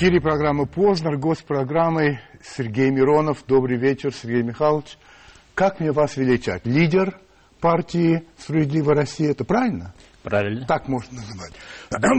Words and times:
эфире 0.00 0.18
программа 0.18 0.64
«Познер». 0.64 1.18
Гость 1.18 1.44
программы 1.44 2.20
Сергей 2.42 2.90
Миронов. 2.90 3.44
Добрый 3.46 3.76
вечер, 3.76 4.14
Сергей 4.14 4.42
Михайлович. 4.42 4.96
Как 5.54 5.78
мне 5.78 5.92
вас 5.92 6.16
величать? 6.16 6.64
Лидер 6.64 7.18
партии 7.60 8.24
«Справедливая 8.38 8.96
Россия». 8.96 9.32
Это 9.32 9.44
правильно? 9.44 9.92
Правильно. 10.22 10.66
Так 10.66 10.88
можно 10.88 11.18
называть. 11.18 11.52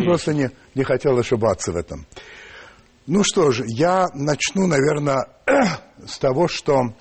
Просто 0.06 0.32
не, 0.32 0.52
не 0.76 0.84
хотел 0.84 1.18
ошибаться 1.18 1.72
в 1.72 1.76
этом. 1.76 2.06
Ну 3.08 3.24
что 3.24 3.50
же, 3.50 3.64
я 3.68 4.10
начну, 4.14 4.68
наверное, 4.68 5.26
с 6.06 6.20
того, 6.20 6.48
что 6.48 6.94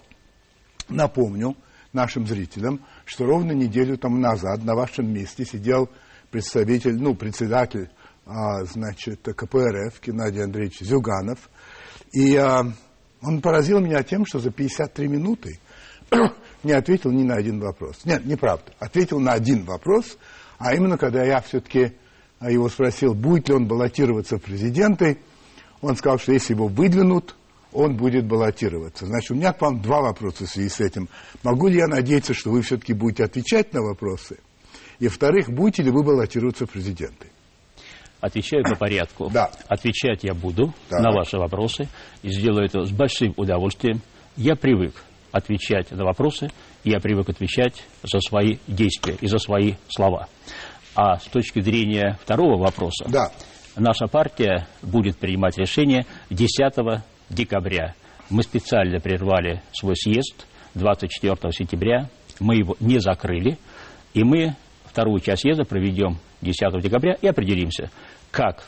напомню 0.89 1.59
нашим 1.93 2.27
зрителям, 2.27 2.81
что 3.05 3.27
ровно 3.27 3.53
неделю 3.53 3.99
тому 3.99 4.17
назад 4.17 4.65
на 4.65 4.75
вашем 4.75 5.13
месте 5.13 5.45
сидел 5.45 5.91
представитель, 6.31 6.97
ну, 6.97 7.15
председатель 7.15 7.91
значит, 8.27 9.23
КПРФ 9.23 10.01
Геннадий 10.03 10.43
Андреевич 10.43 10.81
Зюганов. 10.81 11.51
И 12.13 12.37
а, 12.37 12.65
он 13.23 13.41
поразил 13.41 13.81
меня 13.81 14.03
тем, 14.03 14.27
что 14.27 14.39
за 14.39 14.51
53 14.51 15.09
минуты 15.09 15.59
не 16.63 16.73
ответил 16.73 17.11
ни 17.11 17.23
на 17.23 17.35
один 17.35 17.61
вопрос. 17.61 18.05
Нет, 18.05 18.25
неправда. 18.25 18.73
Ответил 18.79 19.21
на 19.21 19.33
один 19.33 19.65
вопрос, 19.65 20.19
а 20.59 20.75
именно, 20.75 20.99
когда 20.99 21.25
я 21.25 21.41
все-таки 21.41 21.93
его 22.41 22.69
спросил, 22.69 23.15
будет 23.15 23.49
ли 23.49 23.55
он 23.55 23.67
баллотироваться 23.67 24.39
в 24.39 24.43
президенты, 24.43 25.19
он 25.81 25.97
сказал, 25.97 26.19
что 26.19 26.33
если 26.33 26.55
его 26.55 26.69
выдвинут, 26.69 27.37
он 27.73 27.97
будет 27.97 28.27
баллотироваться. 28.27 29.07
Значит, 29.07 29.31
у 29.31 29.35
меня 29.35 29.53
к 29.53 29.61
вам 29.61 29.81
два 29.81 30.01
вопроса 30.01 30.45
в 30.45 30.51
связи 30.51 30.69
с 30.69 30.81
этим. 30.81 31.09
Могу 31.43 31.69
ли 31.69 31.77
я 31.77 31.87
надеяться, 31.87 32.35
что 32.35 32.51
вы 32.51 32.63
все-таки 32.63 32.93
будете 32.93 33.25
отвечать 33.25 33.73
на 33.73 33.81
вопросы? 33.81 34.39
И, 34.99 35.07
во-вторых, 35.07 35.49
будете 35.49 35.83
ли 35.83 35.91
вы 35.91 36.03
баллотироваться 36.03 36.67
в 36.67 36.71
президенты? 36.71 37.29
Отвечаю 38.21 38.65
по 38.65 38.77
порядку. 38.77 39.31
Да. 39.33 39.51
Отвечать 39.69 40.25
я 40.25 40.35
буду 40.35 40.75
Так. 40.89 41.01
на 41.01 41.11
ваши 41.11 41.39
вопросы 41.39 41.89
и 42.23 42.31
сделаю 42.31 42.67
это 42.67 42.85
с 42.85 42.91
большим 42.91 43.33
удовольствием. 43.37 44.03
Я 44.37 44.57
привык 44.57 44.95
отвечать 45.33 45.91
на 45.93 46.05
вопросы, 46.05 46.51
и 46.85 46.91
я 46.91 47.01
привык 47.01 47.29
отвечать 47.31 47.83
за 48.03 48.21
свои 48.21 48.57
действия 48.67 49.17
и 49.21 49.27
за 49.27 49.39
свои 49.39 49.75
слова. 49.89 50.29
А 50.95 51.19
с 51.19 51.25
точки 51.25 51.61
зрения 51.61 52.19
второго 52.23 52.59
вопроса, 52.59 53.05
Да. 53.09 53.31
наша 53.77 54.07
партия 54.07 54.67
будет 54.83 55.17
принимать 55.19 55.57
решение 55.57 56.05
10 56.31 57.03
декабря. 57.31 57.95
Мы 58.29 58.43
специально 58.43 59.01
прервали 59.01 59.63
свой 59.73 59.97
съезд 59.97 60.47
24 60.75 61.53
сентября, 61.53 62.09
мы 62.39 62.57
его 62.57 62.77
не 62.81 62.99
закрыли, 62.99 63.57
и 64.15 64.25
мы 64.25 64.57
вторую 64.91 65.21
часть 65.21 65.43
съезда 65.43 65.65
проведем 65.65 66.19
10 66.43 66.83
декабря 66.83 67.17
и 67.21 67.27
определимся, 67.27 67.91
как 68.31 68.65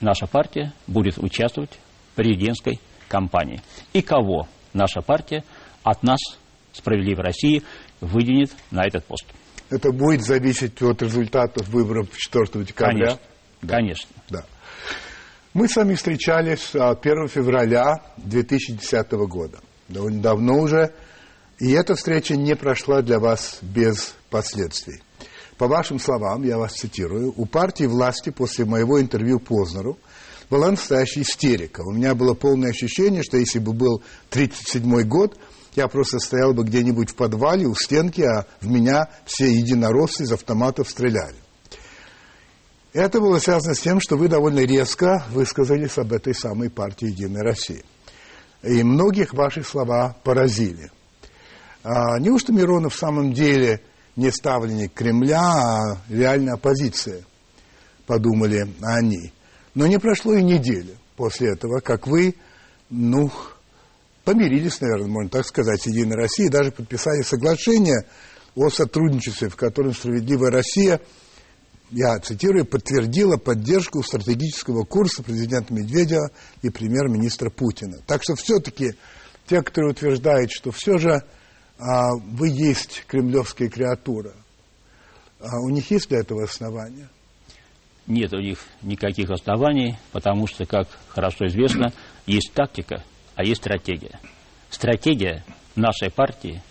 наша 0.00 0.26
партия 0.26 0.72
будет 0.86 1.18
участвовать 1.18 1.78
в 2.12 2.16
президентской 2.16 2.80
кампании 3.08 3.60
и 3.92 4.02
кого 4.02 4.48
наша 4.72 5.00
партия 5.00 5.44
от 5.82 6.02
нас, 6.02 6.18
Справедливой 6.72 7.24
России, 7.24 7.62
выдвинет 8.00 8.50
на 8.70 8.84
этот 8.86 9.04
пост. 9.04 9.24
Это 9.70 9.90
будет 9.90 10.22
зависеть 10.22 10.80
от 10.82 11.02
результатов 11.02 11.68
выборов 11.68 12.08
4 12.16 12.64
декабря? 12.64 12.92
Конечно. 12.92 13.18
Конечно. 13.66 14.10
Да. 14.28 14.44
Мы 15.54 15.68
с 15.68 15.76
вами 15.76 15.94
встречались 15.94 16.74
а, 16.74 16.90
1 16.90 17.28
февраля 17.28 18.02
2010 18.18 19.10
года. 19.28 19.58
Довольно 19.88 20.22
давно 20.22 20.58
уже. 20.58 20.94
И 21.58 21.72
эта 21.72 21.96
встреча 21.96 22.36
не 22.36 22.54
прошла 22.54 23.02
для 23.02 23.18
вас 23.18 23.58
без 23.62 24.14
последствий. 24.30 25.02
По 25.58 25.66
вашим 25.66 25.98
словам, 25.98 26.44
я 26.44 26.56
вас 26.56 26.72
цитирую, 26.74 27.34
у 27.36 27.44
партии 27.44 27.84
власти 27.84 28.30
после 28.30 28.64
моего 28.64 29.00
интервью 29.00 29.40
Познеру 29.40 29.98
была 30.48 30.70
настоящая 30.70 31.22
истерика. 31.22 31.82
У 31.82 31.92
меня 31.92 32.14
было 32.14 32.34
полное 32.34 32.70
ощущение, 32.70 33.24
что 33.24 33.36
если 33.36 33.58
бы 33.58 33.72
был 33.72 34.02
37-й 34.30 35.02
год, 35.02 35.36
я 35.74 35.88
просто 35.88 36.20
стоял 36.20 36.54
бы 36.54 36.62
где-нибудь 36.62 37.10
в 37.10 37.16
подвале 37.16 37.66
у 37.66 37.74
стенки, 37.74 38.20
а 38.20 38.46
в 38.60 38.68
меня 38.68 39.08
все 39.24 39.52
единороссы 39.52 40.22
из 40.22 40.32
автоматов 40.32 40.88
стреляли. 40.88 41.36
Это 42.92 43.20
было 43.20 43.40
связано 43.40 43.74
с 43.74 43.80
тем, 43.80 44.00
что 44.00 44.16
вы 44.16 44.28
довольно 44.28 44.60
резко 44.60 45.24
высказались 45.30 45.98
об 45.98 46.12
этой 46.12 46.34
самой 46.34 46.70
партии 46.70 47.06
«Единая 47.06 47.42
Россия». 47.42 47.82
И 48.62 48.82
многих 48.84 49.34
ваши 49.34 49.62
слова 49.62 50.16
поразили. 50.22 50.90
А, 51.82 52.18
неужто 52.18 52.52
Миронов 52.52 52.94
в 52.94 52.98
самом 52.98 53.32
деле 53.32 53.82
не 54.18 54.32
ставленник 54.32 54.92
Кремля, 54.94 55.40
а 55.40 56.02
реальная 56.08 56.54
оппозиция? 56.54 57.22
Подумали 58.04 58.66
они. 58.82 59.32
Но 59.74 59.86
не 59.86 59.98
прошло 59.98 60.34
и 60.34 60.42
недели 60.42 60.96
после 61.14 61.52
этого, 61.52 61.78
как 61.78 62.08
вы, 62.08 62.34
ну, 62.90 63.30
помирились, 64.24 64.80
наверное, 64.80 65.08
можно 65.08 65.30
так 65.30 65.46
сказать, 65.46 65.82
с 65.82 65.86
«Единой 65.86 66.16
Россией», 66.16 66.48
даже 66.48 66.72
подписали 66.72 67.22
соглашение 67.22 68.06
о 68.56 68.70
сотрудничестве, 68.70 69.48
в 69.50 69.56
котором 69.56 69.94
«Справедливая 69.94 70.50
Россия» 70.50 71.00
я 71.90 72.18
цитирую, 72.18 72.66
подтвердила 72.66 73.36
поддержку 73.36 74.02
стратегического 74.02 74.84
курса 74.84 75.22
президента 75.22 75.72
Медведева 75.72 76.32
и 76.62 76.70
премьер-министра 76.70 77.50
Путина. 77.50 77.98
Так 78.04 78.22
что 78.24 78.34
все-таки 78.34 78.94
те, 79.46 79.62
которые 79.62 79.92
утверждают, 79.92 80.50
что 80.50 80.72
все 80.72 80.98
же 80.98 81.22
вы 81.78 82.48
есть 82.48 83.04
кремлевская 83.06 83.68
креатура, 83.68 84.34
а 85.40 85.60
у 85.60 85.70
них 85.70 85.90
есть 85.90 86.08
для 86.08 86.20
этого 86.20 86.44
основания? 86.44 87.08
Нет 88.08 88.32
у 88.32 88.38
них 88.38 88.58
никаких 88.82 89.30
оснований, 89.30 89.96
потому 90.12 90.46
что, 90.46 90.64
как 90.64 90.88
хорошо 91.08 91.46
известно, 91.46 91.92
есть 92.26 92.52
тактика, 92.52 93.04
а 93.36 93.44
есть 93.44 93.60
стратегия. 93.60 94.18
Стратегия 94.70 95.44
нашей 95.76 96.10
партии, 96.10 96.62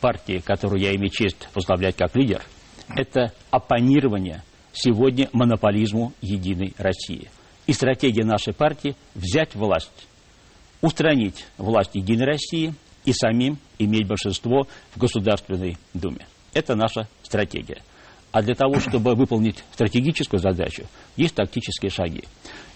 партии, 0.00 0.42
которую 0.44 0.80
я 0.80 0.94
имею 0.94 1.10
честь 1.10 1.48
возглавлять 1.54 1.96
как 1.96 2.14
лидер, 2.14 2.44
это 2.88 3.32
оппонирование 3.50 4.44
сегодня 4.72 5.28
монополизму 5.32 6.12
Единой 6.20 6.74
России. 6.76 7.30
И 7.66 7.72
стратегия 7.72 8.24
нашей 8.24 8.52
партии– 8.52 8.94
взять 9.14 9.54
власть, 9.54 10.08
устранить 10.82 11.46
власть 11.56 11.94
Единой 11.94 12.26
России 12.26 12.74
и 13.04 13.12
самим 13.12 13.58
иметь 13.78 14.06
большинство 14.06 14.66
в 14.94 14.98
Государственной 14.98 15.76
Думе. 15.94 16.26
Это 16.54 16.74
наша 16.74 17.08
стратегия. 17.22 17.82
А 18.30 18.42
для 18.42 18.54
того, 18.54 18.80
чтобы 18.80 19.14
выполнить 19.14 19.62
стратегическую 19.72 20.40
задачу, 20.40 20.86
есть 21.16 21.34
тактические 21.34 21.90
шаги. 21.90 22.24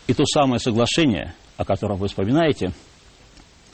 И 0.07 0.15
то 0.15 0.25
самое 0.27 0.61
соглашение, 0.61 1.35
о 1.57 1.65
котором 1.65 1.97
вы 1.97 2.09
вспоминаете, 2.09 2.73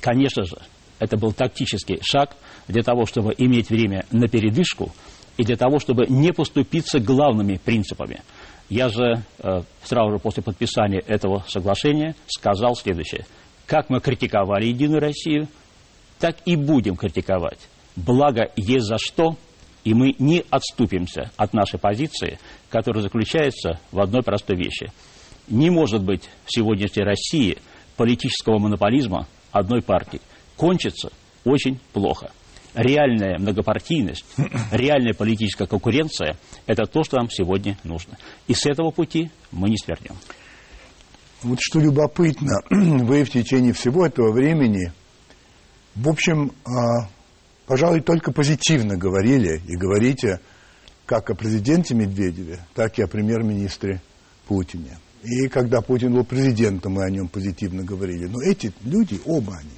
конечно 0.01 0.45
же, 0.45 0.57
это 0.99 1.17
был 1.17 1.33
тактический 1.33 1.99
шаг 2.03 2.37
для 2.69 2.83
того, 2.83 3.07
чтобы 3.07 3.35
иметь 3.37 3.71
время 3.71 4.07
на 4.13 4.29
передышку 4.29 4.93
и 5.37 5.45
для 5.45 5.57
того, 5.57 5.81
чтобы 5.81 6.07
не 6.07 6.33
поступиться 6.33 7.01
главными 7.01 7.59
принципами. 7.63 8.21
Я 8.69 8.89
же 8.89 9.25
э, 9.41 9.63
сразу 9.83 10.13
же 10.13 10.19
после 10.19 10.43
подписания 10.43 11.01
этого 11.01 11.45
соглашения 11.49 12.15
сказал 12.29 12.77
следующее. 12.77 13.27
Как 13.67 13.91
мы 13.91 14.01
критиковали 14.01 14.67
Единую 14.67 15.01
Россию, 15.01 15.49
так 16.23 16.37
и 16.45 16.55
будем 16.55 16.95
критиковать. 16.95 17.59
Благо 17.97 18.53
есть 18.55 18.87
за 18.87 18.97
что, 18.97 19.37
и 19.83 19.93
мы 19.93 20.15
не 20.21 20.45
отступимся 20.51 21.33
от 21.37 21.53
нашей 21.53 21.81
позиции, 21.81 22.39
которая 22.71 23.03
заключается 23.03 23.81
в 23.91 24.01
одной 24.01 24.23
простой 24.23 24.55
вещи. 24.55 24.93
Не 25.49 25.69
может 25.71 26.05
быть 26.05 26.31
в 26.45 26.55
сегодняшней 26.55 27.03
России 27.03 27.59
политического 27.97 28.61
монополизма 28.61 29.27
одной 29.51 29.83
партии. 29.83 30.21
Кончится 30.57 31.11
очень 31.45 31.81
плохо. 31.93 32.31
Реальная 32.73 33.37
многопартийность, 33.41 34.25
реальная 34.71 35.15
политическая 35.15 35.67
конкуренция– 35.67 36.37
это 36.67 36.87
то, 36.87 37.03
что 37.03 37.17
нам 37.17 37.29
сегодня 37.31 37.77
нужно. 37.83 38.17
И 38.47 38.55
с 38.55 38.65
этого 38.65 38.93
пути 38.93 39.29
мы 39.51 39.71
не 39.71 39.77
свернем. 39.77 40.15
Вот 41.43 41.59
что 41.61 41.81
любопытно, 41.81 42.61
вы 42.71 43.25
в 43.25 43.31
течение 43.31 43.73
всего 43.73 44.07
этого 44.07 44.31
времени, 44.33 44.93
в 45.95 46.09
общем, 46.09 46.53
а, 46.65 47.09
пожалуй, 47.67 48.01
только 48.01 48.33
позитивно 48.33 48.97
говорили 48.97 49.61
и 49.67 49.77
говорите 49.77 50.41
как 51.07 51.31
о 51.31 51.35
президенте 51.35 51.95
Медведеве, 51.95 52.61
так 52.75 52.99
и 52.99 53.03
о 53.03 53.07
премьер-министре 53.07 54.01
Путине. 54.47 54.99
И 55.23 55.49
когда 55.49 55.81
Путин 55.81 56.15
был 56.15 56.25
президентом, 56.25 56.95
мы 56.95 57.05
о 57.05 57.11
нем 57.11 57.29
позитивно 57.29 57.85
говорили. 57.85 58.27
Но 58.27 58.43
эти 58.43 58.73
люди, 58.83 59.21
оба 59.25 59.57
они, 59.57 59.71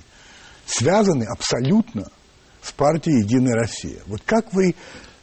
связаны 0.64 1.24
абсолютно 1.24 2.08
с 2.62 2.72
партией 2.72 3.22
«Единая 3.22 3.54
Россия». 3.54 3.98
Вот 4.06 4.22
как 4.24 4.52
вы, 4.54 4.74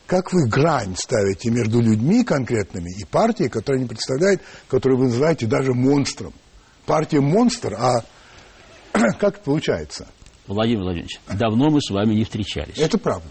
как 0.06 0.32
вы 0.32 0.48
грань 0.48 0.96
ставите 0.96 1.50
между 1.50 1.82
людьми 1.82 2.24
конкретными 2.24 2.92
и 3.00 3.06
партией, 3.06 3.50
которая 3.50 3.80
они 3.80 3.88
представляют, 3.88 4.42
которую 4.68 5.00
вы 5.00 5.06
называете 5.06 5.48
даже 5.48 5.74
монстром? 5.74 6.34
Партия 6.86 7.22
монстр, 7.22 7.74
а 7.76 8.04
как 8.92 9.36
это 9.36 9.44
получается? 9.44 10.08
Владимир 10.54 10.84
Владимирович, 10.84 11.20
давно 11.28 11.70
мы 11.70 11.82
с 11.82 11.90
вами 11.90 12.14
не 12.14 12.24
встречались. 12.24 12.78
Это 12.78 12.98
правда. 12.98 13.28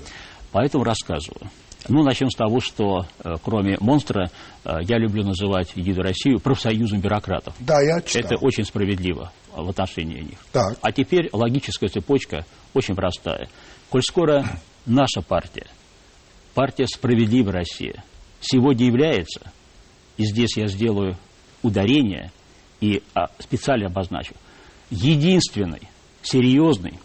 Поэтому 0.52 0.84
рассказываю. 0.84 1.50
Ну, 1.88 2.02
начнем 2.02 2.30
с 2.30 2.34
того, 2.34 2.60
что 2.60 3.06
э, 3.24 3.36
кроме 3.42 3.78
монстра, 3.80 4.30
э, 4.64 4.78
я 4.82 4.98
люблю 4.98 5.24
называть 5.24 5.72
Единую 5.76 6.04
Россию 6.04 6.38
профсоюзом 6.38 7.00
бюрократов. 7.00 7.54
Да, 7.58 7.80
я 7.80 8.02
читал. 8.02 8.32
Это 8.32 8.36
очень 8.36 8.64
справедливо 8.64 9.32
в 9.54 9.68
отношении 9.68 10.20
них. 10.20 10.38
Так. 10.52 10.76
А 10.82 10.92
теперь 10.92 11.30
логическая 11.32 11.88
цепочка 11.88 12.44
очень 12.74 12.94
простая. 12.94 13.48
Коль 13.88 14.02
скоро 14.02 14.44
наша 14.86 15.22
партия, 15.22 15.66
партия 16.54 16.86
«Справедливая 16.86 17.52
Россия», 17.52 18.04
сегодня 18.40 18.86
является, 18.86 19.52
и 20.16 20.24
здесь 20.24 20.56
я 20.56 20.66
сделаю 20.66 21.16
ударение 21.62 22.30
и 22.80 23.02
а, 23.14 23.28
специально 23.38 23.86
обозначу, 23.86 24.34
единственной 24.90 25.82
серьезной 26.22 26.98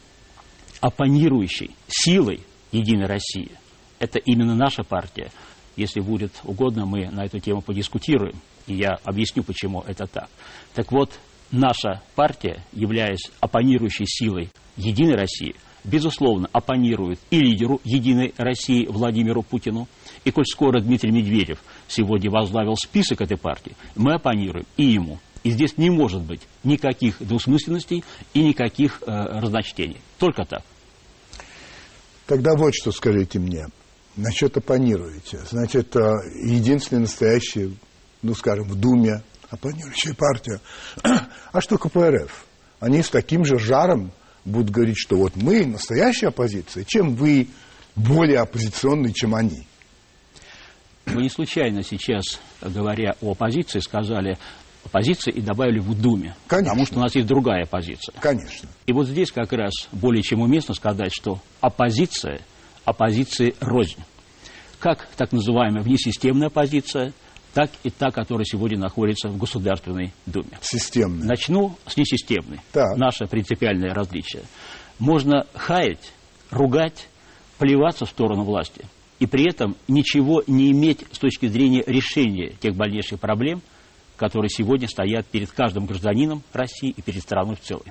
оппонирующей 0.81 1.71
силой 1.87 2.41
Единой 2.71 3.05
России– 3.05 3.51
это 3.99 4.19
именно 4.19 4.55
наша 4.55 4.83
партия. 4.83 5.31
Если 5.75 5.99
будет 5.99 6.31
угодно, 6.43 6.85
мы 6.85 7.09
на 7.09 7.25
эту 7.25 7.39
тему 7.39 7.61
подискутируем, 7.61 8.35
и 8.67 8.75
я 8.75 8.97
объясню, 9.03 9.43
почему 9.43 9.81
это 9.81 10.05
так. 10.07 10.29
Так 10.73 10.91
вот, 10.91 11.19
наша 11.51 12.01
партия, 12.15 12.63
являясь 12.71 13.31
оппонирующей 13.39 14.05
силой 14.07 14.49
Единой 14.77 15.15
России, 15.15 15.55
безусловно, 15.83 16.49
оппонирует 16.51 17.19
и 17.29 17.39
лидеру 17.39 17.79
Единой 17.83 18.33
России 18.37 18.85
Владимиру 18.87 19.43
Путину. 19.43 19.87
И 20.23 20.31
коль 20.31 20.45
скоро 20.45 20.79
Дмитрий 20.79 21.11
Медведев 21.11 21.61
сегодня 21.87 22.31
возглавил 22.31 22.75
список 22.75 23.21
этой 23.21 23.37
партии, 23.37 23.75
мы 23.95 24.13
оппонируем 24.13 24.65
и 24.77 24.85
ему. 24.85 25.19
И 25.45 25.51
здесь 25.51 25.77
не 25.77 25.91
может 25.91 26.23
быть 26.23 26.41
никаких 26.63 27.17
двусмысленностей 27.19 28.03
и 28.33 28.41
никаких 28.41 29.03
э, 29.03 29.11
разночтений. 29.11 30.01
Только 30.17 30.43
так. 30.43 30.63
Тогда 32.25 32.55
вот 32.55 32.73
что 32.73 32.91
скажите 32.91 33.37
мне. 33.37 33.67
Насчет 34.15 34.57
оппонируете. 34.57 35.41
Значит, 35.47 35.95
э, 35.95 35.99
единственная 36.41 37.01
настоящая, 37.01 37.69
ну, 38.23 38.33
скажем, 38.33 38.67
в 38.67 38.73
Думе 38.73 39.21
оппонирующая 39.51 40.15
партия. 40.15 40.59
А 41.51 41.61
что 41.61 41.77
КПРФ? 41.77 42.47
Они 42.79 43.03
с 43.03 43.11
таким 43.11 43.45
же 43.45 43.59
жаром 43.59 44.11
будут 44.45 44.71
говорить, 44.71 44.97
что 44.97 45.15
вот 45.15 45.35
мы 45.35 45.63
настоящая 45.67 46.29
оппозиция, 46.29 46.85
чем 46.85 47.13
вы 47.13 47.49
более 47.95 48.39
оппозиционные, 48.39 49.13
чем 49.13 49.35
они. 49.35 49.67
Вы 51.05 51.21
не 51.21 51.29
случайно 51.29 51.83
сейчас, 51.83 52.39
говоря 52.61 53.15
о 53.21 53.33
оппозиции, 53.33 53.79
сказали 53.79 54.39
оппозиция 54.95 55.33
и 55.33 55.41
добавили 55.41 55.79
в 55.79 55.99
Думе. 55.99 56.35
Конечно. 56.47 56.71
Потому 56.71 56.85
что 56.85 56.97
у 56.99 57.01
нас 57.01 57.15
есть 57.15 57.27
другая 57.27 57.63
оппозиция. 57.63 58.15
Конечно. 58.19 58.69
И 58.85 58.93
вот 58.93 59.07
здесь 59.07 59.31
как 59.31 59.51
раз 59.51 59.73
более 59.91 60.23
чем 60.23 60.41
уместно 60.41 60.73
сказать, 60.73 61.11
что 61.13 61.39
оппозиция– 61.59 62.39
оппозиции 62.85 63.55
рознь. 63.59 63.99
Как 64.79 65.07
так 65.17 65.31
называемая 65.31 65.83
внесистемная 65.83 66.47
оппозиция, 66.47 67.13
так 67.53 67.71
и 67.83 67.89
та, 67.89 68.11
которая 68.11 68.45
сегодня 68.45 68.77
находится 68.77 69.27
в 69.27 69.37
Государственной 69.37 70.13
Думе. 70.25 70.57
Системная. 70.61 71.25
Начну 71.25 71.75
с 71.87 71.97
несистемной. 71.97 72.59
Так. 72.71 72.95
Наше 72.97 73.25
принципиальное 73.25 73.93
различие. 73.93 74.43
Можно 74.99 75.45
хаять, 75.53 76.13
ругать, 76.51 77.09
плеваться 77.57 78.05
в 78.05 78.09
сторону 78.09 78.43
власти, 78.43 78.85
и 79.19 79.25
при 79.25 79.49
этом 79.49 79.75
ничего 79.87 80.43
не 80.47 80.71
иметь 80.71 81.05
с 81.11 81.17
точки 81.17 81.47
зрения 81.47 81.83
решения 81.85 82.53
тех 82.61 82.75
больнейших 82.75 83.19
проблем, 83.19 83.61
которые 84.17 84.49
сегодня 84.49 84.87
стоят 84.87 85.25
перед 85.27 85.51
каждым 85.51 85.85
гражданином 85.85 86.43
России 86.53 86.89
и 86.89 87.01
перед 87.01 87.21
страной 87.21 87.55
в 87.55 87.61
целом. 87.61 87.85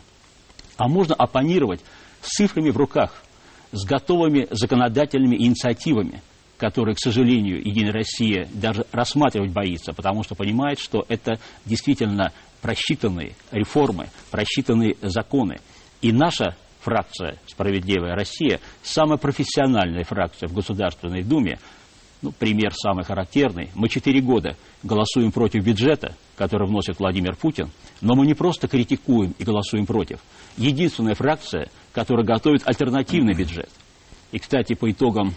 А 0.77 0.89
можно 0.89 1.15
оппонировать 1.15 1.81
с 2.21 2.29
цифрами 2.37 2.71
в 2.71 2.77
руках– 2.77 3.23
с 3.75 3.85
готовыми 3.85 4.47
законодательными 4.51 5.37
инициативами, 5.37 6.23
которые, 6.57 6.95
к 6.95 7.01
сожалению, 7.01 7.59
Единая 7.59 7.93
Россия 7.93 8.49
даже 8.53 8.87
рассматривать 8.93 9.53
боится, 9.53 9.93
потому 9.93 10.23
что 10.23 10.35
понимает, 10.35 10.79
что 10.79 11.05
это 11.09 11.39
действительно 11.67 12.33
просчитанные 12.63 13.35
реформы, 13.51 14.09
просчитанные 14.31 14.97
законы. 15.03 15.57
И 16.01 16.13
наша 16.13 16.57
фракция 16.81 17.39
«Справедливая 17.47 18.15
Россия», 18.15 18.61
самая 18.83 19.19
профессиональная 19.19 20.05
фракция 20.05 20.49
в 20.49 20.55
Государственной 20.55 21.23
Думе, 21.23 21.59
ну, 22.25 22.33
пример 22.33 22.73
самый 22.75 23.05
характерный. 23.05 23.69
Мы 23.75 23.91
четыре 23.91 24.23
года 24.23 24.57
голосуем 24.83 25.31
против 25.31 25.63
бюджета, 25.63 26.17
который 26.37 26.67
вносит 26.67 26.99
Владимир 26.99 27.37
Путин, 27.37 27.71
но 28.01 28.15
мы 28.15 28.27
не 28.27 28.33
просто 28.33 28.67
критикуем 28.67 29.35
и 29.39 29.45
голосуем 29.45 29.85
против. 29.85 30.21
Единственная 30.57 31.15
фракция, 31.15 31.69
которая 31.93 32.25
готовит 32.25 32.67
альтернативный 32.67 33.35
бюджет. 33.35 33.69
И, 34.33 34.39
кстати, 34.39 34.75
по 34.75 34.91
итогам 34.91 35.35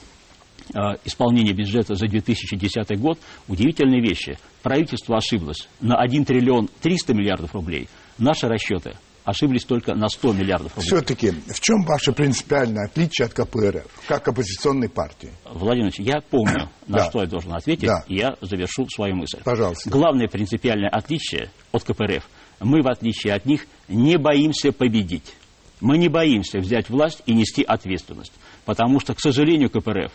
э, 0.73 0.79
исполнения 1.03 1.51
бюджета 1.51 1.95
за 1.95 2.07
2010 2.07 2.97
год 2.99 3.19
удивительные 3.49 4.01
вещи. 4.01 4.39
Правительство 4.63 5.17
ошиблось 5.17 5.67
на 5.81 5.97
1 5.97 6.23
триллион 6.23 6.69
300 6.81 7.13
миллиардов 7.13 7.53
рублей. 7.53 7.89
Наши 8.17 8.47
расчеты 8.47 8.95
ошиблись 9.27 9.65
только 9.65 9.93
на 9.93 10.07
100 10.07 10.31
миллиардов 10.31 10.73
рублей. 10.77 10.87
Все-таки, 10.87 11.31
в 11.31 11.59
чем 11.59 11.83
ваше 11.83 12.13
принципиальное 12.13 12.85
отличие 12.85 13.25
от 13.25 13.33
КПРФ, 13.33 13.85
как 14.07 14.25
оппозиционной 14.29 14.87
партии? 14.87 15.29
Владимир 15.43 15.87
Ильич, 15.89 15.99
я 15.99 16.21
помню, 16.21 16.69
на 16.87 16.99
Да. 16.99 17.09
что 17.09 17.19
я 17.21 17.27
должен 17.27 17.53
ответить, 17.53 17.87
Да. 17.87 18.05
и 18.07 18.15
я 18.15 18.37
завершу 18.39 18.87
свою 18.89 19.15
мысль. 19.15 19.41
Пожалуйста. 19.43 19.89
Главное 19.89 20.29
принципиальное 20.29 20.89
отличие 20.89 21.51
от 21.73 21.83
КПРФ. 21.83 22.23
Мы, 22.61 22.81
в 22.81 22.87
отличие 22.87 23.33
от 23.33 23.45
них, 23.45 23.67
не 23.89 24.17
боимся 24.17 24.71
победить. 24.71 25.33
Мы 25.81 25.97
не 25.97 26.07
боимся 26.07 26.59
взять 26.59 26.89
власть 26.89 27.21
и 27.25 27.33
нести 27.33 27.63
ответственность. 27.63 28.31
Потому 28.63 29.01
что, 29.01 29.13
к 29.13 29.19
сожалению, 29.19 29.69
КПРФ 29.69 30.11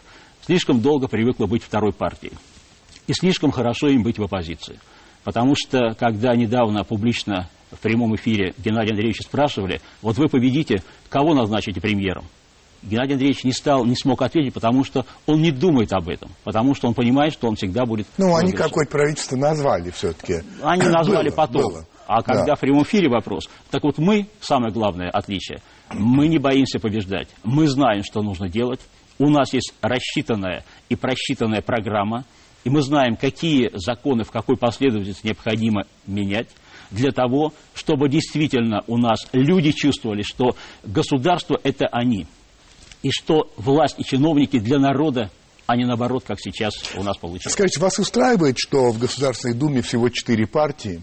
слишком 0.46 0.80
долго 0.80 1.06
привыкла 1.06 1.44
быть 1.46 1.62
второй 1.62 1.92
партией. 1.92 2.32
И 3.06 3.12
слишком 3.12 3.50
хорошо 3.50 3.88
им 3.88 4.02
быть 4.02 4.18
в 4.18 4.22
оппозиции. 4.22 4.80
Потому 5.22 5.54
что, 5.54 5.94
когда 5.98 6.34
недавно 6.34 6.82
публично 6.82 7.50
в 7.72 7.78
прямом 7.80 8.14
эфире 8.16 8.54
Геннадия 8.58 8.90
Андреевича 8.92 9.22
спрашивали, 9.24 9.80
вот 10.02 10.16
вы 10.18 10.28
победите, 10.28 10.82
кого 11.08 11.34
назначите 11.34 11.80
премьером? 11.80 12.24
Геннадий 12.82 13.12
Андреевич 13.14 13.44
не 13.44 13.52
стал, 13.52 13.84
не 13.84 13.94
смог 13.94 14.22
ответить, 14.22 14.54
потому 14.54 14.84
что 14.84 15.06
он 15.26 15.40
не 15.40 15.52
думает 15.52 15.92
об 15.92 16.08
этом, 16.08 16.30
потому 16.42 16.74
что 16.74 16.88
он 16.88 16.94
понимает, 16.94 17.32
что 17.32 17.48
он 17.48 17.54
всегда 17.54 17.86
будет... 17.86 18.06
Ну, 18.18 18.34
они 18.36 18.52
какое-то 18.52 18.90
правительство 18.90 19.36
назвали 19.36 19.90
все-таки. 19.90 20.40
Они 20.62 20.82
назвали 20.88 21.28
Было, 21.28 21.36
потом. 21.36 21.62
было. 21.62 21.86
А 22.08 22.22
когда 22.22 22.44
Да. 22.44 22.54
в 22.56 22.60
прямом 22.60 22.82
эфире 22.82 23.08
вопрос, 23.08 23.48
так 23.70 23.84
вот 23.84 23.98
мы, 23.98 24.26
самое 24.40 24.72
главное 24.72 25.08
отличие, 25.10 25.60
мы 25.94 26.26
не 26.26 26.38
боимся 26.38 26.80
побеждать. 26.80 27.28
Мы 27.44 27.68
знаем, 27.68 28.02
что 28.02 28.20
нужно 28.22 28.48
делать. 28.48 28.80
У 29.18 29.30
нас 29.30 29.52
есть 29.52 29.72
рассчитанная 29.80 30.64
и 30.88 30.96
просчитанная 30.96 31.62
программа, 31.62 32.24
и 32.64 32.70
мы 32.70 32.82
знаем, 32.82 33.14
какие 33.16 33.70
законы 33.74 34.24
в 34.24 34.32
какой 34.32 34.56
последовательности 34.56 35.26
необходимо 35.26 35.84
менять 36.06 36.48
для 36.92 37.10
того, 37.10 37.52
чтобы 37.74 38.08
действительно 38.08 38.82
у 38.86 38.96
нас 38.96 39.26
люди 39.32 39.72
чувствовали, 39.72 40.22
что 40.22 40.56
государство– 40.84 41.58
это 41.64 41.86
они, 41.86 42.26
и 43.02 43.10
что 43.10 43.50
власть 43.56 43.96
и 43.98 44.04
чиновники 44.04 44.58
для 44.58 44.78
народа, 44.78 45.30
а 45.66 45.76
не 45.76 45.84
наоборот, 45.84 46.24
как 46.26 46.38
сейчас 46.40 46.74
у 46.96 47.02
нас 47.02 47.16
получилось. 47.16 47.54
Скажите, 47.54 47.80
вас 47.80 47.98
устраивает, 47.98 48.56
что 48.58 48.90
в 48.90 48.98
Государственной 48.98 49.54
Думе 49.54 49.82
всего 49.82 50.08
четыре 50.08 50.46
партии? 50.46 51.02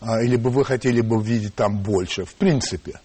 А, 0.00 0.22
Или 0.22 0.36
бы 0.36 0.50
вы 0.50 0.64
хотели 0.64 1.00
бы 1.00 1.22
видеть 1.22 1.54
там 1.54 1.78
больше? 1.78 2.24
В 2.24 2.34
принципе. 2.34 3.00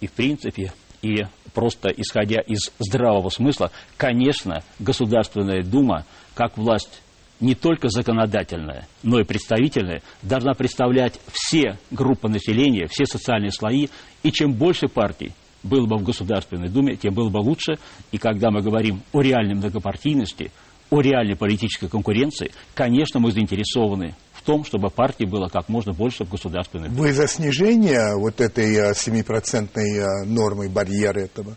И 0.00 0.06
в 0.06 0.12
принципе, 0.12 0.72
и 1.00 1.22
просто 1.54 1.88
исходя 1.88 2.40
из 2.40 2.70
здравого 2.78 3.30
смысла, 3.30 3.70
конечно, 3.96 4.62
Государственная 4.78 5.62
Дума, 5.62 6.04
как 6.34 6.58
власть 6.58 7.00
не 7.40 7.54
только 7.54 7.88
законодательная, 7.88 8.86
но 9.02 9.20
и 9.20 9.24
представительная, 9.24 10.02
должна 10.22 10.54
представлять 10.54 11.20
все 11.32 11.78
группы 11.90 12.28
населения, 12.28 12.86
все 12.86 13.06
социальные 13.06 13.50
слои, 13.50 13.88
и 14.22 14.32
чем 14.32 14.52
больше 14.52 14.88
партий 14.88 15.32
было 15.62 15.86
бы 15.86 15.96
в 15.96 16.04
Государственной 16.04 16.68
Думе, 16.68 16.96
тем 16.96 17.14
было 17.14 17.30
бы 17.30 17.38
лучше. 17.38 17.78
И 18.12 18.18
когда 18.18 18.50
мы 18.50 18.60
говорим 18.60 19.02
о 19.12 19.22
реальной 19.22 19.54
многопартийности, 19.54 20.52
о 20.90 21.00
реальной 21.00 21.36
политической 21.36 21.88
конкуренции, 21.88 22.52
конечно, 22.74 23.18
мы 23.18 23.32
заинтересованы 23.32 24.14
в 24.32 24.42
том, 24.42 24.64
чтобы 24.64 24.90
партий 24.90 25.26
было 25.26 25.48
как 25.48 25.68
можно 25.68 25.92
больше 25.92 26.24
в 26.24 26.30
Государственной 26.30 26.88
Думе. 26.88 27.00
Вы 27.00 27.12
за 27.12 27.26
снижение 27.26 28.14
вот 28.16 28.40
этой 28.40 28.74
э, 28.74 28.92
7% 28.92 29.68
э, 29.78 30.24
нормы, 30.26 30.68
барьера 30.68 31.20
этого? 31.20 31.56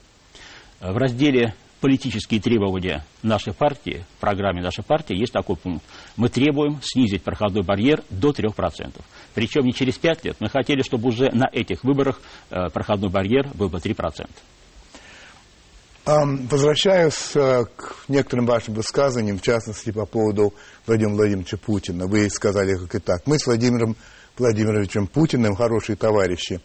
В 0.79 0.95
разделе 0.95 1.53
«Политические 1.79 2.41
требования 2.41 3.05
нашей 3.21 3.53
партии», 3.53 4.03
в 4.17 4.21
программе 4.21 4.61
нашей 4.61 4.83
партии 4.83 5.15
есть 5.15 5.33
такой 5.33 5.55
пункт. 5.55 5.85
Мы 6.15 6.29
требуем 6.29 6.79
снизить 6.81 7.23
проходной 7.23 7.63
барьер 7.63 8.03
до 8.09 8.31
3%. 8.31 8.93
Причем 9.33 9.65
не 9.65 9.73
через 9.73 9.97
5 9.97 10.25
лет. 10.25 10.37
Мы 10.39 10.49
хотели, 10.49 10.81
чтобы 10.81 11.09
уже 11.09 11.29
на 11.31 11.47
этих 11.51 11.83
выборах 11.83 12.19
э, 12.49 12.69
проходной 12.69 13.09
барьер 13.09 13.47
был 13.53 13.69
бы 13.69 13.77
3%. 13.77 14.27
Ам, 16.05 16.47
Возвращаюсь 16.47 17.35
э, 17.35 17.65
к 17.75 18.05
некоторым 18.07 18.45
вашим 18.45 18.75
высказываниям, 18.75 19.39
в 19.39 19.41
частности, 19.41 19.91
по 19.91 20.05
поводу 20.05 20.53
Владимира 20.85 21.15
Владимировича 21.15 21.57
Путина. 21.57 22.07
Вы 22.07 22.29
сказали, 22.29 22.77
как 22.77 22.95
и 22.95 22.99
так. 22.99 23.27
Мы 23.27 23.37
с 23.37 23.45
Владимиром 23.45 23.97
Владимировичем 24.37 25.07
Путиным 25.07 25.55
хорошие 25.55 25.97
товарищи. 25.97 26.61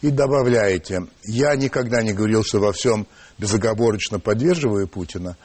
И 0.00 0.10
добавляете, 0.10 1.06
я 1.24 1.56
никогда 1.56 2.02
не 2.02 2.12
говорил, 2.12 2.44
что 2.44 2.60
во 2.60 2.72
всем 2.72 3.08
безоговорочно 3.38 4.18
поддерживаю 4.18 4.88
Путина. 4.88 5.36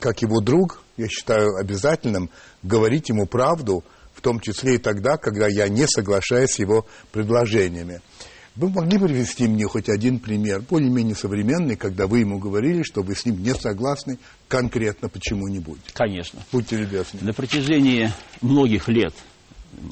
Как 0.00 0.22
его 0.22 0.40
друг, 0.40 0.82
я 0.96 1.08
считаю 1.08 1.56
обязательным 1.56 2.30
говорить 2.62 3.08
ему 3.08 3.26
правду, 3.26 3.84
в 4.14 4.20
том 4.20 4.40
числе 4.40 4.76
и 4.76 4.78
тогда, 4.78 5.16
когда 5.16 5.48
я 5.48 5.68
не 5.68 5.86
соглашаюсь 5.86 6.50
с 6.50 6.58
его 6.58 6.86
предложениями. 7.12 8.00
Вы 8.54 8.68
могли 8.68 8.98
привести 8.98 9.48
мне 9.48 9.64
хоть 9.66 9.88
один 9.88 10.18
пример, 10.18 10.60
более-менее 10.60 11.14
современный, 11.14 11.76
когда 11.76 12.06
вы 12.06 12.18
ему 12.18 12.38
говорили, 12.38 12.82
что 12.82 13.02
вы 13.02 13.16
с 13.16 13.24
ним 13.24 13.42
не 13.42 13.54
согласны 13.54 14.18
конкретно 14.46 15.08
почему-нибудь? 15.08 15.80
Конечно. 15.94 16.40
Будьте 16.52 16.76
любезны. 16.76 17.20
На 17.22 17.32
протяжении 17.32 18.12
многих 18.42 18.88
лет, 18.88 19.14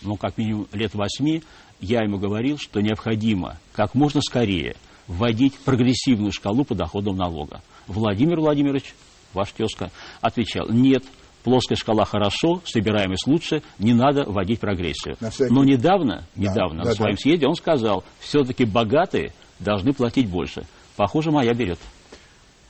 ну, 0.02 0.16
как 0.16 0.36
минимум 0.36 0.68
лет 0.72 0.94
восьми, 0.94 1.42
я 1.80 2.02
ему 2.02 2.18
говорил, 2.18 2.58
что 2.58 2.82
необходимо 2.82 3.58
как 3.72 3.94
можно 3.94 4.20
скорее 4.20 4.76
вводить 5.10 5.58
прогрессивную 5.58 6.30
шкалу 6.30 6.64
подоходного 6.64 7.16
налога. 7.16 7.62
Владимир 7.88 8.38
Владимирович, 8.38 8.94
ваш 9.34 9.50
тезка, 9.50 9.90
отвечал, 10.20 10.68
нет, 10.70 11.02
плоская 11.42 11.76
шкала 11.76 12.04
хорошо, 12.04 12.62
собираемость 12.64 13.26
лучше, 13.26 13.62
не 13.80 13.92
надо 13.92 14.22
вводить 14.24 14.60
прогрессию. 14.60 15.16
Всякий... 15.16 15.52
Но 15.52 15.64
недавно, 15.64 16.24
да, 16.36 16.42
недавно 16.42 16.84
да, 16.84 16.90
на 16.90 16.94
своем 16.94 17.16
да. 17.16 17.20
съезде 17.20 17.46
он 17.48 17.56
сказал, 17.56 18.04
все-таки 18.20 18.64
богатые 18.64 19.32
должны 19.58 19.92
платить 19.92 20.28
больше. 20.28 20.64
Похоже, 20.96 21.32
моя 21.32 21.54
берет. 21.54 21.80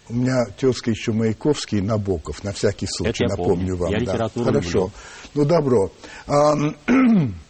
У 0.09 0.14
меня 0.14 0.47
тезка 0.59 0.90
еще 0.90 1.12
Маяковский 1.12 1.80
Набоков, 1.80 2.42
на 2.42 2.52
всякий 2.52 2.87
случай, 2.87 3.25
Это 3.26 3.37
напомню 3.37 3.76
помню. 3.76 3.76
вам. 3.76 3.92
Я 3.92 4.00
да. 4.00 4.28
Хорошо. 4.28 4.78
Люблю. 4.78 4.90
Ну, 5.35 5.44
добро. 5.44 5.92
А, 6.26 6.54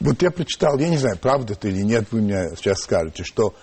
вот 0.00 0.22
я 0.22 0.30
прочитал, 0.30 0.78
я 0.78 0.88
не 0.88 0.98
знаю, 0.98 1.18
правда 1.18 1.52
это 1.52 1.68
или 1.68 1.82
нет, 1.82 2.06
вы 2.10 2.22
мне 2.22 2.50
сейчас 2.56 2.80
скажете, 2.80 3.22
что 3.22 3.54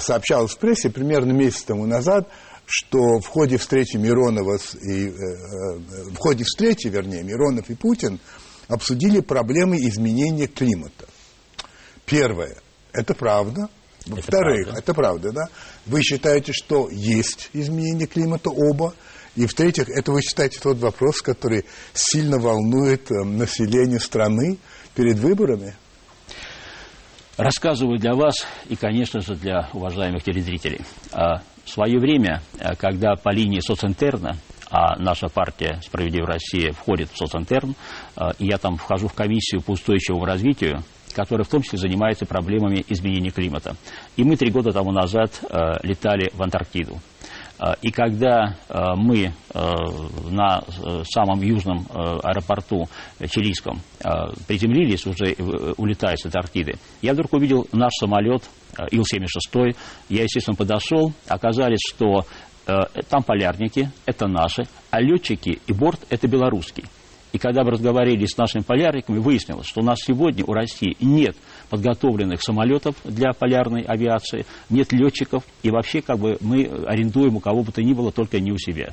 сообщалось 0.00 0.52
в 0.52 0.58
прессе 0.58 0.90
примерно 0.90 1.32
месяц 1.32 1.62
тому 1.62 1.86
назад, 1.86 2.28
что 2.66 3.20
в 3.20 3.26
ходе 3.26 3.56
встречи 3.56 3.96
Миронова 3.96 4.58
и, 4.82 5.06
э, 5.06 5.10
э, 5.10 5.78
в 6.10 6.16
ходе 6.16 6.44
встречи, 6.44 6.88
вернее, 6.88 7.22
Миронов 7.22 7.70
и 7.70 7.74
Путин 7.74 8.20
обсудили 8.68 9.20
проблемы 9.20 9.78
изменения 9.78 10.46
климата. 10.46 11.08
Первое, 12.04 12.56
это 12.92 13.14
правда. 13.14 13.70
Во-вторых, 14.06 14.68
это, 14.68 14.78
это 14.78 14.94
правда, 14.94 15.32
да? 15.32 15.48
Вы 15.86 16.02
считаете, 16.02 16.52
что 16.52 16.88
есть 16.90 17.50
изменение 17.54 18.06
климата 18.06 18.50
оба? 18.50 18.94
И 19.34 19.46
в-третьих, 19.46 19.88
это 19.88 20.12
вы 20.12 20.20
считаете 20.20 20.58
тот 20.60 20.78
вопрос, 20.78 21.22
который 21.22 21.64
сильно 21.94 22.38
волнует 22.38 23.10
э, 23.10 23.24
население 23.24 24.00
страны 24.00 24.58
перед 24.98 25.16
выборами? 25.20 25.74
Рассказываю 27.36 28.00
для 28.00 28.14
вас 28.16 28.44
и, 28.68 28.74
конечно 28.74 29.20
же, 29.20 29.36
для 29.36 29.68
уважаемых 29.72 30.24
телезрителей. 30.24 30.80
А, 31.12 31.36
в 31.64 31.70
свое 31.70 32.00
время, 32.00 32.42
э, 32.58 32.74
когда 32.74 33.14
по 33.14 33.28
линии 33.28 33.60
социнтерна, 33.60 34.38
а 34.72 34.98
наша 34.98 35.28
партия 35.28 35.80
«Справедливая 35.84 36.32
Россия» 36.32 36.72
входит 36.72 37.10
в 37.12 37.16
социнтерн, 37.16 37.76
э, 38.16 38.30
и 38.40 38.46
я 38.48 38.58
там 38.58 38.76
вхожу 38.76 39.06
в 39.06 39.14
комиссию 39.14 39.62
по 39.62 39.70
устойчивому 39.70 40.24
развитию, 40.24 40.82
которая 41.14 41.44
в 41.44 41.48
том 41.48 41.62
числе 41.62 41.78
занимается 41.78 42.26
проблемами 42.26 42.84
изменения 42.88 43.30
климата. 43.30 43.76
И 44.16 44.24
мы 44.24 44.34
три 44.34 44.50
года 44.50 44.72
тому 44.72 44.90
назад 44.90 45.30
летали 45.82 46.30
в 46.34 46.42
Антарктиду. 46.42 46.98
А, 47.58 47.74
и 47.82 47.90
когда 47.90 48.56
а, 48.68 48.94
мы 48.94 49.32
а, 49.52 49.74
на 50.30 50.62
самом 51.04 51.42
южном 51.42 51.86
аэропорту 51.90 52.88
чилийском 53.28 53.80
приземлились, 54.46 55.06
уже 55.06 55.34
улетая 55.76 56.16
с 56.16 56.24
Антарктиды, 56.24 56.74
я 57.02 57.12
вдруг 57.12 57.32
увидел 57.32 57.66
наш 57.72 57.92
самолет 57.98 58.42
Ил-76. 58.90 59.76
Я, 60.08 60.22
естественно, 60.22 60.56
подошел. 60.56 61.12
Оказалось, 61.26 61.80
что 61.88 62.26
там 62.64 63.22
полярники, 63.22 63.90
это 64.04 64.28
наши, 64.28 64.64
а 64.90 65.00
летчики 65.00 65.58
и 65.66 65.72
борт– 65.72 66.00
это 66.10 66.28
белорусский. 66.28 66.84
И 67.32 67.38
когда 67.38 67.62
мы 67.62 67.70
разговаривали 67.70 68.26
с 68.26 68.36
нашими 68.36 68.62
полярниками, 68.62 69.18
выяснилось, 69.18 69.66
что 69.66 69.80
у 69.80 69.84
нас 69.84 69.98
сегодня 70.00 70.44
у 70.46 70.52
России 70.52 70.96
нет 71.00 71.36
подготовленных 71.68 72.42
самолетов 72.42 72.96
для 73.04 73.32
полярной 73.32 73.82
авиации, 73.82 74.46
нет 74.70 74.92
летчиков, 74.92 75.44
и 75.62 75.70
вообще 75.70 76.02
как 76.02 76.18
бы 76.18 76.38
мы 76.40 76.64
арендуем 76.86 77.36
у 77.36 77.40
кого 77.40 77.62
бы 77.62 77.72
то 77.72 77.82
ни 77.82 77.92
было, 77.92 78.12
только 78.12 78.40
не 78.40 78.52
у 78.52 78.58
себя. 78.58 78.92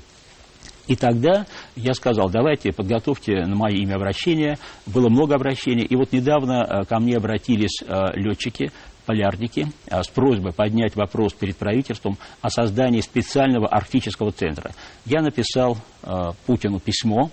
И 0.88 0.96
тогда 0.96 1.46
я 1.76 1.94
сказал, 1.94 2.30
давайте 2.30 2.72
подготовьте 2.72 3.46
на 3.46 3.56
мое 3.56 3.76
имя 3.78 3.96
обращение. 3.96 4.58
Было 4.86 5.10
много 5.10 5.36
обращений. 5.36 5.84
И 5.84 5.96
вот 5.96 6.12
недавно 6.12 6.64
э, 6.64 6.86
ко 6.86 7.00
мне 7.00 7.18
обратились 7.18 7.82
э, 7.82 8.12
летчики, 8.14 8.72
полярники 9.06 9.68
э, 9.88 10.04
с 10.04 10.08
просьбой 10.08 10.54
поднять 10.54 10.96
вопрос 10.96 11.34
перед 11.34 11.58
правительством 11.58 12.18
о 12.42 12.50
создании 12.50 13.02
специального 13.02 13.68
арктического 13.68 14.32
центра. 14.32 14.72
Я 15.06 15.22
написал 15.22 15.78
Путину 16.46 16.80
письмо, 16.80 17.32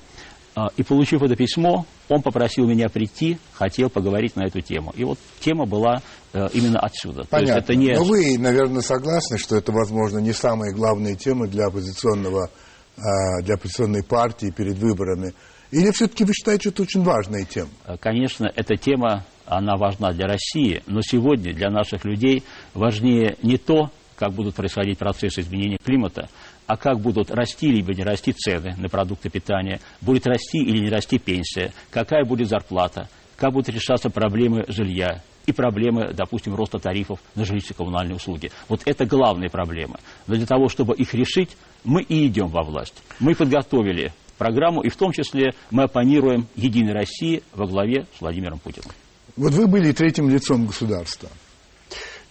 и 0.76 0.82
получив 0.82 1.22
это 1.22 1.34
письмо, 1.34 1.86
он 2.08 2.22
попросил 2.22 2.66
меня 2.66 2.88
прийти, 2.88 3.38
хотел 3.52 3.88
поговорить 3.88 4.36
на 4.36 4.44
эту 4.44 4.60
тему. 4.60 4.92
И 4.94 5.04
вот 5.04 5.18
тема 5.40 5.64
была 5.64 6.02
э, 6.34 6.48
именно 6.52 6.78
отсюда. 6.78 7.24
Понятно. 7.28 7.58
это 7.58 7.74
не... 7.74 7.94
Но 7.94 8.04
вы, 8.04 8.36
наверное, 8.38 8.82
согласны, 8.82 9.38
что 9.38 9.56
это, 9.56 9.72
возможно, 9.72 10.18
не 10.18 10.32
самая 10.32 10.74
главная 10.74 11.14
тема 11.14 11.46
для 11.46 11.66
оппозиционного, 11.66 12.50
а, 12.98 13.42
для 13.42 13.54
оппозиционной 13.54 14.04
партии 14.04 14.52
перед 14.54 14.76
выборами. 14.76 15.32
Или 15.70 15.90
все-таки 15.90 16.24
вы 16.24 16.34
считаете, 16.34 16.62
что 16.62 16.70
это 16.70 16.82
очень 16.82 17.02
важная 17.02 17.44
тема? 17.44 17.70
Э, 17.86 17.96
конечно, 17.96 18.52
эта 18.54 18.76
тема, 18.76 19.24
она 19.46 19.76
важна 19.76 20.12
для 20.12 20.26
России, 20.26 20.82
но 20.86 21.00
сегодня 21.00 21.54
для 21.54 21.70
наших 21.70 22.04
людей 22.04 22.44
важнее 22.74 23.38
не 23.42 23.56
то, 23.56 23.90
как 24.16 24.32
будут 24.34 24.54
происходить 24.54 24.98
процессы 24.98 25.40
изменения 25.40 25.78
климата, 25.82 26.28
а 26.66 26.76
как 26.76 27.00
будут 27.00 27.30
расти 27.30 27.70
либо 27.70 27.94
не 27.94 28.02
расти 28.02 28.32
цены 28.32 28.74
на 28.76 28.88
продукты 28.88 29.30
питания, 29.30 29.80
будет 30.00 30.26
расти 30.26 30.58
или 30.58 30.78
не 30.78 30.90
расти 30.90 31.18
пенсия, 31.18 31.72
какая 31.90 32.24
будет 32.24 32.48
зарплата, 32.48 33.08
как 33.36 33.52
будут 33.52 33.68
решаться 33.68 34.10
проблемы 34.10 34.64
жилья 34.68 35.22
и 35.46 35.52
проблемы, 35.52 36.12
допустим, 36.12 36.54
роста 36.54 36.78
тарифов 36.78 37.18
на 37.34 37.42
жилищно-коммунальные 37.42 38.14
услуги. 38.14 38.52
Вот 38.68 38.82
это 38.84 39.04
главные 39.04 39.50
проблемы. 39.50 39.96
Но 40.26 40.36
для 40.36 40.46
того, 40.46 40.68
чтобы 40.68 40.94
их 40.94 41.14
решить, 41.14 41.56
мы 41.84 42.02
и 42.02 42.26
идем 42.26 42.46
во 42.46 42.62
власть. 42.62 43.02
Мы 43.18 43.34
подготовили 43.34 44.12
программу, 44.38 44.82
и 44.82 44.88
в 44.88 44.96
том 44.96 45.12
числе 45.12 45.54
мы 45.70 45.84
оппонируем 45.84 46.46
«Единой 46.54 46.92
России» 46.92 47.42
во 47.52 47.66
главе 47.66 48.06
с 48.16 48.20
Владимиром 48.20 48.58
Путиным. 48.58 48.90
Вот 49.36 49.52
вы 49.52 49.66
были 49.66 49.92
третьим 49.92 50.28
лицом 50.28 50.66
государства, 50.66 51.28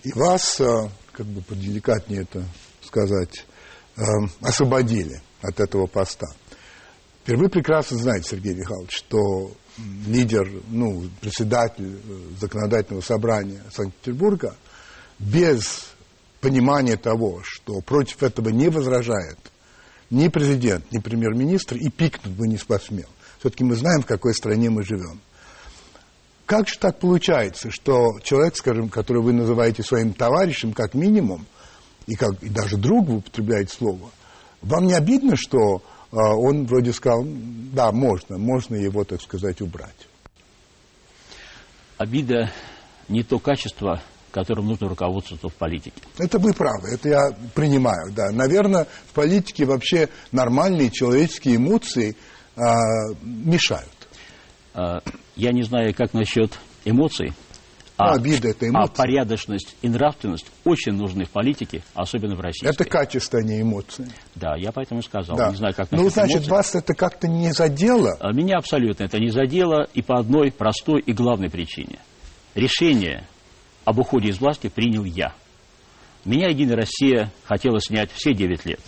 и 0.03 0.11
вас, 0.13 0.59
э, 0.59 0.89
как 1.11 1.25
бы 1.25 1.41
поделикатнее 1.41 2.23
это 2.23 2.43
сказать, 2.81 3.45
э, 3.97 4.01
освободили 4.41 5.21
от 5.41 5.59
этого 5.59 5.87
поста. 5.87 6.27
Теперь 7.23 7.37
вы 7.37 7.49
прекрасно 7.49 7.97
знаете, 7.97 8.29
Сергей 8.29 8.55
Михайлович, 8.55 8.91
что 8.91 9.51
лидер, 10.07 10.49
ну, 10.69 11.03
председатель 11.21 11.99
э, 12.03 12.17
законодательного 12.39 13.01
собрания 13.01 13.61
Санкт-Петербурга 13.71 14.55
без 15.19 15.91
понимания 16.39 16.97
того, 16.97 17.41
что 17.43 17.79
против 17.81 18.23
этого 18.23 18.49
не 18.49 18.69
возражает 18.69 19.37
ни 20.09 20.27
президент, 20.27 20.91
ни 20.91 20.99
премьер-министр, 20.99 21.77
и 21.77 21.89
пикнуть 21.89 22.35
бы 22.35 22.47
не 22.47 22.57
посмел. 22.57 23.07
Все-таки 23.39 23.63
мы 23.63 23.75
знаем, 23.75 24.01
в 24.01 24.05
какой 24.05 24.33
стране 24.33 24.69
мы 24.69 24.83
живем. 24.83 25.21
Как 26.45 26.67
же 26.67 26.77
так 26.77 26.99
получается, 26.99 27.71
что 27.71 28.19
человек, 28.23 28.57
скажем, 28.57 28.89
который 28.89 29.21
вы 29.21 29.31
называете 29.31 29.83
своим 29.83 30.13
товарищем, 30.13 30.73
как 30.73 30.93
минимум, 30.95 31.45
и, 32.07 32.15
как, 32.15 32.41
и 32.41 32.49
даже 32.49 32.77
друг 32.77 33.07
вы 33.07 33.17
употребляете 33.17 33.73
слово, 33.73 34.09
вам 34.61 34.85
не 34.85 34.93
обидно, 34.93 35.35
что 35.35 35.77
э, 35.77 36.15
он 36.15 36.65
вроде 36.65 36.93
сказал, 36.93 37.23
да, 37.25 37.91
можно, 37.91 38.37
можно 38.37 38.75
его, 38.75 39.03
так 39.03 39.21
сказать, 39.21 39.61
убрать? 39.61 40.07
Обида 41.97 42.51
не 43.07 43.23
то 43.23 43.39
качество, 43.39 44.01
которым 44.31 44.67
нужно 44.67 44.87
руководствоваться 44.87 45.49
в 45.49 45.53
политике. 45.53 46.01
Это 46.17 46.39
вы 46.39 46.53
правы, 46.53 46.89
это 46.93 47.09
я 47.09 47.31
принимаю, 47.53 48.11
да. 48.13 48.31
Наверное, 48.31 48.87
в 49.07 49.13
политике 49.13 49.65
вообще 49.65 50.09
нормальные 50.31 50.89
человеческие 50.89 51.57
эмоции 51.57 52.15
э, 52.55 52.61
мешают. 53.21 53.89
А, 54.73 55.01
я 55.35 55.51
не 55.51 55.63
знаю, 55.63 55.93
как 55.93 56.13
насчет 56.13 56.57
эмоций, 56.85 57.33
а, 58.09 58.15
обида 58.15 58.49
это 58.49 58.67
эмоции. 58.67 58.91
А 58.93 58.97
порядочность 58.97 59.75
и 59.81 59.89
нравственность 59.89 60.45
очень 60.63 60.93
нужны 60.93 61.25
в 61.25 61.29
политике, 61.29 61.83
особенно 61.93 62.35
в 62.35 62.41
России. 62.41 62.67
Это 62.67 62.85
качество, 62.85 63.39
а 63.39 63.43
не 63.43 63.61
эмоции. 63.61 64.07
Да, 64.35 64.55
я 64.57 64.71
поэтому 64.71 65.01
и 65.01 65.03
сказал. 65.03 65.35
Да. 65.37 65.49
Не 65.49 65.55
знаю, 65.55 65.73
как 65.75 65.91
Ну, 65.91 66.09
значит, 66.09 66.37
эмоций. 66.37 66.51
вас 66.51 66.75
это 66.75 66.93
как-то 66.93 67.27
не 67.27 67.51
задело? 67.51 68.17
А, 68.19 68.31
меня 68.31 68.57
абсолютно 68.57 69.03
это 69.03 69.19
не 69.19 69.29
задело, 69.29 69.87
и 69.93 70.01
по 70.01 70.19
одной 70.19 70.51
простой 70.51 71.01
и 71.01 71.13
главной 71.13 71.49
причине. 71.49 71.99
Решение 72.55 73.27
об 73.85 73.99
уходе 73.99 74.29
из 74.29 74.39
власти 74.39 74.67
принял 74.67 75.03
я. 75.03 75.33
Меня 76.23 76.49
«Единая 76.49 76.75
Россия» 76.75 77.31
хотела 77.43 77.79
снять 77.79 78.11
все 78.13 78.33
9 78.33 78.65
лет, 78.65 78.81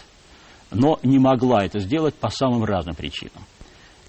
но 0.72 1.00
не 1.02 1.18
могла 1.18 1.66
это 1.66 1.80
сделать 1.80 2.14
по 2.14 2.30
самым 2.30 2.64
разным 2.64 2.96
причинам. 2.96 3.44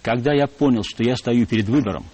Когда 0.02 0.34
я 0.34 0.46
понял, 0.46 0.82
что 0.82 1.02
я 1.02 1.16
стою 1.16 1.46
перед 1.46 1.66
выбором, 1.66 2.04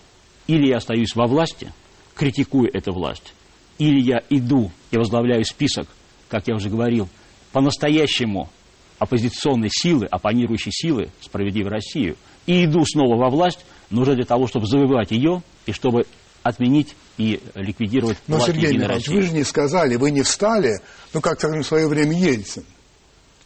или 0.47 0.68
я 0.68 0.76
остаюсь 0.76 1.14
во 1.16 1.26
власти– 1.26 1.73
критикую 2.14 2.71
эту 2.75 2.93
власть. 2.93 3.35
Или 3.79 4.00
я 4.00 4.23
иду 4.29 4.71
и 4.90 4.97
возглавляю 4.97 5.45
список, 5.45 5.88
как 6.29 6.49
я 6.49 6.55
уже 6.55 6.69
говорил, 6.69 7.09
по-настоящему 7.52 8.50
оппозиционной 8.99 9.71
силы, 9.71 10.07
оппонирующей 10.07 10.73
силы 10.73 11.11
«Справедливой 11.21 11.71
Россию» 11.71 12.17
и 12.47 12.64
иду 12.64 12.85
снова 12.85 13.17
во 13.17 13.31
власть, 13.31 13.61
но 13.88 14.02
уже 14.02 14.14
для 14.14 14.25
того, 14.25 14.47
чтобы 14.47 14.67
завоевать 14.67 15.11
ее 15.11 15.43
и 15.67 15.73
чтобы 15.73 16.07
отменить 16.43 16.95
и 17.17 17.40
ликвидировать 17.55 18.19
Но, 18.26 18.37
власть 18.37 18.52
Сергей 18.52 18.73
Михайлович, 18.73 19.07
России. 19.07 19.14
вы 19.14 19.23
же 19.23 19.33
не 19.33 19.45
сказали, 19.45 19.97
вы 19.97 20.11
не 20.11 20.23
встали, 20.23 20.81
ну, 21.12 21.21
как, 21.21 21.38
скажем, 21.38 21.62
в 21.62 21.67
свое 21.67 21.87
время 21.87 22.19
Ельцин, 22.19 22.64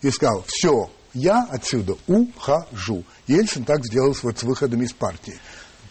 и 0.02 0.10
сказал, 0.10 0.44
все, 0.46 0.90
я 1.12 1.46
отсюда 1.50 1.96
ухожу. 2.06 3.04
Ельцин 3.26 3.64
так 3.64 3.84
сделал 3.84 4.16
вот 4.22 4.38
с 4.38 4.42
выходом 4.42 4.82
из 4.82 4.92
партии. 4.92 5.38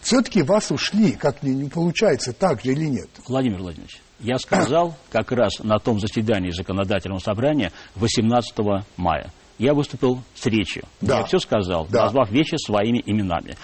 Все-таки 0.04 0.42
вас 0.42 0.70
ушли, 0.70 1.12
как 1.12 1.42
не, 1.42 1.54
не 1.54 1.68
получается, 1.70 2.34
так 2.34 2.62
же 2.62 2.72
или 2.72 2.84
нет? 2.84 3.08
Владимир 3.26 3.58
Владимирович, 3.58 4.00
я 4.20 4.36
сказал 4.38 4.94
как 5.10 5.32
раз 5.32 5.58
на 5.60 5.78
том 5.78 5.98
заседании 5.98 6.50
законодательного 6.50 7.20
собрания 7.20 7.72
18 7.96 8.54
мая. 8.98 9.32
Я 9.58 9.72
выступил 9.72 10.20
с 10.34 10.44
речью. 10.44 10.84
Да. 11.00 11.20
Я 11.20 11.24
все 11.24 11.38
сказал, 11.38 11.86
Да. 11.90 12.04
назвав 12.04 12.30
вещи 12.30 12.56
своими 12.56 13.02
именами. 13.06 13.56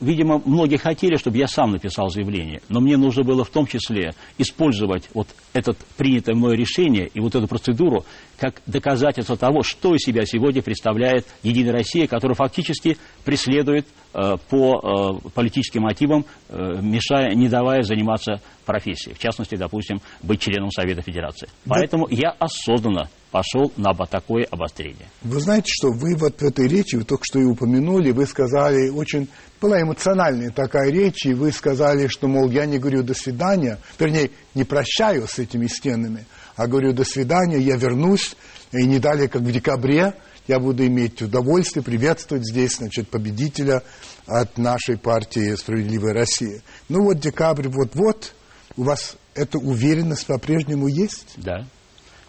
Видимо, 0.00 0.40
многие 0.44 0.78
хотели, 0.78 1.16
чтобы 1.16 1.36
я 1.36 1.46
сам 1.46 1.72
написал 1.72 2.08
заявление, 2.08 2.62
но 2.70 2.80
мне 2.80 2.96
нужно 2.96 3.22
было 3.22 3.44
в 3.44 3.50
том 3.50 3.66
числе 3.66 4.12
использовать 4.38 5.10
вот 5.12 5.28
это 5.52 5.74
принятое 5.98 6.34
мной 6.34 6.56
решение 6.56 7.06
и 7.12 7.20
вот 7.20 7.34
эту 7.34 7.46
процедуру 7.46 8.06
как 8.38 8.62
доказательство 8.66 9.36
того, 9.36 9.62
что 9.62 9.94
из 9.94 10.00
себя 10.00 10.24
сегодня 10.24 10.62
представляет 10.62 11.26
Единая 11.42 11.72
Россия, 11.72 12.06
которая 12.06 12.34
фактически 12.34 12.96
преследует 13.26 13.86
э, 14.14 14.36
по 14.48 15.20
э, 15.22 15.30
политическим 15.34 15.82
мотивам, 15.82 16.24
э, 16.48 16.80
мешая, 16.80 17.34
не 17.34 17.48
давая 17.50 17.82
заниматься 17.82 18.40
профессией, 18.64 19.14
в 19.14 19.18
частности, 19.18 19.56
допустим, 19.56 20.00
быть 20.22 20.40
членом 20.40 20.70
Совета 20.70 21.02
Федерации. 21.02 21.48
Поэтому 21.66 22.06
я 22.08 22.30
осознанно 22.30 23.10
пошел 23.30 23.72
на 23.76 23.94
такое 24.06 24.46
обострение. 24.50 25.08
Вы 25.22 25.40
знаете, 25.40 25.68
что 25.68 25.90
вы 25.90 26.16
вот 26.16 26.40
в 26.40 26.44
этой 26.44 26.66
речи, 26.66 26.96
вы 26.96 27.04
только 27.04 27.24
что 27.24 27.38
и 27.38 27.44
упомянули, 27.44 28.10
вы 28.10 28.26
сказали, 28.26 28.88
очень 28.88 29.28
была 29.60 29.80
эмоциональная 29.80 30.50
такая 30.50 30.90
речь, 30.90 31.26
и 31.26 31.34
вы 31.34 31.52
сказали, 31.52 32.06
что, 32.08 32.28
мол, 32.28 32.50
я 32.50 32.66
не 32.66 32.78
говорю 32.78 33.02
«до 33.02 33.14
свидания», 33.14 33.78
вернее, 33.98 34.30
не 34.54 34.64
прощаю 34.64 35.26
с 35.28 35.38
этими 35.38 35.66
стенами, 35.66 36.26
а 36.56 36.66
говорю 36.66 36.92
«до 36.92 37.04
свидания», 37.04 37.58
я 37.58 37.76
вернусь, 37.76 38.36
и 38.72 38.84
не 38.86 38.98
далее, 38.98 39.28
как 39.28 39.42
в 39.42 39.52
декабре, 39.52 40.14
я 40.48 40.58
буду 40.58 40.84
иметь 40.86 41.22
удовольствие 41.22 41.84
приветствовать 41.84 42.44
здесь, 42.48 42.76
значит, 42.76 43.08
победителя 43.08 43.82
от 44.26 44.58
нашей 44.58 44.96
партии 44.96 45.54
«Справедливая 45.54 46.14
Россия». 46.14 46.62
Ну 46.88 47.04
вот 47.04 47.20
декабрь 47.20 47.68
вот-вот, 47.68 48.32
у 48.76 48.84
вас 48.84 49.16
эта 49.34 49.58
уверенность 49.58 50.26
по-прежнему 50.26 50.88
есть? 50.88 51.34
Да. 51.36 51.66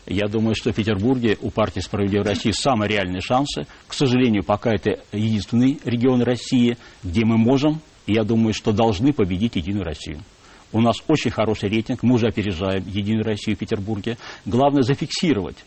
Я 0.08 0.28
думаю, 0.28 0.56
что 0.56 0.72
в 0.72 0.76
Петербурге 0.76 1.38
у 1.42 1.52
партии 1.52 1.80
«Справедливая 1.80 2.30
Россия» 2.30 2.54
самые 2.54 2.90
реальные 2.90 3.22
шансы. 3.22 3.68
К 3.88 3.94
сожалению, 3.94 4.44
пока 4.44 4.74
это 4.74 5.00
единственный 5.12 5.80
регион 5.86 6.22
России, 6.24 6.78
где 7.04 7.24
мы 7.24 7.38
можем, 7.38 7.82
и 8.08 8.14
я 8.14 8.24
думаю, 8.24 8.54
что 8.54 8.72
должны 8.72 9.14
победить 9.14 9.56
Единую 9.56 9.86
Россию. 9.86 10.22
У 10.74 10.82
нас 10.82 10.96
очень 11.08 11.32
хороший 11.32 11.70
рейтинг, 11.70 12.02
мы 12.02 12.16
уже 12.16 12.28
опережаем 12.28 12.84
Единую 12.88 13.24
Россию 13.24 13.58
в 13.58 13.60
Петербурге. 13.60 14.18
Главное 14.46 14.84
зафиксировать 14.84 15.58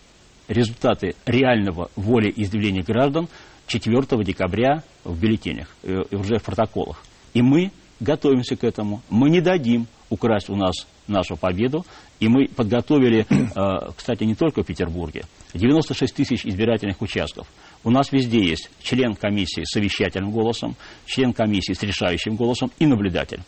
результаты 0.49 1.15
реального 1.27 1.91
волеизъявления 1.95 2.83
граждан 2.83 3.29
4 3.67 4.25
декабря 4.25 4.83
в 5.05 5.19
бюллетенях, 5.19 5.69
э, 5.83 6.03
уже 6.11 6.39
в 6.39 6.43
протоколах. 6.43 7.03
И 7.35 7.43
мы 7.43 7.71
готовимся 8.01 8.57
к 8.57 8.65
этому. 8.65 9.03
Мы 9.09 9.31
не 9.31 9.41
дадим 9.41 9.87
украсть 10.11 10.51
у 10.51 10.57
нас 10.57 10.87
нашу 11.07 11.37
победу. 11.37 11.85
И 12.21 12.29
мы 12.29 12.47
подготовили, 12.47 13.27
э, 13.31 13.93
кстати, 13.97 14.25
не 14.25 14.35
только 14.35 14.63
в 14.63 14.67
Петербурге, 14.67 15.25
96 15.55 16.15
тысяч 16.15 16.47
избирательных 16.47 17.01
участков. 17.03 17.47
У 17.83 17.91
нас 17.91 18.13
везде 18.13 18.43
есть 18.43 18.71
член 18.83 19.15
комиссии 19.15 19.63
с 19.65 19.73
совещательным 19.73 20.31
голосом, 20.31 20.77
член 21.07 21.33
комиссии 21.33 21.73
с 21.73 21.83
решающим 21.83 22.37
голосом 22.37 22.71
и 22.79 22.87
наблюдатель. 22.87 23.43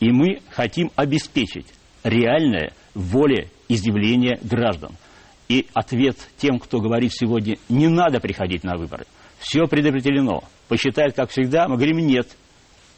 И 0.00 0.10
мы 0.10 0.40
хотим 0.50 0.90
обеспечить 0.96 1.66
реальное 2.02 2.72
волеизъявление 2.94 4.38
граждан. 4.42 4.96
И 5.48 5.66
ответ 5.74 6.16
тем, 6.38 6.58
кто 6.58 6.80
говорит 6.80 7.12
сегодня, 7.12 7.56
не 7.68 7.88
надо 7.88 8.20
приходить 8.20 8.64
на 8.64 8.76
выборы. 8.76 9.04
Все 9.38 9.66
предопределено. 9.66 10.44
Посчитают, 10.68 11.14
как 11.14 11.30
всегда, 11.30 11.68
мы 11.68 11.76
говорим, 11.76 11.98
нет. 11.98 12.28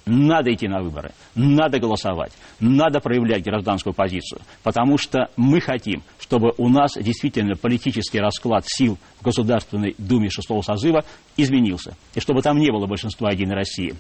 Надо 0.07 0.53
идти 0.53 0.69
на 0.69 0.83
выборы, 0.83 1.13
надо 1.35 1.79
голосовать, 1.79 2.33
надо 2.61 3.01
проявлять 3.01 3.43
гражданскую 3.43 3.95
позицию, 3.95 4.43
потому 4.63 4.99
что 4.99 5.31
мы 5.37 5.61
хотим, 5.61 6.03
чтобы 6.21 6.53
у 6.59 6.69
нас 6.69 6.93
действительно 6.95 7.57
политический 7.57 8.21
расклад 8.21 8.65
сил 8.67 8.99
в 9.19 9.25
Государственной 9.25 9.95
Думе 9.97 10.29
шестого 10.29 10.61
созыва 10.61 11.07
изменился, 11.39 11.97
и 12.15 12.21
чтобы 12.21 12.43
там 12.43 12.59
не 12.59 12.71
было 12.71 12.87
большинства 12.87 13.31
Единой 13.31 13.55
России. 13.55 13.95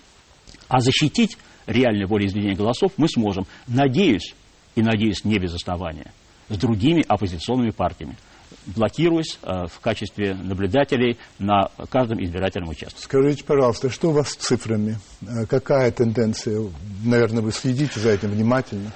А 0.69 0.81
защитить 0.81 1.38
реальное 1.67 2.07
волеизъявление 2.07 2.57
голосов 2.57 2.93
мы 2.99 3.09
сможем, 3.09 3.47
надеюсь, 3.67 4.35
и 4.75 4.83
надеюсь 4.83 5.25
не 5.25 5.38
без 5.38 5.55
основания, 5.55 6.12
с 6.51 6.59
другими 6.59 7.03
оппозиционными 7.09 7.71
партиями, 7.71 8.17
блокируясь 8.66 9.38
э, 9.42 9.66
в 9.66 9.81
качестве 9.81 10.35
наблюдателей 10.35 11.18
на 11.38 11.68
каждом 11.90 12.22
избирательном 12.22 12.70
участке. 12.70 13.00
Скажите, 13.00 13.44
пожалуйста, 13.44 13.90
что 13.90 14.09
у 14.11 14.12
вас 14.12 14.31
с 14.31 14.37
цифрами? 14.37 14.98
Э, 15.22 15.46
Какая 15.46 15.90
тенденция? 15.90 16.61
Наверное, 17.05 17.42
вы 17.42 17.53
следите 17.53 18.00
за 18.00 18.11
этим 18.11 18.31
внимательно. 18.31 18.90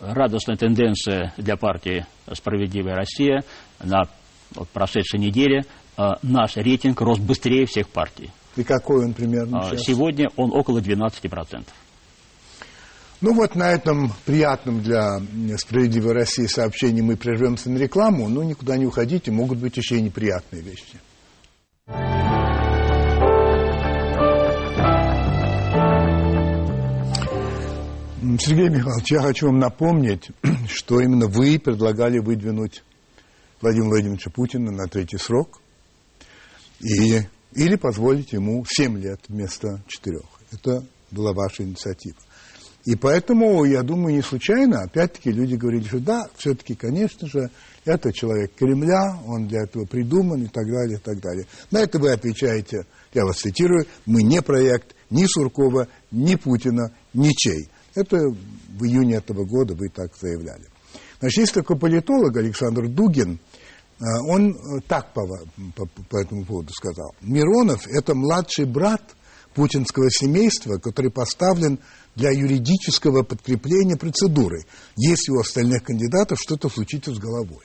радостная 0.00 0.56
тенденция 0.56 1.32
для 1.36 1.56
партии 1.56 2.06
«Справедливая 2.32 2.94
Россия» 2.96 3.44
на 3.82 4.02
вот 4.54 4.68
прошедшей 4.68 5.18
неделе. 5.20 5.64
э, 5.96 6.02
Наш 6.22 6.56
рейтинг 6.56 7.00
рос 7.00 7.18
быстрее 7.18 7.66
всех 7.66 7.88
партий. 7.88 8.30
И 8.56 8.64
какой 8.64 9.04
он 9.06 9.14
примерно 9.14 9.62
сейчас? 9.70 9.84
Сегодня 9.84 10.28
он 10.36 10.52
около 10.52 10.80
12%. 10.80 11.64
Ну 13.22 13.34
вот 13.34 13.54
на 13.54 13.70
этом 13.70 14.12
приятном 14.26 14.82
для 14.82 15.20
«Справедливой 15.56 16.12
России» 16.12 16.46
сообщении 16.46 17.02
мы 17.02 17.16
прервемся 17.16 17.70
на 17.70 17.78
рекламу, 17.78 18.28
но 18.28 18.42
никуда 18.42 18.76
не 18.76 18.84
уходите, 18.84 19.30
могут 19.30 19.58
быть 19.58 19.76
еще 19.76 19.96
и 19.96 20.02
неприятные 20.02 20.60
вещи. 20.60 20.98
Сергей 28.40 28.70
Михайлович, 28.70 29.12
я 29.12 29.20
хочу 29.20 29.46
вам 29.46 29.60
напомнить, 29.60 30.30
что 30.68 31.00
именно 31.00 31.28
вы 31.28 31.60
предлагали 31.60 32.18
выдвинуть 32.18 32.82
Владимира 33.60 33.90
Владимировича 33.90 34.30
Путина 34.30 34.72
на 34.72 34.88
третий 34.88 35.18
срок 35.18 35.60
и, 36.80 37.20
или 37.54 37.76
позволить 37.76 38.32
ему 38.32 38.64
7 38.68 38.98
лет 38.98 39.20
вместо 39.28 39.80
4. 39.86 40.18
Это 40.50 40.84
была 41.12 41.32
ваша 41.32 41.62
инициатива. 41.62 42.16
И 42.84 42.96
поэтому, 42.96 43.64
я 43.64 43.82
думаю, 43.82 44.16
не 44.16 44.22
случайно, 44.22 44.82
опять-таки, 44.82 45.30
люди 45.30 45.54
говорили, 45.54 45.84
что 45.84 46.00
да, 46.00 46.22
все-таки, 46.36 46.74
конечно 46.74 47.28
же, 47.28 47.48
это 47.84 48.12
человек 48.12 48.54
Кремля, 48.56 49.20
он 49.26 49.46
для 49.46 49.62
этого 49.62 49.84
придуман 49.84 50.42
и 50.42 50.48
так 50.48 50.66
далее, 50.66 50.98
и 50.98 51.00
так 51.00 51.20
далее. 51.20 51.46
На 51.70 51.78
это 51.78 52.00
вы 52.00 52.10
отвечаете, 52.10 52.86
я 53.14 53.24
вас 53.24 53.36
цитирую, 53.36 53.86
мы 54.04 54.24
не 54.24 54.42
проект 54.42 54.96
ни 55.10 55.24
Суркова, 55.26 55.86
ни 56.10 56.34
Путина, 56.34 56.92
ничей. 57.14 57.68
Это 57.94 58.16
в 58.16 58.84
июне 58.84 59.16
этого 59.16 59.44
года 59.44 59.74
вы 59.74 59.88
так 59.88 60.10
заявляли. 60.20 60.64
Значит, 61.20 61.38
есть 61.38 61.54
такой 61.54 61.78
политолог 61.78 62.36
Александр 62.36 62.88
Дугин, 62.88 63.38
э, 64.00 64.04
он 64.28 64.50
э, 64.50 64.80
так 64.88 65.12
по, 65.12 65.22
по, 65.76 65.86
по 65.86 66.16
этому 66.16 66.44
поводу 66.44 66.72
сказал. 66.72 67.14
Миронов– 67.20 67.86
это 67.88 68.14
младший 68.16 68.64
брат 68.64 69.14
путинского 69.54 70.10
семейства, 70.10 70.78
который 70.78 71.10
поставлен 71.10 71.78
для 72.14 72.30
юридического 72.30 73.22
подкрепления 73.22 73.96
процедуры, 73.96 74.64
если 74.96 75.32
у 75.32 75.40
остальных 75.40 75.84
кандидатов 75.84 76.38
что-то 76.40 76.68
случится 76.68 77.14
с 77.14 77.18
головой. 77.18 77.64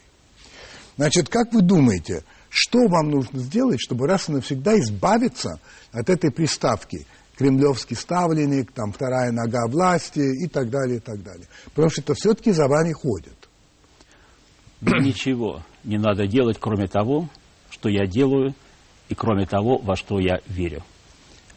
Значит, 0.95 1.29
как 1.29 1.53
вы 1.53 1.61
думаете, 1.61 2.23
что 2.49 2.79
вам 2.87 3.09
нужно 3.09 3.39
сделать, 3.39 3.79
чтобы 3.79 4.07
раз 4.07 4.29
и 4.29 4.31
навсегда 4.31 4.77
избавиться 4.79 5.59
от 5.91 6.09
этой 6.09 6.31
приставки 6.31 7.05
кремлевский 7.37 7.95
ставленник, 7.95 8.71
там 8.71 8.91
вторая 8.91 9.31
нога 9.31 9.67
власти 9.67 10.43
и 10.43 10.47
так 10.47 10.69
далее, 10.69 10.97
и 10.97 10.99
так 10.99 11.21
далее. 11.21 11.47
Потому 11.65 11.89
что 11.89 12.01
это 12.01 12.13
все-таки 12.15 12.51
за 12.51 12.67
вами 12.67 12.93
ходит. 12.93 13.35
Ничего 14.81 15.63
не 15.83 15.97
надо 15.97 16.27
делать, 16.27 16.57
кроме 16.59 16.87
того, 16.87 17.29
что 17.69 17.89
я 17.89 18.07
делаю, 18.07 18.53
и 19.09 19.15
кроме 19.15 19.45
того, 19.45 19.77
во 19.77 19.95
что 19.95 20.19
я 20.19 20.39
верю. 20.47 20.83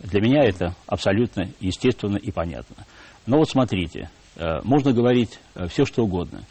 Для 0.01 0.21
меня 0.21 0.43
это 0.45 0.75
абсолютно 0.87 1.49
естественно 1.61 2.17
и 2.17 2.31
понятно. 2.31 2.85
Но 3.27 3.39
вот 3.39 3.51
смотрите, 3.51 4.11
э, 4.37 4.61
можно 4.65 4.93
говорить 4.93 5.39
все, 5.69 5.85
что 5.85 6.05
угодно. 6.05 6.43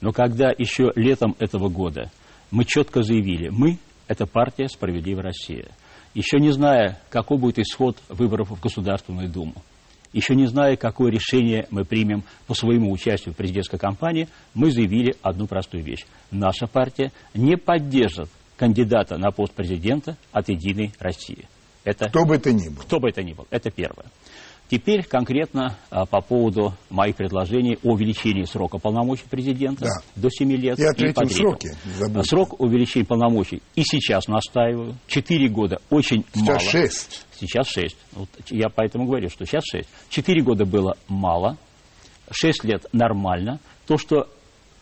Но 0.00 0.12
когда 0.12 0.50
еще 0.56 0.92
летом 0.94 1.34
этого 1.38 1.68
года 1.68 2.10
мы 2.50 2.64
четко 2.64 3.02
заявили, 3.02 3.48
мы– 3.48 3.78
это 4.08 4.26
партия 4.26 4.68
«Справедливая 4.68 5.24
Россия», 5.24 5.68
еще 6.14 6.38
не 6.38 6.50
зная, 6.50 7.00
какой 7.10 7.38
будет 7.38 7.58
исход 7.58 7.96
выборов 8.08 8.50
в 8.50 8.60
Государственную 8.60 9.28
Думу, 9.28 9.54
еще 10.12 10.34
не 10.34 10.46
зная, 10.46 10.76
какое 10.76 11.10
решение 11.12 11.66
мы 11.70 11.84
примем 11.84 12.24
по 12.46 12.54
своему 12.54 12.90
участию 12.90 13.34
в 13.34 13.36
президентской 13.36 13.78
кампании, 13.78 14.28
мы 14.54 14.70
заявили 14.70 15.16
одну 15.22 15.46
простую 15.46 15.84
вещь. 15.84 16.06
Наша 16.30 16.66
партия 16.66 17.12
не 17.34 17.56
поддержит 17.56 18.30
кандидата 18.56 19.18
на 19.18 19.30
пост 19.30 19.52
президента 19.52 20.16
от 20.32 20.48
«Единой 20.48 20.92
России». 20.98 21.46
Это, 21.84 22.08
кто 22.08 22.24
бы 22.24 22.36
это 22.36 22.52
ни 22.52 22.68
был. 22.68 22.82
Кто 22.82 23.00
бы 23.00 23.08
это 23.08 23.22
ни 23.22 23.32
был. 23.32 23.46
Это 23.50 23.70
первое. 23.70 24.06
Теперь 24.70 25.02
конкретно 25.02 25.78
а, 25.88 26.04
по 26.04 26.20
поводу 26.20 26.74
моих 26.90 27.16
предложений 27.16 27.78
о 27.82 27.92
увеличении 27.92 28.44
срока 28.44 28.76
полномочий 28.78 29.24
президента 29.28 29.86
да. 29.86 29.90
до 30.14 30.28
7 30.30 30.50
лет. 30.52 30.78
И 30.78 30.84
о 30.84 30.92
третьем 30.92 31.30
сроке. 31.30 31.70
Забудьте. 31.96 32.28
Срок 32.28 32.60
увеличения 32.60 33.06
полномочий 33.06 33.62
и 33.74 33.82
сейчас 33.82 34.28
настаиваю. 34.28 34.94
4 35.06 35.48
года 35.48 35.80
очень 35.88 36.24
сейчас 36.34 36.46
мало. 36.46 36.58
Сейчас 36.60 36.70
6. 36.70 37.26
Сейчас 37.40 37.68
6. 37.68 37.96
Вот 38.12 38.28
я 38.50 38.68
поэтому 38.68 39.06
говорю, 39.06 39.30
что 39.30 39.46
сейчас 39.46 39.64
6. 39.72 39.88
4 40.10 40.42
года 40.42 40.66
было 40.66 40.96
мало, 41.08 41.56
6 42.30 42.64
лет 42.64 42.84
нормально. 42.92 43.60
То, 43.86 43.96
что 43.96 44.28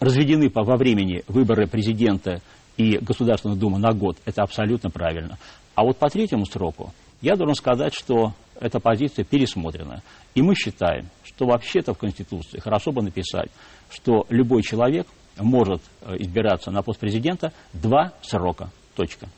разведены 0.00 0.50
по, 0.50 0.64
во 0.64 0.76
времени 0.76 1.22
выборы 1.28 1.68
президента 1.68 2.42
и 2.76 2.98
Государственную 2.98 3.58
Думу 3.58 3.78
на 3.78 3.92
год, 3.92 4.18
это 4.24 4.42
абсолютно 4.42 4.90
правильно. 4.90 5.38
А 5.76 5.84
вот 5.84 5.98
по 5.98 6.08
третьему 6.08 6.46
сроку 6.46 6.92
я 7.20 7.36
должен 7.36 7.54
сказать, 7.54 7.94
что 7.94 8.32
эта 8.58 8.80
позиция 8.80 9.24
пересмотрена. 9.24 10.02
И 10.34 10.42
мы 10.42 10.54
считаем, 10.54 11.08
что 11.22 11.46
вообще-то 11.46 11.92
в 11.92 11.98
Конституции 11.98 12.58
хорошо 12.58 12.92
бы 12.92 13.02
написать, 13.02 13.50
что 13.90 14.26
любой 14.30 14.62
человек 14.62 15.06
может 15.38 15.82
э, 16.00 16.16
избираться 16.18 16.70
на 16.70 16.82
пост 16.82 16.98
президента 16.98 17.52
два 17.74 18.14
срока. 18.22 18.70
Точка. 18.94 19.28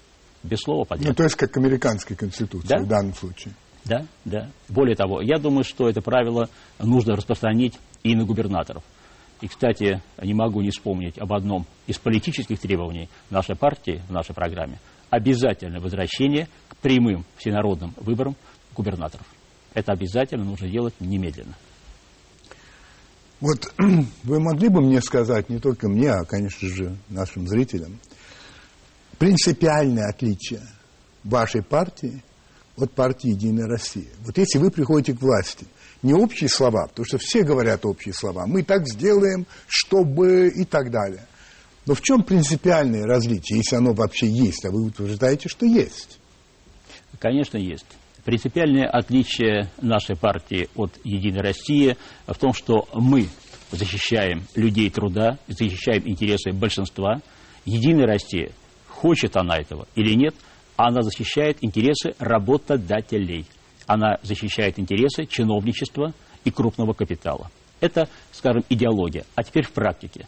Без 0.44 0.58
слова 0.60 0.84
подряд. 0.84 1.08
Ну, 1.08 1.14
то 1.14 1.24
есть 1.24 1.34
как 1.34 1.56
американской 1.56 2.16
конституции 2.16 2.68
да? 2.68 2.78
в 2.78 2.86
данном 2.86 3.14
случае. 3.14 3.54
Да, 3.84 4.06
да. 4.24 4.48
Более 4.68 4.94
того, 4.94 5.20
я 5.20 5.38
думаю, 5.38 5.64
что 5.64 5.88
это 5.88 6.00
правило 6.00 6.48
нужно 6.78 7.16
распространить 7.16 7.78
и 8.04 8.14
на 8.14 8.24
губернаторов. 8.24 8.84
И, 9.40 9.48
кстати, 9.48 10.02
не 10.22 10.34
могу 10.34 10.60
не 10.60 10.70
вспомнить 10.70 11.18
об 11.18 11.32
одном 11.32 11.66
из 11.88 11.98
политических 11.98 12.60
требований 12.60 13.08
нашей 13.30 13.56
партии 13.56 14.02
в 14.08 14.12
нашей 14.12 14.34
программе. 14.34 14.78
Обязательное 15.10 15.80
возвращение 15.80 16.48
к 16.68 16.76
прямым 16.76 17.24
всенародным 17.36 17.94
выборам 17.96 18.36
губернаторов. 18.76 19.26
Это 19.74 19.92
обязательно 19.92 20.44
нужно 20.44 20.68
делать 20.68 20.94
немедленно. 21.00 21.54
Вот 23.40 23.72
вы 24.24 24.40
могли 24.40 24.68
бы 24.68 24.80
мне 24.80 25.00
сказать, 25.00 25.48
не 25.48 25.58
только 25.58 25.88
мне, 25.88 26.10
а, 26.10 26.24
конечно 26.24 26.68
же, 26.68 26.96
нашим 27.08 27.46
зрителям, 27.46 27.98
принципиальное 29.18 30.08
отличие 30.08 30.62
вашей 31.24 31.62
партии 31.62 32.22
от 32.76 32.92
партии 32.92 33.30
«Единая 33.30 33.66
Россия». 33.66 34.08
Вот 34.20 34.38
если 34.38 34.58
вы 34.58 34.70
приходите 34.70 35.16
к 35.16 35.22
власти, 35.22 35.66
не 36.02 36.14
общие 36.14 36.48
слова, 36.48 36.86
потому 36.86 37.06
что 37.06 37.18
все 37.18 37.42
говорят 37.42 37.84
общие 37.84 38.14
слова, 38.14 38.46
мы 38.46 38.62
так 38.62 38.86
сделаем, 38.86 39.46
чтобы 39.66 40.48
и 40.48 40.64
так 40.64 40.90
далее. 40.90 41.26
Но 41.88 41.94
в 41.94 42.02
чем 42.02 42.22
принципиальное 42.22 43.06
различие, 43.06 43.60
если 43.60 43.76
оно 43.76 43.94
вообще 43.94 44.28
есть, 44.28 44.62
а 44.66 44.70
вы 44.70 44.84
утверждаете, 44.84 45.48
что 45.48 45.64
есть? 45.64 46.18
Конечно, 47.18 47.56
есть. 47.56 47.86
Принципиальное 48.26 48.86
отличие 48.86 49.70
нашей 49.80 50.14
партии 50.14 50.68
от 50.76 50.92
«Единой 51.02 51.40
России» 51.40 51.96
в 52.26 52.34
том, 52.34 52.52
что 52.52 52.86
мы 52.92 53.28
защищаем 53.72 54.42
людей 54.54 54.90
труда, 54.90 55.38
защищаем 55.46 56.02
интересы 56.06 56.52
большинства. 56.52 57.22
«Единая 57.64 58.06
Россия», 58.06 58.52
хочет 58.88 59.38
она 59.38 59.56
этого 59.56 59.88
или 59.94 60.14
нет, 60.14 60.34
она 60.76 61.00
защищает 61.00 61.56
интересы 61.62 62.14
работодателей. 62.18 63.46
Она 63.86 64.18
защищает 64.22 64.78
интересы 64.78 65.24
чиновничества 65.24 66.12
и 66.44 66.50
крупного 66.50 66.92
капитала. 66.92 67.50
Это, 67.80 68.10
скажем, 68.32 68.62
идеология. 68.68 69.24
А 69.34 69.42
теперь 69.42 69.64
в 69.64 69.72
практике. 69.72 70.26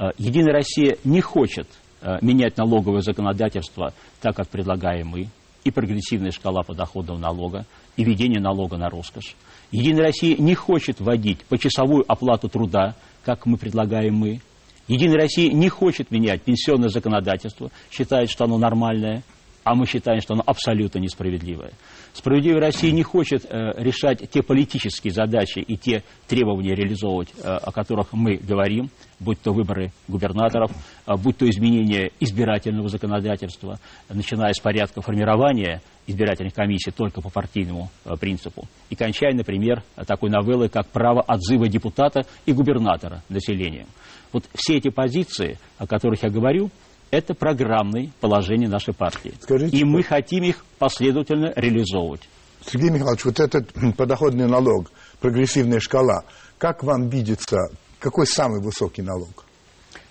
Э, 0.00 0.12
Единая 0.16 0.54
Россия 0.54 0.96
не 1.04 1.20
хочет 1.20 1.68
э, 2.00 2.16
менять 2.22 2.56
налоговое 2.56 3.02
законодательство 3.02 3.92
так, 4.20 4.34
как 4.34 4.48
предлагаем 4.48 5.08
мы 5.08 5.28
и 5.62 5.70
прогрессивная 5.70 6.30
шкала 6.30 6.62
подоходного 6.62 7.18
налога, 7.18 7.66
и 7.98 8.04
введение 8.04 8.40
налога 8.40 8.78
на 8.78 8.88
роскошь. 8.88 9.36
Единая 9.70 10.04
Россия 10.04 10.36
не 10.38 10.54
хочет 10.54 11.00
вводить 11.00 11.44
почасовую 11.44 12.10
оплату 12.10 12.48
труда, 12.48 12.94
как 13.26 13.44
мы 13.44 13.58
предлагаем 13.58 14.14
мы. 14.14 14.40
Единая 14.88 15.20
Россия 15.20 15.52
не 15.52 15.68
хочет 15.68 16.10
менять 16.10 16.42
пенсионное 16.42 16.88
законодательство, 16.88 17.70
считает, 17.90 18.30
что 18.30 18.44
оно 18.44 18.56
нормальное, 18.56 19.22
а 19.64 19.74
мы 19.74 19.86
считаем, 19.86 20.20
что 20.20 20.34
оно 20.34 20.42
абсолютно 20.46 20.98
несправедливое. 20.98 21.72
Справедливая 22.12 22.60
Россия 22.60 22.92
не 22.92 23.02
хочет 23.02 23.44
э, 23.44 23.72
решать 23.76 24.28
те 24.30 24.42
политические 24.42 25.12
задачи 25.12 25.58
и 25.58 25.76
те 25.76 26.02
требования 26.26 26.74
реализовывать, 26.74 27.28
э, 27.36 27.46
о 27.46 27.70
которых 27.70 28.12
мы 28.12 28.36
говорим, 28.36 28.90
будь 29.20 29.40
то 29.40 29.52
выборы 29.52 29.92
губернаторов, 30.08 30.72
э, 31.06 31.14
будь 31.16 31.36
то 31.36 31.48
изменение 31.48 32.10
избирательного 32.20 32.88
законодательства, 32.88 33.78
начиная 34.08 34.52
с 34.52 34.60
порядка 34.60 35.02
формирования 35.02 35.82
избирательных 36.06 36.54
комиссий 36.54 36.90
только 36.90 37.20
по 37.20 37.30
партийному 37.30 37.90
э, 38.04 38.16
принципу, 38.18 38.66
и 38.88 38.96
кончая, 38.96 39.34
например, 39.34 39.82
такой 40.06 40.30
новеллой, 40.30 40.68
как 40.68 40.88
право 40.88 41.20
отзыва 41.20 41.68
депутата 41.68 42.22
и 42.46 42.52
губернатора 42.52 43.22
населением. 43.28 43.86
Вот 44.32 44.44
все 44.54 44.76
эти 44.76 44.90
позиции, 44.90 45.58
о 45.78 45.86
которых 45.86 46.22
я 46.22 46.30
говорю, 46.30 46.70
это 47.10 47.34
программные 47.34 48.12
положения 48.20 48.68
нашей 48.68 48.94
партии. 48.94 49.34
Скажите, 49.40 49.76
и 49.76 49.84
мы 49.84 50.02
хотим 50.02 50.44
их 50.44 50.64
последовательно 50.78 51.52
реализовывать. 51.56 52.28
Сергей 52.64 52.90
Михайлович, 52.90 53.24
вот 53.24 53.40
этот 53.40 53.72
подоходный 53.96 54.46
налог, 54.46 54.90
прогрессивная 55.20 55.80
шкала, 55.80 56.24
как 56.58 56.82
вам 56.82 57.08
видится, 57.08 57.56
какой 57.98 58.26
самый 58.26 58.60
высокий 58.62 59.02
налог? 59.02 59.44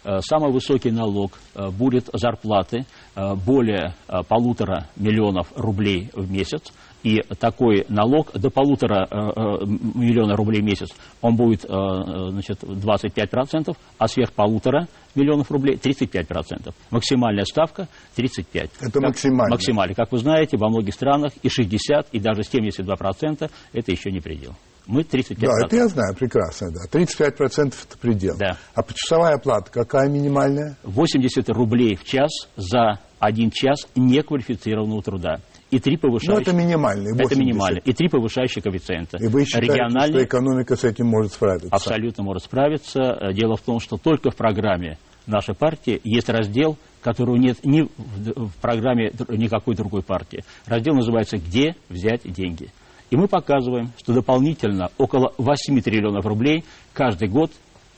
Э, 0.03 0.19
самый 0.21 0.51
высокий 0.51 0.91
налог 0.91 1.33
э, 1.55 1.69
будет 1.69 2.09
зарплаты 2.13 2.85
э, 3.15 3.35
более 3.35 3.93
полутора 4.27 4.87
миллионов 4.95 5.47
рублей 5.55 6.09
в 6.13 6.29
месяц. 6.31 6.71
И 7.01 7.21
такой 7.39 7.85
налог 7.87 8.33
до 8.33 8.49
полутора 8.49 9.07
миллиона 9.65 10.35
рублей 10.35 10.61
в 10.61 10.65
месяц, 10.65 10.89
он 11.21 11.35
будет 11.35 11.61
значит, 11.61 12.63
25%, 12.63 13.75
а 13.97 14.07
сверх 14.07 14.33
полутора 14.33 14.87
миллионов 15.15 15.49
рублей 15.49 15.75
35%. 15.75 16.73
Максимальная 16.91 17.45
ставка 17.45 17.87
35%. 18.17 18.69
Это 18.81 19.01
максимально? 19.01 19.55
Максимально. 19.55 19.95
Как 19.95 20.11
вы 20.11 20.17
знаете, 20.17 20.57
во 20.57 20.69
многих 20.69 20.93
странах 20.93 21.31
и 21.41 21.49
60, 21.49 22.09
и 22.11 22.19
даже 22.19 22.41
72% 22.41 23.49
это 23.73 23.91
еще 23.91 24.11
не 24.11 24.19
предел. 24.19 24.55
Мы 24.85 25.01
35%. 25.01 25.37
Да, 25.39 25.65
это 25.65 25.75
я 25.75 25.87
знаю 25.87 26.15
прекрасно, 26.15 26.69
да. 26.71 26.99
35% 26.99 27.73
это 27.87 27.97
предел. 27.99 28.35
Да. 28.37 28.57
А 28.73 28.81
почасовая 28.81 29.35
оплата 29.35 29.71
какая 29.71 30.09
минимальная? 30.09 30.77
80 30.83 31.47
рублей 31.49 31.95
в 31.95 32.03
час 32.03 32.29
за 32.55 32.99
один 33.19 33.51
час 33.51 33.87
неквалифицированного 33.95 35.03
труда. 35.03 35.41
И 35.71 35.79
три 35.79 35.97
повышающие. 35.97 36.35
Ну, 36.35 36.41
это 36.41 36.53
минимальный. 36.53 37.11
80. 37.11 37.31
Это 37.31 37.39
минимально. 37.39 37.79
И 37.79 37.93
три 37.93 38.09
повышающие 38.09 38.61
коэффициента. 38.61 39.17
И 39.17 39.27
вы 39.27 39.45
считаете, 39.45 39.73
Региональный... 39.73 40.15
что 40.15 40.23
экономика 40.23 40.75
с 40.75 40.83
этим 40.83 41.07
может 41.07 41.33
справиться? 41.33 41.69
Абсолютно 41.71 42.23
может 42.23 42.43
справиться. 42.43 43.31
Дело 43.33 43.55
в 43.55 43.61
том, 43.61 43.79
что 43.79 43.97
только 43.97 44.31
в 44.31 44.35
программе 44.35 44.97
нашей 45.27 45.53
партии 45.53 46.01
есть 46.03 46.27
раздел, 46.29 46.77
которого 47.01 47.35
нет 47.35 47.63
ни 47.63 47.81
в 47.83 48.51
программе 48.61 49.11
никакой 49.29 49.75
другой 49.75 50.01
партии. 50.01 50.43
Раздел 50.65 50.95
называется 50.95 51.37
«Где 51.37 51.75
взять 51.87 52.21
деньги?». 52.23 52.69
И 53.11 53.15
мы 53.15 53.27
показываем, 53.27 53.91
что 53.97 54.13
дополнительно 54.13 54.89
около 54.97 55.33
8 55.37 55.81
триллионов 55.81 56.25
рублей 56.25 56.63
каждый 56.93 57.27
год, 57.27 57.51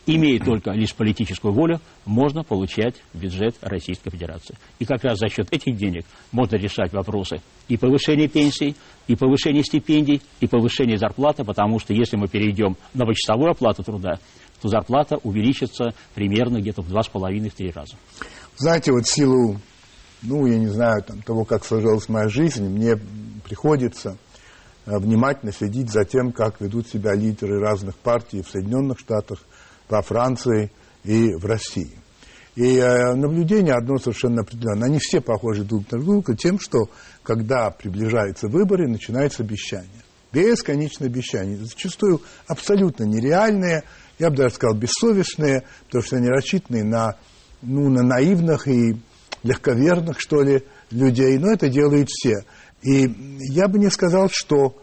имея 0.06 0.40
только 0.40 0.72
лишь 0.72 0.94
политическую 0.94 1.54
волю, 1.54 1.80
можно 2.06 2.44
получать 2.44 2.96
бюджет 3.14 3.56
Российской 3.62 4.10
Федерации. 4.10 4.56
И 4.80 4.86
как 4.86 5.04
раз 5.04 5.20
за 5.20 5.30
счет 5.30 5.48
этих 5.52 5.76
денег 5.76 6.06
можно 6.32 6.56
решать 6.56 6.94
вопросы 6.94 7.42
и 7.68 7.78
повышения 7.78 8.28
пенсий, 8.28 8.76
и 9.08 9.16
повышения 9.16 9.64
стипендий, 9.64 10.22
и 10.40 10.48
повышения 10.48 10.98
зарплаты, 10.98 11.44
потому 11.44 11.80
что 11.80 11.94
если 11.94 12.18
мы 12.18 12.28
перейдем 12.28 12.78
на 12.94 13.06
почасовую 13.06 13.52
оплату 13.52 13.84
труда, 13.84 14.20
то 14.62 14.68
зарплата 14.68 15.18
увеличится 15.24 15.94
примерно 16.14 16.60
где-то 16.60 16.82
в 16.82 16.92
2,5-3 16.92 17.74
раза. 17.74 17.96
Знаете, 18.58 18.92
вот 18.92 19.08
силу, 19.08 19.58
ну, 20.22 20.46
я 20.46 20.58
не 20.58 20.68
знаю, 20.68 21.04
там, 21.04 21.22
того, 21.22 21.46
как 21.46 21.66
сложилась 21.66 22.10
моя 22.10 22.28
жизнь, 22.28 22.68
мне 22.68 22.96
приходится 23.44 24.18
Э, 24.86 24.98
внимательно 24.98 25.52
следить 25.52 25.92
за 25.92 26.06
тем, 26.06 26.32
как 26.32 26.60
ведут 26.60 26.88
себя 26.88 27.14
лидеры 27.14 27.60
разных 27.60 27.96
партий 27.98 28.42
в 28.42 28.50
Соединенных 28.50 29.00
Штатах, 29.00 29.40
во 29.91 30.01
Франции 30.01 30.71
и 31.04 31.34
в 31.36 31.45
России. 31.45 31.91
И 32.56 32.77
э, 32.77 33.13
наблюдение 33.13 33.73
одно 33.73 33.97
совершенно 33.97 34.41
определенное. 34.41 34.88
Они 34.88 34.99
все 34.99 35.21
похожи 35.21 35.63
друг 35.63 35.89
на 35.91 35.99
друга 35.99 36.36
тем, 36.36 36.60
что 36.60 36.89
когда 37.23 37.69
приближаются 37.69 38.47
выборы, 38.47 38.88
начинается 38.88 39.43
обещание. 39.43 39.89
Бесконечное 40.34 41.08
обещание. 41.08 41.58
Зачастую 41.58 42.21
абсолютно 42.47 43.04
нереальные, 43.04 43.84
я 44.19 44.30
бы 44.30 44.38
даже 44.38 44.56
сказал, 44.56 44.77
бессовестные, 44.77 45.63
потому 45.86 46.04
что 46.04 46.17
они 46.17 46.27
рассчитаны 46.27 46.84
на, 46.84 47.15
ну, 47.62 47.89
на 47.89 48.01
наивных 48.01 48.67
и 48.67 48.97
легковерных, 49.43 50.19
что 50.19 50.41
ли, 50.41 50.63
людей. 50.89 51.38
Но 51.38 51.51
это 51.51 51.69
делают 51.69 52.10
все. 52.10 52.45
И 52.82 53.13
я 53.49 53.67
бы 53.67 53.80
не 53.80 53.89
сказал, 53.89 54.30
что 54.32 54.77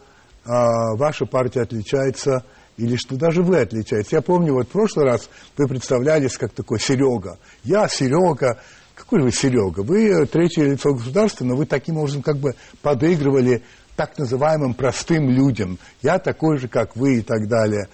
а, 0.44 0.96
ваша 0.96 1.26
партия 1.26 1.62
отличается 1.62 2.44
или 2.78 2.96
что 2.96 3.16
даже 3.16 3.42
вы 3.42 3.58
отличаетесь. 3.58 4.12
Я 4.12 4.22
помню, 4.22 4.54
вот 4.54 4.68
в 4.68 4.70
прошлый 4.70 5.04
раз 5.04 5.28
вы 5.56 5.66
представлялись 5.66 6.38
как 6.38 6.52
такой 6.52 6.80
Серега. 6.80 7.38
Я 7.64 7.88
Серега, 7.88 8.60
какой 8.94 9.22
вы 9.22 9.32
Серега? 9.32 9.82
Вы 9.82 10.24
третье 10.26 10.64
лицо 10.64 10.94
государства, 10.94 11.44
но 11.44 11.56
вы 11.56 11.66
таким 11.66 11.98
образом 11.98 12.22
как 12.22 12.38
бы 12.38 12.54
подыгрывали 12.80 13.62
так 13.96 14.16
называемым 14.16 14.74
простым 14.74 15.28
людям. 15.28 15.78
Я 16.02 16.18
такой 16.20 16.58
же, 16.58 16.68
как 16.68 16.96
вы 16.96 17.18
и 17.18 17.20
так 17.20 17.48
далее. 17.48 17.88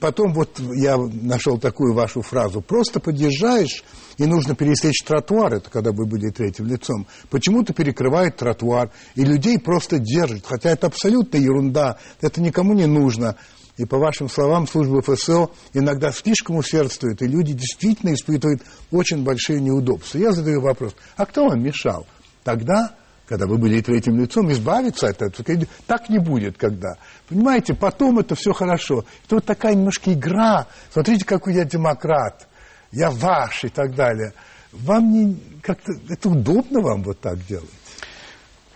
Потом 0.00 0.32
вот 0.32 0.58
я 0.74 0.96
нашел 0.96 1.58
такую 1.58 1.92
вашу 1.92 2.22
фразу. 2.22 2.62
Просто 2.62 2.98
подъезжаешь, 2.98 3.84
и 4.16 4.24
нужно 4.24 4.54
пересечь 4.54 5.04
тротуар, 5.04 5.54
это 5.54 5.68
когда 5.68 5.92
вы 5.92 6.06
были 6.06 6.30
третьим 6.30 6.66
лицом. 6.66 7.06
Почему-то 7.28 7.74
перекрывает 7.74 8.36
тротуар, 8.36 8.90
и 9.14 9.22
людей 9.22 9.58
просто 9.58 9.98
держит. 9.98 10.46
Хотя 10.46 10.70
это 10.70 10.86
абсолютно 10.86 11.36
ерунда, 11.36 11.98
это 12.22 12.40
никому 12.40 12.72
не 12.72 12.86
нужно. 12.86 13.36
И 13.76 13.84
по 13.84 13.98
вашим 13.98 14.28
словам, 14.28 14.66
служба 14.66 15.02
ФСО 15.02 15.50
иногда 15.74 16.10
слишком 16.10 16.56
усердствует, 16.56 17.20
и 17.20 17.26
люди 17.26 17.52
действительно 17.52 18.14
испытывают 18.14 18.62
очень 18.90 19.22
большие 19.22 19.60
неудобства. 19.60 20.18
Я 20.18 20.32
задаю 20.32 20.62
вопрос, 20.62 20.94
а 21.16 21.26
кто 21.26 21.46
вам 21.46 21.62
мешал? 21.62 22.06
Тогда 22.42 22.94
когда 23.28 23.46
вы 23.46 23.58
были 23.58 23.80
третьим 23.80 24.18
лицом, 24.18 24.50
избавиться 24.52 25.08
от 25.08 25.20
этого. 25.20 25.66
Так 25.86 26.08
не 26.08 26.18
будет 26.18 26.56
когда. 26.56 26.94
Понимаете, 27.28 27.74
потом 27.74 28.20
это 28.20 28.34
все 28.34 28.52
хорошо. 28.52 29.04
Это 29.24 29.36
вот 29.36 29.44
такая 29.44 29.74
немножко 29.74 30.12
игра. 30.12 30.66
Смотрите, 30.92 31.24
какой 31.24 31.54
я 31.54 31.64
демократ. 31.64 32.46
Я 32.92 33.10
ваш 33.10 33.64
и 33.64 33.68
так 33.68 33.94
далее. 33.94 34.32
Вам 34.72 35.10
не 35.10 35.36
как-то 35.60 35.92
это 36.08 36.28
удобно 36.28 36.80
вам 36.80 37.02
вот 37.02 37.20
так 37.20 37.44
делать? 37.46 37.68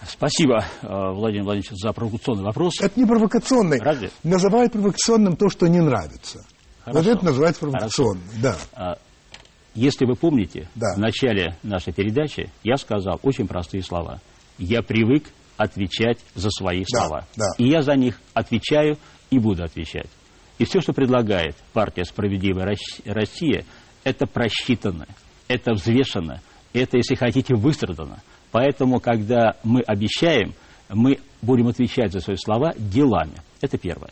Спасибо, 0.07 0.65
э, 0.83 0.87
Владимир 0.89 1.45
Владимирович, 1.45 1.71
за 1.73 1.93
провокационный 1.93 2.45
вопрос. 2.45 2.81
Это 2.81 2.99
не 2.99 3.07
провокационный. 3.07 3.79
Разве? 3.81 4.11
Называют 4.23 4.73
провокационным 4.73 5.37
то, 5.37 5.49
что 5.49 5.67
не 5.67 5.81
нравится. 5.81 6.45
Хорошо. 6.85 6.99
Вот 6.99 7.07
это 7.07 7.25
называется 7.25 7.61
провокационным. 7.61 8.25
Да. 8.43 8.57
А, 8.75 8.95
если 9.75 10.07
вы 10.07 10.17
помните, 10.17 10.69
да. 10.75 10.95
в 10.95 10.99
начале 10.99 11.57
нашей 11.63 11.93
передачи 11.93 12.51
я 12.63 12.77
сказал 12.77 13.21
очень 13.23 13.47
простые 13.47 13.83
слова 13.83 14.21
я 14.61 14.83
привык 14.83 15.25
отвечать 15.57 16.19
за 16.35 16.51
свои 16.51 16.85
слова. 16.87 17.27
Да, 17.37 17.47
да. 17.47 17.65
И 17.65 17.69
я 17.69 17.83
за 17.83 17.95
них 17.97 18.21
отвечаю 18.35 18.99
и 19.31 19.39
буду 19.39 19.65
отвечать. 19.65 20.09
И 20.59 20.65
все, 20.65 20.81
что 20.81 20.93
предлагает 20.93 21.57
партия 21.73 22.05
«Справедливая 22.05 22.77
Россия», 23.07 23.65
это 24.05 24.27
просчитано, 24.27 25.07
это 25.49 25.73
взвешено, 25.73 26.41
это, 26.73 26.99
если 26.99 27.15
хотите, 27.15 27.55
выстрадано. 27.55 28.23
Поэтому, 28.53 29.01
когда 29.01 29.57
мы 29.63 29.81
обещаем, 29.81 30.55
мы 30.89 31.19
будем 31.43 31.69
отвечать 31.69 32.13
за 32.13 32.21
свои 32.21 32.37
слова 32.37 32.75
делами. 32.77 33.35
Это 33.61 33.79
первое. 33.79 34.11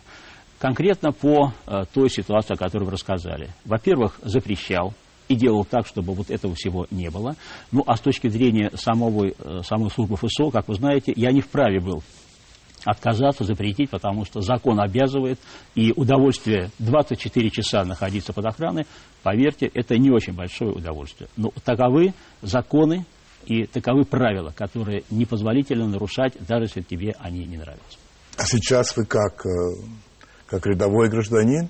Конкретно 0.59 1.13
по 1.13 1.53
э, 1.67 1.85
той 1.93 2.11
ситуации, 2.11 2.55
о 2.55 2.57
которой 2.57 2.85
вы 2.85 2.91
рассказали. 2.93 3.51
Во-первых, 3.65 4.19
запрещал 4.23 4.93
и 5.29 5.37
делал 5.37 5.65
так, 5.65 5.87
чтобы 5.87 6.15
вот 6.15 6.31
этого 6.31 6.55
всего 6.55 6.87
не 6.91 7.11
было. 7.11 7.37
Ну, 7.71 7.85
а 7.87 7.97
с 7.97 8.01
точки 8.01 8.29
зрения 8.29 8.71
самого, 8.75 9.27
э, 9.27 9.63
самой 9.63 9.91
службы 9.91 10.17
ФСО, 10.17 10.51
как 10.51 10.69
вы 10.69 10.75
знаете, 10.75 11.13
я 11.15 11.31
не 11.31 11.41
вправе 11.41 11.81
был 11.81 12.03
отказаться, 12.85 13.45
запретить, 13.45 13.91
потому 13.91 14.25
что 14.25 14.41
закон 14.41 14.81
обязывает, 14.81 15.39
и 15.75 15.93
удовольствие 15.95 16.71
24 16.79 17.51
часа 17.51 17.85
находиться 17.85 18.33
под 18.33 18.47
охраной, 18.47 18.87
поверьте, 19.23 19.71
это 19.73 19.99
не 19.99 20.11
очень 20.11 20.33
большое 20.33 20.73
удовольствие. 20.73 21.29
Но 21.37 21.51
таковы 21.65 22.15
законы 22.41 23.05
и 23.49 23.65
таковы 23.65 24.05
правила, 24.05 24.53
которые 24.55 25.05
непозволительно 25.11 25.89
нарушать, 25.89 26.35
даже 26.47 26.65
если 26.65 26.83
тебе 26.83 27.15
они 27.19 27.47
не 27.47 27.57
нравятся. 27.57 27.99
А 28.37 28.45
сейчас 28.45 28.95
вы 28.95 29.07
как, 29.07 29.47
э, 29.47 29.49
как 30.47 30.67
рядовой 30.67 31.09
гражданин? 31.09 31.69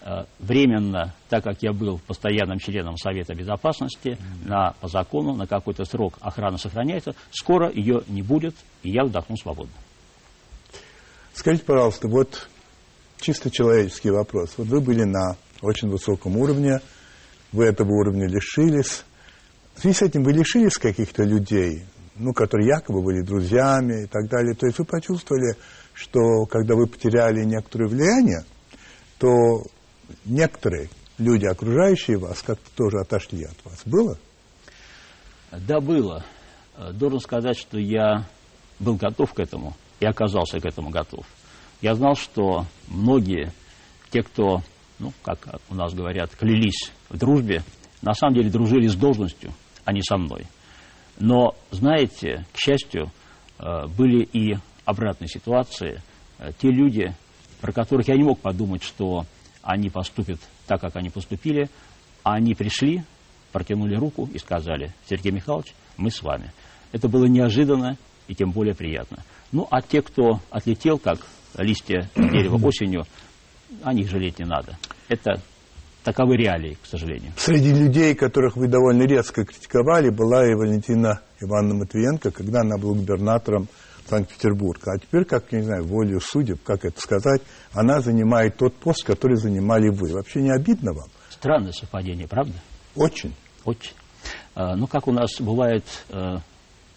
Э, 0.00 0.24
временно, 0.38 1.14
так 1.28 1.44
как 1.44 1.62
я 1.62 1.74
был 1.74 2.00
постоянным 2.06 2.58
членом 2.58 2.96
Совета 2.96 3.34
Безопасности, 3.34 4.16
mm-hmm. 4.16 4.48
на, 4.48 4.72
по 4.80 4.88
закону 4.88 5.34
на 5.34 5.46
какой-то 5.46 5.84
срок 5.84 6.14
охрана 6.20 6.56
сохраняется, 6.56 7.14
скоро 7.30 7.70
ее 7.70 8.00
не 8.08 8.22
будет, 8.22 8.54
и 8.82 8.90
я 8.90 9.04
вздохну 9.04 9.36
свободно. 9.36 9.74
Скажите, 11.34 11.66
пожалуйста, 11.66 12.08
вот 12.08 12.48
чисто 13.20 13.50
человеческий 13.50 14.10
вопрос. 14.10 14.54
Вот 14.56 14.68
вы 14.68 14.80
были 14.80 15.04
на 15.04 15.36
очень 15.60 15.90
высоком 15.90 16.38
уровне, 16.38 16.80
вы 17.52 17.66
этого 17.66 17.90
уровня 17.90 18.26
лишились. 18.26 19.04
В 19.78 19.80
связи 19.80 19.94
с 19.94 20.02
этим 20.02 20.24
вы 20.24 20.32
лишились 20.32 20.76
каких-то 20.76 21.22
людей, 21.22 21.84
ну, 22.16 22.32
которые 22.32 22.66
якобы 22.66 23.00
были 23.00 23.22
друзьями 23.22 24.02
и 24.02 24.06
так 24.08 24.28
далее. 24.28 24.56
То 24.56 24.66
есть 24.66 24.76
вы 24.80 24.84
почувствовали, 24.84 25.54
что 25.94 26.46
когда 26.46 26.74
вы 26.74 26.88
потеряли 26.88 27.44
некоторое 27.44 27.86
влияние, 27.86 28.44
то 29.18 29.28
некоторые 30.24 30.90
люди, 31.16 31.46
окружающие 31.46 32.18
вас, 32.18 32.42
как-то 32.42 32.68
тоже 32.74 32.98
отошли 32.98 33.44
от 33.44 33.54
вас. 33.64 33.82
Было? 33.84 34.18
Да, 35.52 35.78
было. 35.78 36.24
Должен 36.94 37.20
сказать, 37.20 37.56
что 37.56 37.78
я 37.78 38.26
был 38.80 38.96
готов 38.96 39.32
к 39.32 39.38
этому 39.38 39.76
и 40.00 40.06
оказался 40.06 40.58
к 40.58 40.66
этому 40.66 40.90
готов. 40.90 41.24
Я 41.82 41.94
знал, 41.94 42.16
что 42.16 42.66
многие, 42.88 43.52
те, 44.10 44.24
кто, 44.24 44.60
ну, 44.98 45.12
как 45.22 45.38
у 45.70 45.76
нас 45.76 45.94
говорят, 45.94 46.34
клялись 46.34 46.90
в 47.10 47.16
дружбе, 47.16 47.62
на 48.02 48.14
самом 48.14 48.34
деле 48.34 48.50
дружили 48.50 48.88
с 48.88 48.96
должностью, 48.96 49.52
а 49.88 49.92
не 49.94 50.02
со 50.02 50.18
мной. 50.18 50.44
Но, 51.18 51.54
знаете, 51.70 52.44
к 52.52 52.58
счастью, 52.58 53.10
э, 53.58 53.86
были 53.86 54.22
и 54.22 54.58
обратные 54.84 55.28
ситуации. 55.28 56.02
Э, 56.38 56.50
те 56.58 56.70
люди, 56.70 57.14
про 57.62 57.72
которых 57.72 58.06
я 58.08 58.16
не 58.16 58.22
мог 58.22 58.38
подумать, 58.38 58.82
что 58.82 59.24
они 59.62 59.88
поступят 59.88 60.40
так, 60.66 60.82
как 60.82 60.96
они 60.96 61.08
поступили, 61.08 61.70
они 62.22 62.54
пришли, 62.54 63.02
протянули 63.50 63.94
руку 63.94 64.28
и 64.30 64.38
сказали, 64.38 64.92
Сергей 65.08 65.32
Михайлович, 65.32 65.72
мы 65.96 66.10
с 66.10 66.22
вами. 66.22 66.52
Это 66.92 67.08
было 67.08 67.24
неожиданно 67.24 67.96
и 68.26 68.34
тем 68.34 68.50
более 68.50 68.74
приятно. 68.74 69.24
Ну, 69.52 69.66
а 69.70 69.80
те, 69.80 70.02
кто 70.02 70.42
отлетел, 70.50 70.98
как 70.98 71.26
листья 71.56 72.10
дерева 72.14 72.60
осенью, 72.62 73.06
о 73.82 73.94
них 73.94 74.10
жалеть 74.10 74.38
не 74.38 74.44
надо. 74.44 74.76
Это 75.08 75.40
таковы 76.08 76.38
реалии, 76.38 76.78
к 76.82 76.86
сожалению. 76.86 77.32
Среди 77.36 77.70
людей, 77.70 78.14
которых 78.14 78.56
вы 78.56 78.66
довольно 78.66 79.02
резко 79.02 79.44
критиковали, 79.44 80.08
была 80.08 80.46
и 80.46 80.54
Валентина 80.54 81.20
Ивановна 81.38 81.80
Матвиенко, 81.80 82.30
когда 82.30 82.62
она 82.62 82.78
была 82.78 82.94
губернатором 82.94 83.68
Санкт-Петербурга. 84.06 84.92
А 84.92 84.98
теперь, 84.98 85.26
как, 85.26 85.52
я 85.52 85.58
не 85.58 85.64
знаю, 85.66 85.84
волю 85.84 86.18
судеб, 86.20 86.62
как 86.64 86.86
это 86.86 86.98
сказать, 86.98 87.42
она 87.74 88.00
занимает 88.00 88.56
тот 88.56 88.74
пост, 88.76 89.04
который 89.04 89.36
занимали 89.36 89.90
вы. 89.90 90.14
Вообще 90.14 90.40
не 90.40 90.50
обидно 90.50 90.94
вам? 90.94 91.08
Странное 91.28 91.72
совпадение, 91.72 92.26
правда? 92.26 92.54
Очень. 92.96 93.34
Очень. 93.66 93.92
А, 94.54 94.76
ну, 94.76 94.86
как 94.86 95.08
у 95.08 95.12
нас 95.12 95.38
бывает 95.38 95.84
а, 96.08 96.38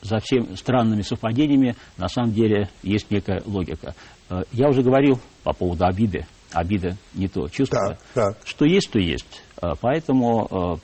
за 0.02 0.20
всеми 0.20 0.56
странными 0.56 1.02
совпадениями, 1.02 1.76
на 1.98 2.08
самом 2.08 2.32
деле 2.32 2.70
есть 2.82 3.12
некая 3.12 3.44
логика. 3.46 3.94
А, 4.30 4.44
я 4.54 4.70
уже 4.70 4.84
говорил 4.84 5.20
по 5.44 5.52
поводу 5.52 5.84
обиды. 5.84 6.26
Обида 6.52 6.98
не 7.14 7.28
то 7.28 7.48
чувство. 7.50 7.98
Да, 8.16 8.30
да. 8.32 8.36
Что 8.44 8.66
есть, 8.66 8.92
то 8.92 9.00
есть. 9.00 9.42
А, 9.58 9.76
поэтому 9.76 10.48
а, 10.50 10.80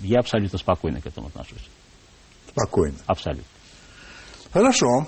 я 0.00 0.20
абсолютно 0.20 0.58
спокойно 0.58 1.00
к 1.00 1.06
этому 1.06 1.28
отношусь. 1.28 1.68
Спокойно? 2.48 2.96
Абсолютно. 3.06 3.44
Хорошо. 4.52 5.06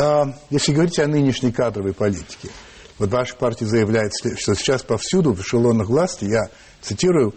А, 0.00 0.24
если 0.50 0.72
говорить 0.72 0.98
о 0.98 1.06
нынешней 1.06 1.52
кадровой 1.52 1.94
политике, 1.94 2.50
вот 2.98 3.10
ваша 3.10 3.36
партия 3.36 3.66
заявляет, 3.66 4.12
что 4.14 4.54
сейчас 4.54 4.82
повсюду 4.82 5.32
в 5.32 5.40
эшелонах 5.40 5.88
власти, 5.88 6.24
я 6.24 6.48
цитирую, 6.80 7.34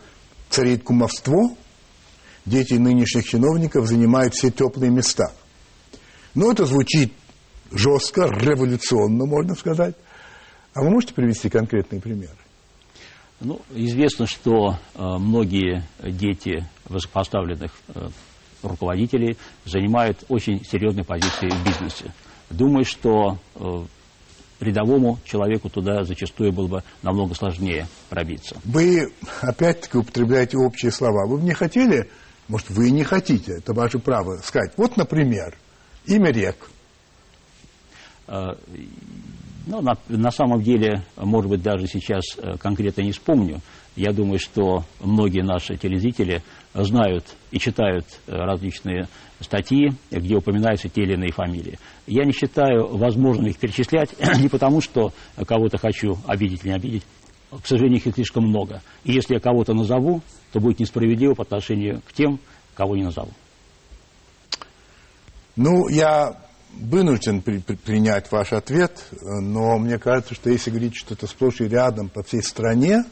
царит 0.50 0.84
кумовство, 0.84 1.56
дети 2.46 2.74
нынешних 2.74 3.26
чиновников 3.26 3.88
занимают 3.88 4.34
все 4.34 4.52
теплые 4.52 4.92
места. 4.92 5.32
Ну, 6.34 6.52
это 6.52 6.66
звучит 6.66 7.14
жестко, 7.72 8.24
революционно, 8.30 9.26
можно 9.26 9.56
сказать. 9.56 9.96
А 10.80 10.82
вы 10.82 10.92
можете 10.92 11.14
привести 11.14 11.50
конкретные 11.50 12.00
примеры? 12.00 12.38
Ну, 13.42 13.60
известно, 13.72 14.26
что 14.28 14.78
э, 14.96 15.02
многие 15.02 15.84
дети 16.02 16.66
высокопоставленных 16.86 17.74
э, 17.90 18.08
руководителей 18.64 19.36
занимают 19.66 20.24
очень 20.30 20.64
серьезные 20.64 21.04
позиции 21.04 21.50
в 21.50 21.66
бизнесе. 21.66 22.14
Думаю, 22.50 22.86
что 22.86 23.38
э, 23.56 23.84
рядовому 24.62 25.20
человеку 25.26 25.70
туда 25.70 26.06
зачастую 26.06 26.54
было 26.54 26.68
бы 26.68 26.84
намного 27.02 27.36
сложнее 27.36 27.86
пробиться. 28.10 28.56
Вы 28.64 29.12
опять-таки 29.42 29.98
употребляете 29.98 30.56
общие 30.56 30.94
слова. 30.94 31.28
Вы 31.28 31.40
бы 31.40 31.44
не 31.44 31.54
хотели, 31.54 32.10
может, 32.48 32.70
вы 32.70 32.88
и 32.88 32.92
не 32.92 33.04
хотите, 33.04 33.58
это 33.58 33.74
ваше 33.74 34.00
право, 34.00 34.38
сказать, 34.38 34.72
вот, 34.78 34.96
например, 34.96 35.58
имя 36.06 36.32
рек. 36.32 36.70
Ну, 39.68 39.82
на, 39.82 39.98
на 40.08 40.32
самом 40.32 40.62
деле, 40.62 41.04
может 41.18 41.50
быть, 41.50 41.62
даже 41.62 41.88
сейчас 41.88 42.24
э, 42.38 42.58
конкретно 42.58 43.02
не 43.02 43.12
вспомню. 43.12 43.60
Я 43.96 44.14
думаю, 44.14 44.40
что 44.40 44.86
многие 45.02 45.42
наши 45.42 45.76
телезрители 45.76 46.44
знают 46.74 47.26
и 47.52 47.60
читают 47.60 48.06
э, 48.28 48.32
различные 48.32 49.08
статьи, 49.40 49.92
где 50.12 50.36
упоминаются 50.36 50.90
те 50.90 51.02
или 51.04 51.14
иные 51.14 51.32
фамилии. 51.32 51.80
Я 52.08 52.26
не 52.26 52.32
считаю 52.32 52.96
возможным 52.98 53.48
их 53.48 53.58
перечислять 53.58 54.16
не 54.40 54.48
потому, 54.48 54.82
что 54.82 55.14
кого-то 55.46 55.78
хочу 55.78 56.18
обидеть 56.28 56.62
или 56.62 56.70
не 56.70 56.76
обидеть. 56.76 57.04
К 57.52 57.66
сожалению, 57.66 58.00
их 58.00 58.14
слишком 58.14 58.46
много. 58.46 58.82
И 59.04 59.12
если 59.12 59.34
я 59.34 59.40
кого-то 59.40 59.74
назову, 59.74 60.22
то 60.52 60.60
будет 60.60 60.80
несправедливо 60.80 61.34
по 61.34 61.44
отношению 61.44 62.02
к 62.08 62.14
тем, 62.14 62.40
кого 62.76 62.96
не 62.96 63.04
назову. 63.04 63.32
Ну, 65.56 65.90
я 65.90 66.38
вынужден 66.78 67.42
при, 67.42 67.60
при, 67.60 67.76
принять 67.76 68.32
ваш 68.32 68.54
ответ, 68.54 69.06
но 69.22 69.78
мне 69.78 69.98
кажется, 69.98 70.34
что 70.34 70.50
если 70.50 70.70
говорить, 70.70 70.96
что 70.96 71.14
это 71.14 71.28
сплошь 71.28 71.62
и 71.62 71.68
рядом 71.68 72.10
по 72.10 72.24
всей 72.24 72.42
стране, 72.44 73.04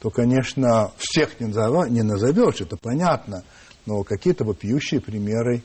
то, 0.00 0.10
конечно, 0.10 0.92
всех 0.96 1.38
не, 1.40 1.46
назов, 1.46 1.88
не 1.88 2.02
назовешь, 2.02 2.60
это 2.60 2.76
понятно, 2.76 3.44
но 3.86 4.02
какие-то 4.02 4.44
вопиющие 4.44 5.00
примеры 5.00 5.62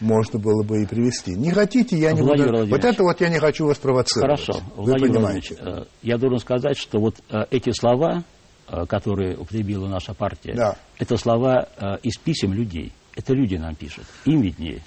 можно 0.00 0.38
было 0.38 0.62
бы 0.62 0.82
и 0.82 0.86
привести. 0.86 1.34
Не 1.34 1.50
хотите, 1.50 1.96
я 1.96 2.12
не 2.12 2.22
Владимир 2.22 2.52
буду... 2.52 2.66
Вот 2.70 2.84
это 2.84 3.02
вот 3.02 3.20
я 3.20 3.28
не 3.28 3.38
хочу 3.38 3.66
вас 3.66 3.78
провоцировать. 3.78 4.40
Хорошо. 4.40 4.64
Вы 4.76 4.84
Владимир 4.84 5.14
понимаете. 5.14 5.54
Владимирович, 5.54 5.88
э, 5.88 5.92
я 6.02 6.18
должен 6.18 6.38
сказать, 6.38 6.76
что 6.76 7.00
вот 7.00 7.16
э, 7.30 7.44
эти 7.50 7.70
слова, 7.70 8.22
э, 8.68 8.86
которые 8.86 9.36
употребила 9.36 9.88
наша 9.88 10.14
партия, 10.14 10.54
Да. 10.54 10.76
это 10.98 11.16
слова 11.16 11.68
из 12.02 12.16
писем 12.18 12.52
людей. 12.52 12.92
Это 13.16 13.32
люди 13.32 13.56
нам 13.56 13.74
пишут. 13.74 14.04
Им 14.24 14.42
виднее. 14.42 14.82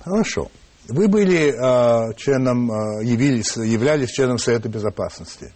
Хорошо. 0.00 0.48
Вы 0.88 1.06
были 1.06 1.52
э, 1.52 2.14
членом, 2.16 2.70
э, 2.70 3.04
явились, 3.04 3.56
являлись 3.56 4.10
членом 4.10 4.38
Совета 4.38 4.68
Безопасности, 4.68 5.52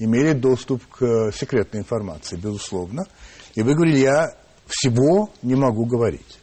имели 0.00 0.32
доступ 0.32 0.84
к 0.88 1.30
секретной 1.32 1.80
информации, 1.80 2.36
безусловно. 2.36 3.06
И 3.54 3.62
вы 3.62 3.74
говорили, 3.74 3.98
я 3.98 4.34
всего 4.66 5.30
не 5.42 5.54
могу 5.54 5.86
говорить. 5.86 6.40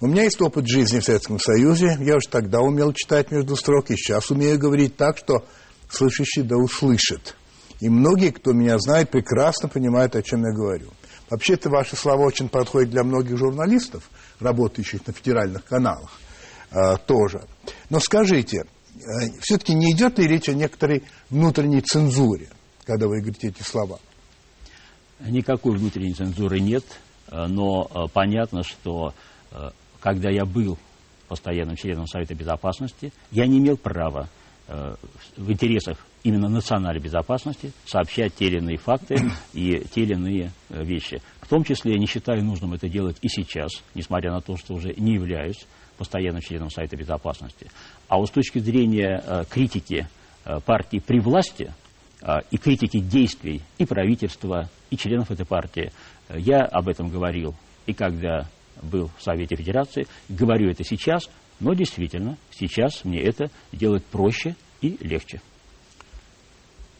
У 0.00 0.06
меня 0.06 0.22
есть 0.22 0.40
опыт 0.40 0.68
жизни 0.68 1.00
в 1.00 1.04
Советском 1.04 1.40
Союзе. 1.40 1.96
Я 2.00 2.16
уже 2.16 2.28
тогда 2.30 2.60
умел 2.60 2.92
читать 2.92 3.32
между 3.32 3.56
строк, 3.56 3.90
и 3.90 3.96
сейчас 3.96 4.30
умею 4.30 4.58
говорить 4.58 4.96
так, 4.96 5.18
что 5.18 5.44
слышащий 5.90 6.42
да 6.42 6.56
услышит. 6.56 7.34
И 7.80 7.88
многие, 7.88 8.30
кто 8.30 8.52
меня 8.52 8.78
знает, 8.78 9.10
прекрасно 9.10 9.68
понимают, 9.68 10.14
о 10.14 10.22
чем 10.22 10.44
я 10.44 10.52
говорю. 10.52 10.90
Вообще-то 11.28 11.70
ваши 11.70 11.96
слова 11.96 12.22
очень 12.22 12.48
подходят 12.48 12.90
для 12.90 13.02
многих 13.02 13.36
журналистов, 13.36 14.04
работающих 14.38 15.04
на 15.08 15.12
федеральных 15.12 15.64
каналах 15.64 16.12
э, 16.70 16.96
тоже. 17.06 17.46
Но 17.90 18.00
скажите, 18.00 18.64
э, 18.94 19.30
все-таки 19.40 19.74
не 19.74 19.92
идет 19.92 20.18
ли 20.18 20.26
речь 20.26 20.48
о 20.48 20.54
некоторой 20.54 21.04
внутренней 21.30 21.80
цензуре, 21.80 22.48
когда 22.84 23.06
вы 23.06 23.20
говорите 23.20 23.48
эти 23.48 23.62
слова? 23.62 23.98
Никакой 25.20 25.76
внутренней 25.76 26.14
цензуры 26.14 26.60
нет, 26.60 26.84
э, 27.28 27.46
но 27.46 28.08
понятно, 28.12 28.62
что 28.62 29.14
когда 30.00 30.28
я 30.30 30.44
был 30.44 30.76
постоянным 31.28 31.76
членом 31.76 32.06
Совета 32.06 32.34
Безопасности, 32.34 33.12
я 33.30 33.46
не 33.46 33.58
имел 33.58 33.76
права 33.76 34.28
в 34.68 35.50
интересах 35.50 36.04
именно 36.24 36.48
национальной 36.48 37.00
безопасности 37.00 37.72
сообщать 37.86 38.34
те 38.34 38.46
или 38.46 38.58
иные 38.58 38.76
факты 38.76 39.14
и 39.54 39.84
те 39.94 40.02
или 40.02 40.14
иные 40.14 40.50
вещи. 40.68 41.22
В 41.40 41.48
том 41.48 41.62
числе 41.62 41.92
я 41.92 41.98
не 41.98 42.06
считаю 42.06 42.44
нужным 42.44 42.74
это 42.74 42.88
делать 42.88 43.16
и 43.22 43.28
сейчас, 43.28 43.70
несмотря 43.94 44.32
на 44.32 44.40
то, 44.40 44.56
что 44.56 44.74
уже 44.74 44.92
не 44.94 45.14
являюсь 45.14 45.66
постоянным 45.96 46.40
членом 46.42 46.70
Совета 46.70 46.96
Безопасности. 46.96 47.68
А 48.08 48.18
вот 48.18 48.28
с 48.28 48.32
точки 48.32 48.58
зрения 48.58 49.22
э, 49.24 49.44
критики 49.48 50.08
э, 50.44 50.60
партии 50.60 51.02
при 51.04 51.20
власти 51.20 51.72
э, 52.22 52.32
и 52.50 52.58
критики 52.58 53.00
действий 53.00 53.62
и 53.78 53.84
правительства, 53.84 54.68
и 54.90 54.96
членов 54.96 55.30
этой 55.30 55.46
партии, 55.46 55.92
я 56.30 56.60
об 56.60 56.88
этом 56.88 57.08
говорил 57.08 57.54
и 57.86 57.92
когда 57.92 58.48
был 58.82 59.10
в 59.16 59.22
Совете 59.22 59.56
Федерации, 59.56 60.06
говорю 60.28 60.70
это 60.70 60.84
сейчас, 60.84 61.30
но 61.60 61.72
действительно 61.72 62.36
сейчас 62.50 63.04
мне 63.04 63.22
это 63.22 63.50
делать 63.72 64.04
проще 64.04 64.56
и 64.80 64.96
легче. 65.00 65.40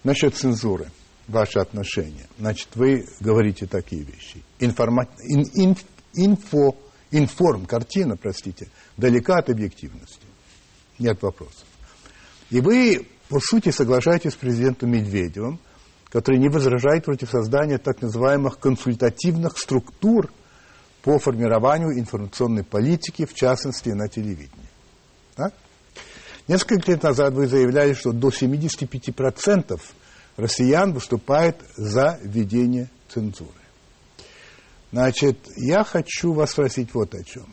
Насчет 0.05 0.35
цензуры, 0.35 0.91
ваши 1.29 1.59
отношения. 1.59 2.27
Значит, 2.39 2.69
вы 2.75 3.05
говорите 3.21 3.67
такие 3.67 4.03
вещи. 4.03 4.43
Информа... 4.61 5.09
ин- 5.29 5.51
ин- 5.55 5.77
Инфо... 6.15 6.75
Информ, 7.11 7.66
картина, 7.66 8.16
простите, 8.16 8.69
далека 8.97 9.37
от 9.37 9.51
объективности. 9.51 10.27
Нет 10.99 11.23
вопросов. 11.23 11.64
И 12.51 12.61
вы, 12.61 13.07
по 13.29 13.38
сути, 13.40 13.71
соглашаетесь 13.71 14.33
с 14.33 14.37
президентом 14.37 14.90
Медведевым, 14.90 15.61
который 16.11 16.38
не 16.38 16.49
возражает 16.49 17.05
против 17.05 17.31
создания 17.31 17.79
так 17.79 18.03
называемых 18.03 18.59
консультативных 18.59 19.59
структур 19.59 20.33
по 21.03 21.19
формированию 21.19 21.99
информационной 21.99 22.64
политики, 22.64 23.27
в 23.27 23.35
частности, 23.35 23.90
на 23.90 24.09
телевидении. 24.09 24.71
Так? 25.35 25.53
Несколько 26.49 26.92
лет 26.92 27.03
назад 27.03 27.35
вы 27.35 27.47
заявляли, 27.47 27.92
что 27.92 28.12
до 28.12 28.29
75% 28.29 29.81
россиян 30.37 30.92
выступает 30.92 31.57
за 31.77 32.19
введение 32.23 32.88
цензуры. 33.09 33.51
Значит, 34.92 35.38
я 35.57 35.85
хочу 35.85 36.33
вас 36.33 36.53
спросить 36.53 36.94
вот 36.94 37.14
о 37.14 37.22
чем. 37.22 37.46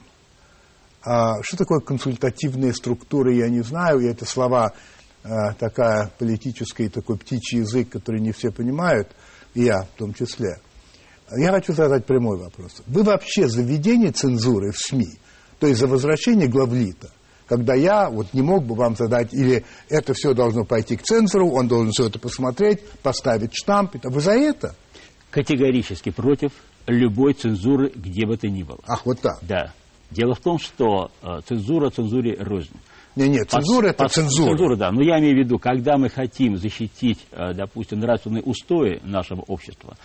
А 1.06 1.42
что 1.44 1.58
такое 1.58 1.80
консультативные 1.80 2.74
структуры, 2.74 3.36
я 3.36 3.50
не 3.50 3.62
знаю, 3.62 4.00
и 4.00 4.08
это 4.08 4.26
слова 4.26 4.74
а, 5.24 5.54
такая 5.54 6.12
политическая, 6.18 6.90
такой 6.90 7.18
птичий 7.18 7.60
язык, 7.60 7.90
который 7.90 8.22
не 8.22 8.32
все 8.32 8.52
понимают, 8.52 9.10
и 9.54 9.64
я 9.64 9.84
в 9.84 9.98
том 9.98 10.14
числе. 10.14 10.60
Я 11.36 11.52
хочу 11.52 11.74
задать 11.74 12.06
прямой 12.06 12.38
вопрос. 12.38 12.82
Вы 12.88 13.04
вообще 13.04 13.48
за 13.48 13.64
введение 13.64 14.12
цензуры 14.12 14.72
в 14.72 14.78
СМИ, 14.78 15.18
то 15.60 15.68
есть 15.68 15.80
за 15.80 15.88
возвращение 15.88 16.48
главлита, 16.48 17.10
когда 17.48 17.74
я 17.74 18.10
вот 18.10 18.34
не 18.34 18.42
мог 18.42 18.66
бы 18.66 18.76
вам 18.76 18.96
задать, 18.96 19.34
или 19.34 19.66
это 19.90 20.14
все 20.14 20.34
должно 20.34 20.64
пойти 20.64 20.96
к 20.96 21.04
цензору, 21.04 21.52
он 21.52 21.68
должен 21.68 21.92
все 21.92 22.08
это 22.08 22.20
посмотреть, 22.20 22.88
поставить 23.02 23.52
штамп, 23.54 23.96
вы 24.04 24.22
за 24.22 24.34
это? 24.34 24.76
Категорически 25.32 26.12
против 26.12 26.52
любой 26.88 27.34
цензуры, 27.34 27.92
где 27.94 28.26
бы 28.26 28.38
то 28.38 28.48
ни 28.48 28.64
было. 28.64 28.80
Ах, 28.88 29.06
вот 29.06 29.20
так. 29.22 29.40
Да. 29.42 29.72
Дело 30.12 30.36
в 30.36 30.40
том, 30.42 30.60
что 30.60 31.12
э, 31.22 31.40
цензура 31.46 31.90
цензуре 31.90 32.36
рознь. 32.40 32.76
Не, 33.16 33.28
нет, 33.28 33.50
цензура 33.50 33.90
это 33.90 34.06
Пос- 34.06 34.10
цензура. 34.10 34.50
Цензура, 34.50 34.76
да. 34.76 34.92
Но 34.92 35.04
я 35.04 35.20
имею 35.20 35.36
в 35.36 35.40
виду, 35.40 35.60
когда 35.60 35.98
мы 35.98 36.10
хотим 36.10 36.58
защитить, 36.58 37.20
э, 37.32 37.54
допустим, 37.54 38.00
нравственные 38.00 38.42
устои 38.42 39.00
нашего 39.04 39.42
общества, 39.42 39.96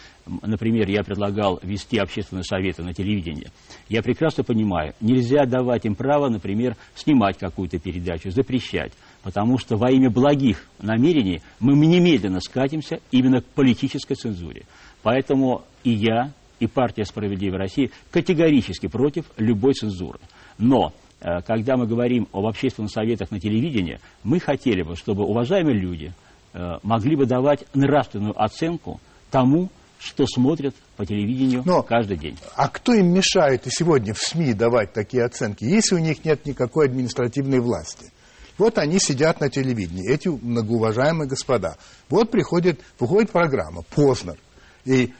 например, 0.42 0.88
я 0.88 1.02
предлагал 1.02 1.58
вести 1.62 1.98
общественные 1.98 2.44
советы 2.44 2.82
на 2.82 2.92
телевидении, 2.92 3.48
я 3.88 4.02
прекрасно 4.02 4.44
понимаю, 4.44 4.94
нельзя 5.00 5.46
давать 5.46 5.86
им 5.86 5.94
право, 5.94 6.28
например, 6.28 6.76
снимать 6.94 7.38
какую-то 7.38 7.78
передачу, 7.78 8.30
запрещать, 8.30 8.92
потому 9.22 9.58
что 9.58 9.76
во 9.76 9.90
имя 9.90 10.10
благих 10.10 10.66
намерений 10.80 11.40
мы 11.60 11.74
немедленно 11.74 12.40
скатимся 12.40 13.00
именно 13.10 13.40
к 13.40 13.46
политической 13.46 14.14
цензуре. 14.14 14.64
Поэтому 15.02 15.64
и 15.84 15.92
я, 15.92 16.32
и 16.60 16.66
партия 16.66 17.04
«Справедливая 17.04 17.58
Россия» 17.58 17.90
категорически 18.10 18.88
против 18.88 19.26
любой 19.36 19.74
цензуры. 19.74 20.18
Но 20.58 20.92
э, 21.20 21.40
когда 21.46 21.76
мы 21.76 21.86
говорим 21.86 22.28
об 22.32 22.46
общественных 22.46 22.90
советах 22.90 23.30
на 23.30 23.40
телевидении, 23.40 24.00
мы 24.24 24.40
хотели 24.40 24.82
бы, 24.82 24.96
чтобы 24.96 25.24
уважаемые 25.24 25.78
люди 25.78 26.12
э, 26.52 26.78
могли 26.82 27.16
бы 27.16 27.26
давать 27.26 27.64
нравственную 27.74 28.40
оценку 28.40 29.00
тому, 29.30 29.70
что 29.98 30.26
смотрят 30.26 30.74
по 30.96 31.04
телевидению 31.04 31.62
Но- 31.64 31.82
каждый 31.82 32.16
день. 32.16 32.36
А 32.54 32.68
кто 32.68 32.94
им 32.94 33.12
мешает 33.12 33.66
и 33.66 33.70
сегодня 33.70 34.14
в 34.14 34.18
СМИ 34.18 34.54
давать 34.54 34.92
такие 34.92 35.24
оценки, 35.24 35.64
если 35.64 35.96
у 35.96 35.98
них 35.98 36.24
нет 36.24 36.46
никакой 36.46 36.86
административной 36.86 37.60
власти? 37.60 38.12
Вот 38.58 38.78
они 38.78 38.98
сидят 38.98 39.40
на 39.40 39.50
телевидении, 39.50 40.12
эти 40.12 40.28
многоуважаемые 40.28 41.28
господа. 41.28 41.76
Вот 42.08 42.30
приходит, 42.30 42.80
выходит 42.98 43.30
программа 43.30 43.82
«Познер», 43.82 44.36
и 44.84 45.12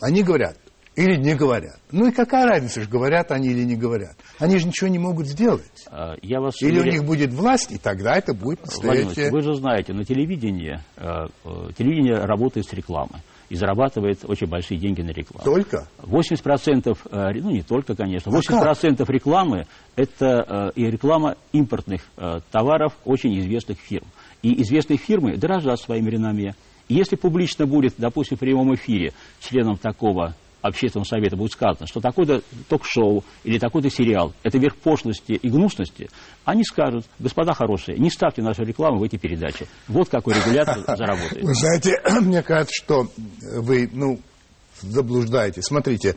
они 0.00 0.22
говорят 0.22 0.56
или 1.00 1.16
не 1.16 1.34
говорят. 1.34 1.78
Ну 1.90 2.08
и 2.08 2.12
какая 2.12 2.46
разница, 2.46 2.82
же, 2.82 2.88
говорят 2.88 3.32
они 3.32 3.48
или 3.48 3.64
не 3.64 3.76
говорят? 3.76 4.16
Они 4.38 4.58
же 4.58 4.66
ничего 4.66 4.88
не 4.88 4.98
могут 4.98 5.26
сделать. 5.26 5.62
Э, 5.90 6.14
Я 6.22 6.40
вас 6.40 6.60
Или 6.62 6.78
у 6.78 6.80
уверяю- 6.82 6.92
них 6.92 7.04
будет 7.04 7.32
власть, 7.32 7.72
и 7.72 7.78
тогда 7.78 8.16
это 8.16 8.34
будет 8.34 8.60
настоящее... 8.64 9.30
Вы 9.30 9.40
же 9.42 9.54
знаете, 9.54 9.92
на 9.92 10.04
телевидении, 10.04 10.78
э, 10.96 11.26
э, 11.44 11.48
телевидение 11.76 12.16
работает 12.24 12.66
с 12.66 12.72
рекламой 12.72 13.20
и 13.48 13.56
зарабатывает 13.56 14.20
очень 14.24 14.46
большие 14.46 14.78
деньги 14.78 15.00
на 15.02 15.10
рекламу. 15.10 15.44
Только? 15.44 15.88
80%, 16.02 16.98
э, 17.10 17.30
ну 17.40 17.50
не 17.50 17.62
только, 17.62 17.96
конечно, 17.96 18.30
А 18.30 18.34
80% 18.34 19.08
рекламы 19.08 19.66
это 19.96 20.72
и 20.74 20.84
реклама 20.84 21.36
импортных 21.52 22.02
товаров 22.50 22.92
очень 23.04 23.38
известных 23.40 23.78
фирм. 23.78 24.06
И 24.42 24.62
известные 24.62 24.98
фирмы 24.98 25.36
дорожат 25.36 25.80
своим 25.80 26.08
реноме. 26.08 26.54
Если 26.88 27.16
публично 27.16 27.66
будет, 27.66 27.94
допустим, 27.98 28.36
в 28.36 28.40
прямом 28.40 28.74
эфире 28.74 29.12
членам 29.40 29.76
такого 29.76 30.34
общественного 30.62 31.06
совета 31.06 31.36
будет 31.36 31.52
сказано, 31.52 31.86
что 31.86 32.00
такое-то 32.00 32.42
ток-шоу 32.68 33.24
или 33.44 33.58
такой-то 33.58 33.90
сериал– 33.90 34.32
это 34.42 34.58
верх 34.58 34.76
пошлости 34.76 35.32
и 35.32 35.48
гнусности, 35.48 36.08
они 36.44 36.64
скажут, 36.64 37.06
господа 37.18 37.54
хорошие, 37.54 37.98
не 37.98 38.10
ставьте 38.10 38.42
нашу 38.42 38.62
рекламу 38.62 38.98
в 38.98 39.02
эти 39.02 39.16
передачи. 39.16 39.66
Вот 39.88 40.08
какой 40.08 40.34
регулятор 40.34 40.78
заработает. 40.96 41.44
Вы 41.44 41.54
знаете, 41.54 42.00
мне 42.20 42.42
кажется, 42.42 42.74
что 42.74 43.08
вы, 43.56 43.88
ну, 43.92 44.20
заблуждаетесь. 44.80 45.64
Смотрите, 45.64 46.16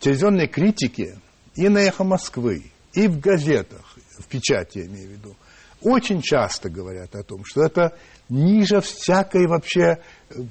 телевизионные 0.00 0.46
критики 0.46 1.18
и 1.54 1.68
на 1.68 1.78
«Эхо 1.78 2.04
Москвы», 2.04 2.72
и 2.94 3.06
в 3.06 3.20
газетах, 3.20 3.96
в 4.18 4.26
печати 4.26 4.78
я 4.78 4.86
имею 4.86 5.08
в 5.08 5.12
виду, 5.12 5.36
очень 5.82 6.20
часто 6.20 6.68
говорят 6.68 7.14
о 7.14 7.22
том, 7.22 7.44
что 7.44 7.62
это 7.62 7.96
ниже 8.28 8.80
всякой 8.80 9.46
вообще 9.46 10.02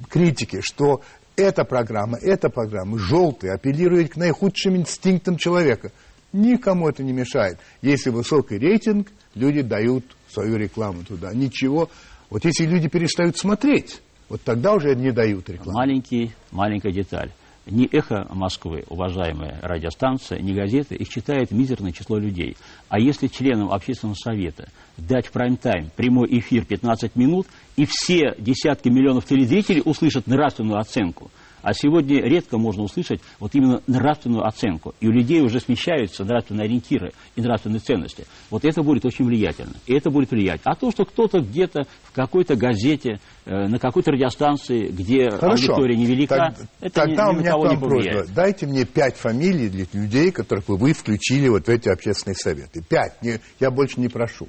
критики, 0.10 0.62
что 0.62 1.02
эта 1.38 1.64
программа, 1.64 2.18
эта 2.18 2.50
программа 2.50 2.98
желтая, 2.98 3.54
апеллирует 3.54 4.14
к 4.14 4.18
наихудшим 4.18 4.76
инстинктам 4.76 5.38
человека. 5.38 5.92
Никому 6.34 6.90
это 6.90 7.04
не 7.04 7.14
мешает. 7.14 7.60
Если 7.82 8.10
высокий 8.10 8.58
рейтинг, 8.58 9.08
люди 9.36 9.62
дают 9.62 10.04
свою 10.30 10.58
рекламу 10.58 11.04
туда. 11.04 11.34
Ничего. 11.34 11.90
Вот 12.30 12.44
если 12.44 12.66
люди 12.66 12.90
перестают 12.90 13.38
смотреть, 13.38 14.02
вот 14.28 14.42
тогда 14.42 14.74
уже 14.74 14.94
не 14.96 15.12
дают 15.12 15.50
рекламу. 15.50 15.78
Маленький, 15.78 16.34
маленькая 16.52 16.92
деталь. 16.92 17.32
Ни 17.66 17.86
«Эхо 17.86 18.26
Москвы», 18.34 18.86
уважаемая 18.88 19.60
радиостанция, 19.62 20.40
ни 20.40 20.54
газеты, 20.54 20.96
их 20.96 21.10
читает 21.10 21.52
мизерное 21.52 21.92
число 21.92 22.18
людей. 22.18 22.56
А 22.88 22.98
если 22.98 23.28
членам 23.28 23.72
общественного 23.72 24.16
совета 24.16 24.70
дать 24.98 25.28
в 25.28 25.32
прайм-тайм 25.32 25.92
прямой 25.96 26.28
эфир 26.40 26.66
15 26.66 27.16
минут, 27.16 27.48
и 27.76 27.86
все 27.86 28.36
десятки 28.38 28.90
миллионов 28.90 29.26
телезрителей 29.26 29.82
услышат 29.86 30.28
нравственную 30.28 30.80
оценку– 30.80 31.32
а 31.68 31.74
сегодня 31.74 32.22
редко 32.22 32.58
можно 32.58 32.84
услышать 32.84 33.20
вот 33.42 33.54
именно 33.54 33.82
нравственную 33.88 34.46
оценку. 34.46 34.94
И 35.02 35.08
у 35.08 35.12
людей 35.12 35.42
уже 35.42 35.60
смещаются 35.60 36.24
нравственные 36.24 36.64
ориентиры 36.64 37.12
и 37.36 37.42
нравственные 37.42 37.80
ценности. 37.80 38.26
Вот 38.50 38.64
это 38.64 38.84
будет 38.84 39.06
очень 39.06 39.26
влиятельно. 39.26 39.74
И 39.86 39.94
это 39.94 40.10
будет 40.10 40.32
влиять. 40.32 40.62
А 40.64 40.76
то, 40.76 40.92
что 40.92 41.04
кто-то 41.04 41.40
где-то 41.40 41.86
в 42.04 42.14
какой-то 42.14 42.56
газете, 42.56 43.20
э, 43.46 43.68
на 43.68 43.80
какой-то 43.80 44.12
радиостанции, 44.12 44.88
где 44.88 45.30
Хорошо. 45.30 45.74
аудитория 45.74 45.98
невелика, 45.98 46.36
так, 46.36 46.56
это 46.80 47.02
тогда 47.02 47.26
ни, 47.26 47.34
ни 47.34 47.36
у 47.36 47.40
меня 47.40 47.52
к 47.52 47.58
вам 47.58 47.80
просьба. 47.82 48.26
Дайте 48.34 48.66
мне 48.66 48.86
пять 48.86 49.18
фамилий 49.18 49.68
для 49.68 49.86
людей, 49.92 50.32
которых 50.32 50.70
вы 50.70 50.94
включили 50.94 51.50
вот 51.50 51.66
в 51.66 51.70
эти 51.70 51.90
общественные 51.90 52.36
советы. 52.36 52.82
Пять. 52.88 53.22
Не, 53.22 53.40
я 53.60 53.72
больше 53.72 54.00
не 54.00 54.08
прошу. 54.08 54.48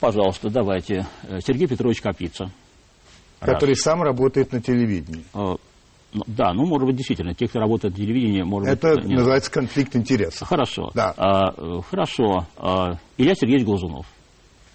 Пожалуйста, 0.00 0.50
давайте. 0.50 1.06
Э, 1.24 1.40
Сергей 1.40 1.66
Петрович 1.66 2.00
Капица. 2.00 2.50
Который 3.40 3.70
Раз. 3.70 3.80
сам 3.80 4.02
работает 4.02 4.52
на 4.52 4.60
телевидении. 4.60 5.24
Э, 5.34 5.56
ну, 6.12 6.22
да, 6.26 6.52
ну, 6.54 6.66
может 6.66 6.86
быть, 6.86 6.96
действительно, 6.96 7.34
те, 7.34 7.46
кто 7.48 7.60
работает 7.60 7.94
в 7.94 7.96
телевидении, 7.96 8.42
может 8.42 8.68
Это 8.68 8.94
быть... 8.94 9.04
Это 9.04 9.08
называется 9.12 9.50
конфликт 9.50 9.94
интересов. 9.94 10.48
Хорошо. 10.48 10.90
Да. 10.94 11.12
А, 11.16 11.52
э, 11.56 11.80
хорошо. 11.90 12.46
А, 12.56 12.98
Илья 13.16 13.34
Сергеевич 13.34 13.66
Глазунов. 13.66 14.06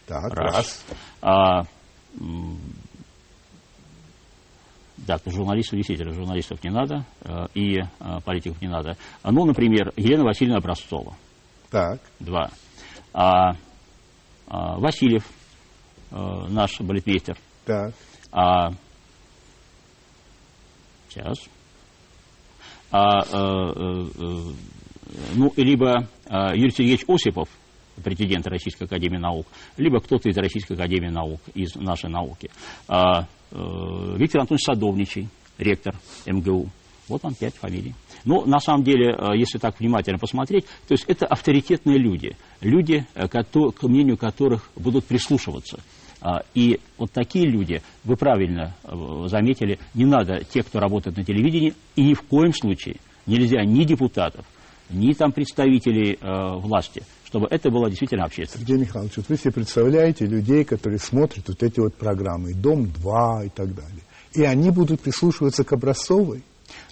Так, 0.06 0.34
раз. 0.34 0.56
раз. 0.56 0.86
А, 1.22 1.64
да, 4.98 5.20
журналистов 5.26 5.78
действительно, 5.78 6.14
журналистов 6.14 6.64
не 6.64 6.70
надо, 6.70 7.06
э, 7.22 7.48
и 7.56 7.80
а, 8.00 8.20
политиков 8.22 8.62
не 8.62 8.68
надо. 8.68 8.98
Ну, 9.24 9.46
например, 9.46 9.92
Елена 9.96 10.24
Васильевна 10.24 10.58
Образцова. 10.58 11.16
Так. 11.72 12.00
Два. 12.20 12.52
А, 13.14 13.52
а, 13.52 13.56
Васильев, 14.48 15.26
а, 16.12 16.48
наш 16.48 16.80
балетмейстер. 16.80 17.38
Так. 17.66 17.94
А, 18.32 18.72
Сейчас. 21.14 21.38
А, 22.92 23.20
а, 23.20 23.24
а, 23.32 24.54
ну, 25.36 25.54
либо 25.58 26.08
а, 26.28 26.56
Юрий 26.56 26.72
Сергеевич 26.72 27.04
Осипов, 27.08 27.48
претендент 28.04 28.48
Российской 28.48 28.86
Академии 28.86 29.18
Наук, 29.18 29.46
либо 29.78 30.00
кто-то 30.00 30.30
из 30.30 30.38
Российской 30.38 30.74
Академии 30.74 31.10
Наук, 31.10 31.40
из 31.54 31.76
нашей 31.76 32.10
науки. 32.10 32.50
А, 32.88 33.28
а, 33.52 34.16
Виктор 34.18 34.42
Антонович 34.42 34.66
Садовничий, 34.66 35.30
ректор 35.60 35.96
МГУ. 36.26 36.70
Вот 37.08 37.22
вам 37.22 37.36
пять 37.36 37.56
фамилий. 37.56 37.94
Но 38.26 38.46
на 38.46 38.60
самом 38.60 38.84
деле, 38.84 39.18
если 39.36 39.58
так 39.58 39.80
внимательно 39.80 40.18
посмотреть, 40.18 40.66
то 40.88 40.94
есть 40.94 41.06
это 41.08 41.26
авторитетные 41.26 41.98
люди, 41.98 42.38
люди, 42.62 43.06
к 43.14 43.84
мнению 43.84 44.18
которых 44.18 44.70
будут 44.76 45.06
прислушиваться. 45.06 45.80
А, 46.24 46.44
и 46.54 46.80
вот 46.98 47.12
такие 47.12 47.46
люди, 47.46 47.82
вы 48.06 48.16
правильно 48.16 48.74
э, 48.86 49.28
заметили, 49.28 49.78
не 49.94 50.06
надо 50.06 50.42
тех, 50.46 50.66
кто 50.66 50.80
работает 50.80 51.18
на 51.18 51.26
телевидении, 51.26 51.74
и 51.98 52.02
ни 52.02 52.14
в 52.14 52.22
коем 52.22 52.54
случае 52.54 52.96
нельзя 53.26 53.66
ни 53.66 53.84
депутатов, 53.84 54.46
ни 54.90 55.12
там 55.12 55.34
представителей 55.34 56.14
э, 56.14 56.60
власти, 56.60 57.04
чтобы 57.26 57.48
это 57.50 57.70
было 57.70 57.90
действительно 57.90 58.24
общественно. 58.24 58.66
Сергей 58.66 58.86
Михайлович, 58.86 59.18
вот 59.18 59.28
вы 59.28 59.36
себе 59.36 59.52
представляете 59.52 60.26
людей, 60.26 60.64
которые 60.64 61.00
смотрят 61.00 61.46
вот 61.50 61.62
эти 61.62 61.82
вот 61.82 61.94
программы, 61.96 62.54
«Дом-2» 62.54 63.48
и 63.48 63.50
так 63.50 63.76
далее, 63.76 64.04
и 64.34 64.44
они 64.44 64.72
будут 64.72 65.02
прислушиваться 65.02 65.66
к 65.66 65.74
Образцовой? 65.74 66.42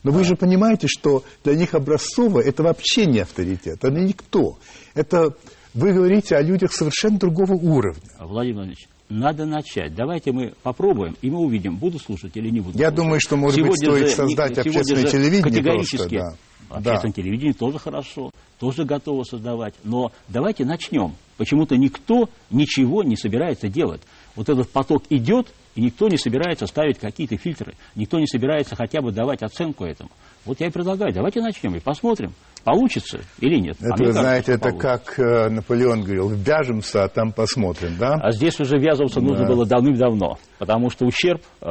Но 0.04 0.12
вы 0.12 0.24
же 0.24 0.36
понимаете, 0.36 0.88
что 0.88 1.24
для 1.44 1.56
них 1.56 1.74
Образцова 1.74 2.40
это 2.40 2.64
вообще 2.64 3.06
не 3.06 3.20
авторитет, 3.20 3.84
это 3.84 3.92
никто. 3.92 4.58
Это 4.96 5.36
вы 5.74 5.94
говорите 5.94 6.36
о 6.36 6.42
людях 6.42 6.74
совершенно 6.74 7.18
другого 7.18 7.54
уровня. 7.54 8.02
Владимир 8.20 8.56
Владимирович, 8.56 8.88
надо 9.10 9.46
начать. 9.46 9.94
Давайте 9.94 10.32
мы 10.32 10.54
попробуем, 10.64 11.16
и 11.22 11.30
мы 11.30 11.40
увидим, 11.40 11.78
буду 11.78 12.00
слушать 12.00 12.32
или 12.36 12.50
не 12.50 12.62
буду 12.62 12.78
Я 12.78 12.88
слушать. 12.88 12.96
думаю, 12.96 13.20
что, 13.22 13.38
может 13.38 13.58
сегодня 13.58 13.72
быть, 13.72 13.82
стоит 13.82 14.10
же, 14.10 14.16
создать 14.16 14.58
общественное 14.58 15.04
телевидение 15.04 15.44
категорически, 15.44 15.98
просто, 15.98 16.38
да. 16.70 16.78
Общественное 16.78 17.14
да. 17.14 17.22
телевидение 17.22 17.54
тоже 17.54 17.78
хорошо, 17.78 18.32
тоже 18.60 18.86
готово 18.86 19.24
создавать. 19.24 19.74
Но 19.84 20.12
давайте 20.30 20.66
начнем. 20.66 21.16
Почему-то 21.38 21.76
никто 21.76 22.30
ничего 22.50 23.04
не 23.04 23.18
собирается 23.18 23.68
делать. 23.68 24.02
Вот 24.36 24.48
этот 24.48 24.70
поток 24.70 25.04
идет, 25.10 25.48
и 25.76 25.82
никто 25.82 26.08
не 26.08 26.18
собирается 26.18 26.68
ставить 26.68 27.00
какие-то 27.00 27.38
фильтры. 27.38 27.76
Никто 27.96 28.20
не 28.20 28.28
собирается 28.28 28.76
хотя 28.76 29.02
бы 29.02 29.12
давать 29.12 29.42
оценку 29.42 29.86
этому. 29.86 30.10
Вот 30.46 30.60
я 30.60 30.68
и 30.68 30.70
предлагаю, 30.70 31.14
давайте 31.14 31.42
начнем 31.42 31.76
и 31.76 31.80
посмотрим, 31.80 32.34
получится 32.64 33.22
или 33.40 33.60
нет. 33.60 33.78
Это, 33.80 33.94
а 33.94 34.06
вы 34.06 34.12
знаете, 34.12 34.54
это 34.54 34.70
получится. 34.70 34.88
как 34.88 35.20
э, 35.20 35.50
Наполеон 35.50 36.02
говорил, 36.04 36.30
вяжемся, 36.30 37.04
а 37.04 37.08
там 37.08 37.32
посмотрим, 37.32 37.98
да? 37.98 38.16
А 38.16 38.32
здесь 38.32 38.60
уже 38.60 38.78
ввязываться 38.78 39.22
да. 39.22 39.28
нужно 39.28 39.46
было 39.46 39.66
давным-давно, 39.66 40.38
потому 40.58 40.90
что 40.90 41.06
ущерб 41.06 41.42
э, 41.62 41.66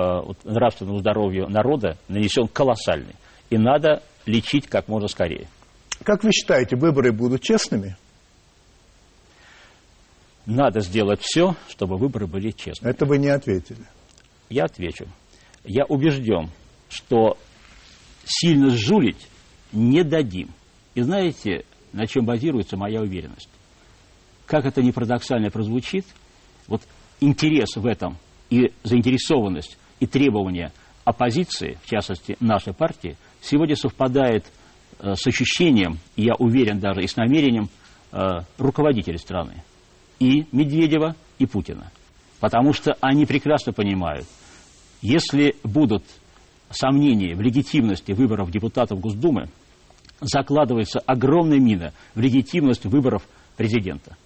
нравственному 0.45 0.99
здоровью 0.99 1.49
народа 1.49 1.97
нанесен 2.09 2.49
колоссальный. 2.49 3.15
И 3.51 3.59
надо 3.59 4.03
лечить 4.27 4.69
как 4.69 4.89
можно 4.89 5.09
скорее. 5.09 5.49
Как 6.05 6.25
вы 6.25 6.31
считаете, 6.33 6.77
выборы 6.77 7.13
будут 7.13 7.43
честными? 7.43 7.97
Надо 10.47 10.81
сделать 10.81 11.21
все, 11.23 11.55
чтобы 11.69 11.97
выборы 11.97 12.27
были 12.27 12.51
честными. 12.51 12.91
Это 12.91 13.05
вы 13.05 13.19
не 13.19 13.29
ответили. 13.29 13.85
Я 14.49 14.65
отвечу. 14.65 15.07
Я 15.65 15.85
убежден, 15.85 16.51
что 16.89 17.37
сильно 18.25 18.71
сжулить 18.71 19.29
не 19.73 20.03
дадим. 20.03 20.51
И 20.95 21.03
знаете, 21.03 21.65
на 21.93 22.07
чем 22.07 22.25
базируется 22.25 22.77
моя 22.77 23.01
уверенность? 23.01 23.49
Как 24.47 24.65
это 24.65 24.83
не 24.83 24.93
парадоксально 24.93 25.51
прозвучит, 25.51 26.05
вот 26.67 26.83
интерес 27.21 27.77
в 27.77 27.87
этом 27.87 28.17
и 28.49 28.73
заинтересованность 28.83 29.79
и 30.01 30.07
требования 30.07 30.73
оппозиции, 31.05 31.79
в 31.83 31.89
частности 31.89 32.37
нашей 32.41 32.75
партии, 32.75 33.17
сегодня 33.41 33.77
совпадает 33.77 34.45
э, 34.99 35.15
с 35.15 35.27
ощущением, 35.27 35.99
и 36.17 36.25
я 36.25 36.35
уверен 36.35 36.79
даже 36.79 37.03
и 37.03 37.07
с 37.07 37.17
намерением 37.17 37.69
э, 38.13 38.41
руководителей 38.59 39.19
страны, 39.19 39.63
и 40.21 40.47
Медведева, 40.53 41.17
и 41.39 41.47
Путина. 41.47 41.91
Потому 42.39 42.73
что 42.73 42.97
они 43.01 43.27
прекрасно 43.27 43.73
понимают, 43.73 44.27
если 45.03 45.57
будут 45.65 46.05
сомнения 46.71 47.35
в 47.35 47.41
легитимности 47.41 48.13
выборов 48.13 48.51
депутатов 48.51 49.01
Госдумы, 49.01 49.49
закладывается 50.21 51.01
огромная 51.01 51.59
мина 51.59 51.93
в 52.15 52.21
легитимность 52.21 52.85
выборов 52.85 53.27
президента. 53.57 54.17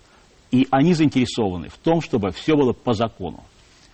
И 0.51 0.66
они 0.70 0.95
заинтересованы 0.95 1.68
в 1.68 1.78
том, 1.78 2.01
чтобы 2.01 2.30
все 2.32 2.55
было 2.55 2.72
по 2.72 2.92
закону. 2.92 3.42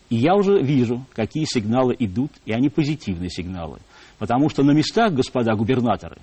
И 0.09 0.17
я 0.17 0.35
уже 0.35 0.61
вижу, 0.61 1.05
какие 1.15 1.45
сигналы 1.45 1.95
идут, 1.99 2.33
и 2.45 2.53
они 2.53 2.69
позитивные 2.69 3.31
сигналы. 3.31 3.79
Потому 4.19 4.51
что 4.51 4.63
на 4.63 4.73
местах, 4.73 5.13
господа 5.13 5.55
губернаторы, 5.55 6.19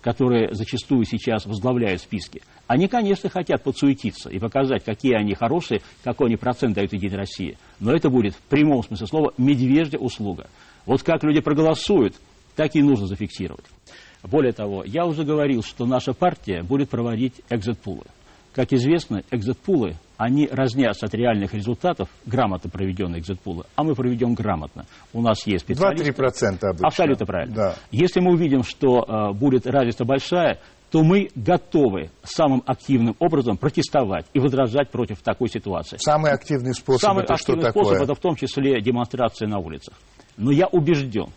которые 0.00 0.54
зачастую 0.54 1.04
сейчас 1.04 1.46
возглавляют 1.46 2.00
списки, 2.00 2.42
они, 2.66 2.88
конечно, 2.88 3.28
хотят 3.28 3.62
подсуетиться 3.62 4.30
и 4.30 4.38
показать, 4.38 4.84
какие 4.84 5.14
они 5.14 5.34
хорошие, 5.34 5.82
какой 6.02 6.28
они 6.28 6.36
процент 6.36 6.74
дают 6.74 6.92
Единой 6.92 7.18
России. 7.18 7.58
Но 7.80 7.92
это 7.92 8.10
будет 8.10 8.34
в 8.34 8.40
прямом 8.42 8.82
смысле 8.82 9.06
слова 9.06 9.34
медвежья 9.36 9.98
услуга. 9.98 10.48
Вот 10.86 11.02
как 11.02 11.22
люди 11.24 11.40
проголосуют, 11.40 12.14
так 12.56 12.74
и 12.74 12.82
нужно 12.82 13.06
зафиксировать. 13.06 13.64
Более 14.22 14.52
того, 14.52 14.84
я 14.84 15.06
уже 15.06 15.24
говорил, 15.24 15.62
что 15.62 15.86
наша 15.86 16.12
партия 16.12 16.62
будет 16.62 16.90
проводить 16.90 17.34
экзит-пулы. 17.48 18.04
Как 18.54 18.72
известно, 18.72 19.22
экзит-пулы, 19.30 19.96
они 20.16 20.48
разнятся 20.50 21.06
от 21.06 21.14
реальных 21.14 21.54
результатов, 21.54 22.08
грамотно 22.26 22.68
проведенные 22.68 23.20
экзит-пулы, 23.20 23.64
а 23.76 23.84
мы 23.84 23.94
проведем 23.94 24.34
грамотно. 24.34 24.86
У 25.12 25.22
нас 25.22 25.46
есть 25.46 25.64
специалисты. 25.64 26.10
2-3% 26.10 26.58
обычно. 26.62 26.86
Абсолютно 26.86 27.26
правильно. 27.26 27.54
Да. 27.54 27.74
Если 27.90 28.20
мы 28.20 28.32
увидим, 28.32 28.62
что 28.64 29.04
э, 29.06 29.32
будет 29.32 29.66
разница 29.66 30.04
большая, 30.04 30.58
то 30.90 31.04
мы 31.04 31.30
готовы 31.36 32.10
самым 32.24 32.62
активным 32.66 33.14
образом 33.20 33.56
протестовать 33.56 34.26
и 34.34 34.40
возражать 34.40 34.90
против 34.90 35.22
такой 35.22 35.48
ситуации. 35.48 35.98
Самый 35.98 36.32
активный 36.32 36.74
способ 36.74 37.00
Самый 37.00 37.24
это 37.24 37.34
активный 37.34 37.62
что 37.62 37.70
способ 37.70 37.92
такое? 37.92 38.04
это 38.04 38.14
в 38.14 38.18
том 38.18 38.34
числе 38.34 38.80
демонстрация 38.80 39.46
на 39.46 39.58
улицах. 39.58 39.94
Но 40.36 40.50
я 40.50 40.66
убежден, 40.66 41.28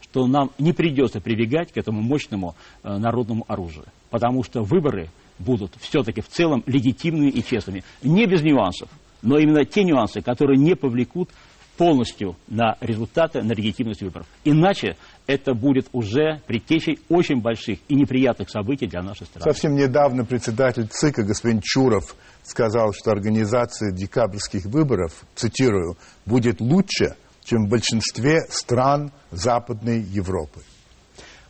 что 0.00 0.26
нам 0.26 0.50
не 0.58 0.72
придется 0.72 1.20
прибегать 1.20 1.72
к 1.72 1.76
этому 1.76 2.02
мощному 2.02 2.56
э, 2.82 2.96
народному 2.96 3.44
оружию, 3.46 3.86
потому 4.10 4.42
что 4.42 4.62
выборы 4.62 5.10
будут 5.38 5.72
все-таки 5.80 6.20
в 6.20 6.28
целом 6.28 6.62
легитимными 6.66 7.30
и 7.30 7.44
честными. 7.44 7.84
Не 8.02 8.26
без 8.26 8.42
нюансов, 8.42 8.88
но 9.22 9.38
именно 9.38 9.64
те 9.64 9.84
нюансы, 9.84 10.20
которые 10.20 10.58
не 10.58 10.74
повлекут 10.74 11.30
полностью 11.78 12.36
на 12.48 12.76
результаты, 12.80 13.42
на 13.42 13.52
легитимность 13.52 14.02
выборов. 14.02 14.26
Иначе 14.44 14.96
это 15.26 15.54
будет 15.54 15.86
уже 15.92 16.42
предтечей 16.46 16.98
очень 17.08 17.40
больших 17.40 17.78
и 17.88 17.94
неприятных 17.94 18.50
событий 18.50 18.86
для 18.86 19.00
нашей 19.00 19.26
страны. 19.26 19.44
Совсем 19.44 19.76
недавно 19.76 20.24
председатель 20.24 20.88
ЦИКа 20.88 21.22
господин 21.22 21.60
Чуров 21.62 22.16
сказал, 22.42 22.92
что 22.92 23.12
организация 23.12 23.92
декабрьских 23.92 24.64
выборов, 24.66 25.24
цитирую, 25.36 25.96
будет 26.26 26.60
лучше, 26.60 27.14
чем 27.44 27.66
в 27.66 27.70
большинстве 27.70 28.40
стран 28.50 29.12
Западной 29.30 30.00
Европы. 30.00 30.60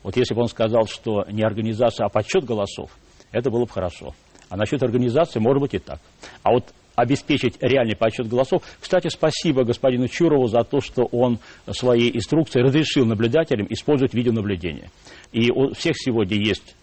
Вот 0.02 0.16
если 0.16 0.34
бы 0.34 0.42
он 0.42 0.48
сказал, 0.48 0.86
что 0.86 1.24
не 1.30 1.42
организация, 1.42 2.06
а 2.06 2.08
подсчет 2.08 2.44
голосов, 2.44 2.90
это 3.32 3.50
было 3.50 3.64
бы 3.64 3.70
хорошо. 3.70 4.14
А 4.48 4.56
насчет 4.56 4.82
организации, 4.82 5.40
может 5.40 5.60
быть, 5.60 5.74
и 5.74 5.78
так. 5.78 6.00
А 6.42 6.52
вот 6.52 6.72
обеспечить 6.98 7.56
реальный 7.60 7.94
подсчет 7.94 8.26
голосов. 8.26 8.62
Кстати, 8.80 9.08
спасибо 9.08 9.62
господину 9.62 10.08
Чурову 10.08 10.48
за 10.48 10.64
то, 10.64 10.80
что 10.80 11.04
он 11.04 11.38
своей 11.70 12.16
инструкцией 12.16 12.64
разрешил 12.64 13.06
наблюдателям 13.06 13.66
использовать 13.70 14.14
видеонаблюдение. 14.14 14.90
И 15.32 15.50
у 15.50 15.72
всех 15.74 15.94
сегодня 15.96 16.36
есть 16.36 16.74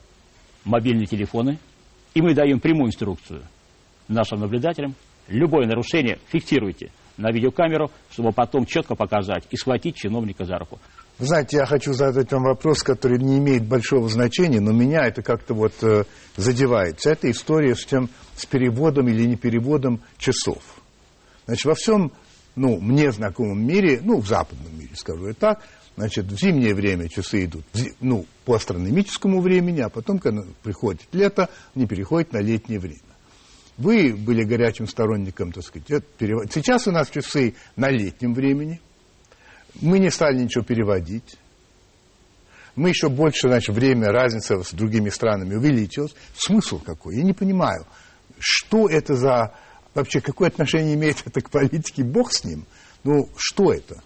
мобильные 0.64 1.06
телефоны, 1.06 1.58
и 2.14 2.22
мы 2.22 2.34
даем 2.34 2.62
прямую 2.62 2.88
инструкцию 2.88 3.44
нашим 4.08 4.40
наблюдателям. 4.40 4.96
Любое 5.28 5.66
нарушение 5.68 6.20
фиксируйте 6.28 6.92
на 7.18 7.32
видеокамеру, 7.32 7.92
чтобы 8.10 8.32
потом 8.32 8.66
четко 8.66 8.96
показать 8.96 9.46
и 9.50 9.58
схватить 9.58 9.98
чиновника 9.98 10.46
за 10.46 10.58
руку. 10.58 10.80
Знаете, 11.18 11.58
я 11.58 11.66
хочу 11.66 11.94
задать 11.94 12.32
вам 12.34 12.44
вопрос, 12.44 12.84
который 12.84 13.20
не 13.20 13.38
имеет 13.38 13.64
большого 13.64 14.10
значения, 14.10 14.60
но 14.60 14.74
меня 14.74 15.08
это 15.08 15.22
как-то 15.22 15.54
вот 15.54 15.74
э, 15.82 16.04
задевает. 16.36 17.06
Это 17.06 17.32
история 17.32 17.74
с 17.74 17.86
тем, 17.86 18.10
с 18.36 18.46
переводом 18.46 19.08
или 19.08 19.26
не 19.26 19.38
переводом 19.38 20.02
часов. 20.18 20.62
Значит, 21.46 21.66
во 21.66 21.76
всем, 21.76 22.12
ну, 22.58 22.82
мне 22.82 23.14
знакомом 23.14 23.66
мире, 23.66 24.02
ну, 24.04 24.20
в 24.20 24.28
западном 24.28 24.78
мире, 24.78 24.92
скажу 24.96 25.28
я 25.28 25.34
так, 25.34 25.62
значит, 25.96 26.26
в 26.26 26.38
зимнее 26.38 26.76
время 26.76 27.08
часы 27.08 27.46
идут, 27.46 27.64
ну, 28.02 28.26
по 28.44 28.56
астрономическому 28.56 29.40
времени, 29.40 29.80
а 29.80 29.90
потом, 29.90 30.20
когда 30.20 30.44
приходит 30.64 31.04
лето, 31.14 31.50
они 31.76 31.88
переходят 31.88 32.34
на 32.34 32.40
летнее 32.40 32.80
время. 32.80 33.00
Вы 33.78 34.14
были 34.14 34.44
горячим 34.44 34.86
сторонником, 34.86 35.54
так 35.54 35.64
сказать, 35.64 36.04
перевод. 36.18 36.52
Сейчас 36.52 36.88
у 36.88 36.92
нас 36.92 37.10
часы 37.10 37.56
на 37.78 37.90
летнем 37.90 38.34
времени– 38.34 38.82
мы 39.82 40.00
не 40.00 40.10
стали 40.10 40.42
ничего 40.42 40.64
переводить. 40.64 41.38
Мы 42.76 42.90
еще 42.90 43.10
больше, 43.10 43.48
значит, 43.48 43.74
время, 43.74 44.12
разница 44.12 44.62
с 44.62 44.72
другими 44.72 45.10
странами 45.10 45.56
увеличилась. 45.56 46.14
Смысл 46.38 46.80
какой? 46.80 47.18
Я 47.18 47.24
не 47.24 47.34
понимаю, 47.34 47.86
что 48.40 48.90
это 48.90 49.16
за... 49.16 49.54
Вообще, 49.94 50.20
какое 50.20 50.50
отношение 50.50 50.96
имеет 50.96 51.24
это 51.26 51.40
к 51.40 51.50
политике? 51.50 52.04
Бог 52.04 52.34
с 52.34 52.44
ним. 52.44 52.66
Ну, 53.06 53.30
что 53.38 53.72
это? 53.72 54.02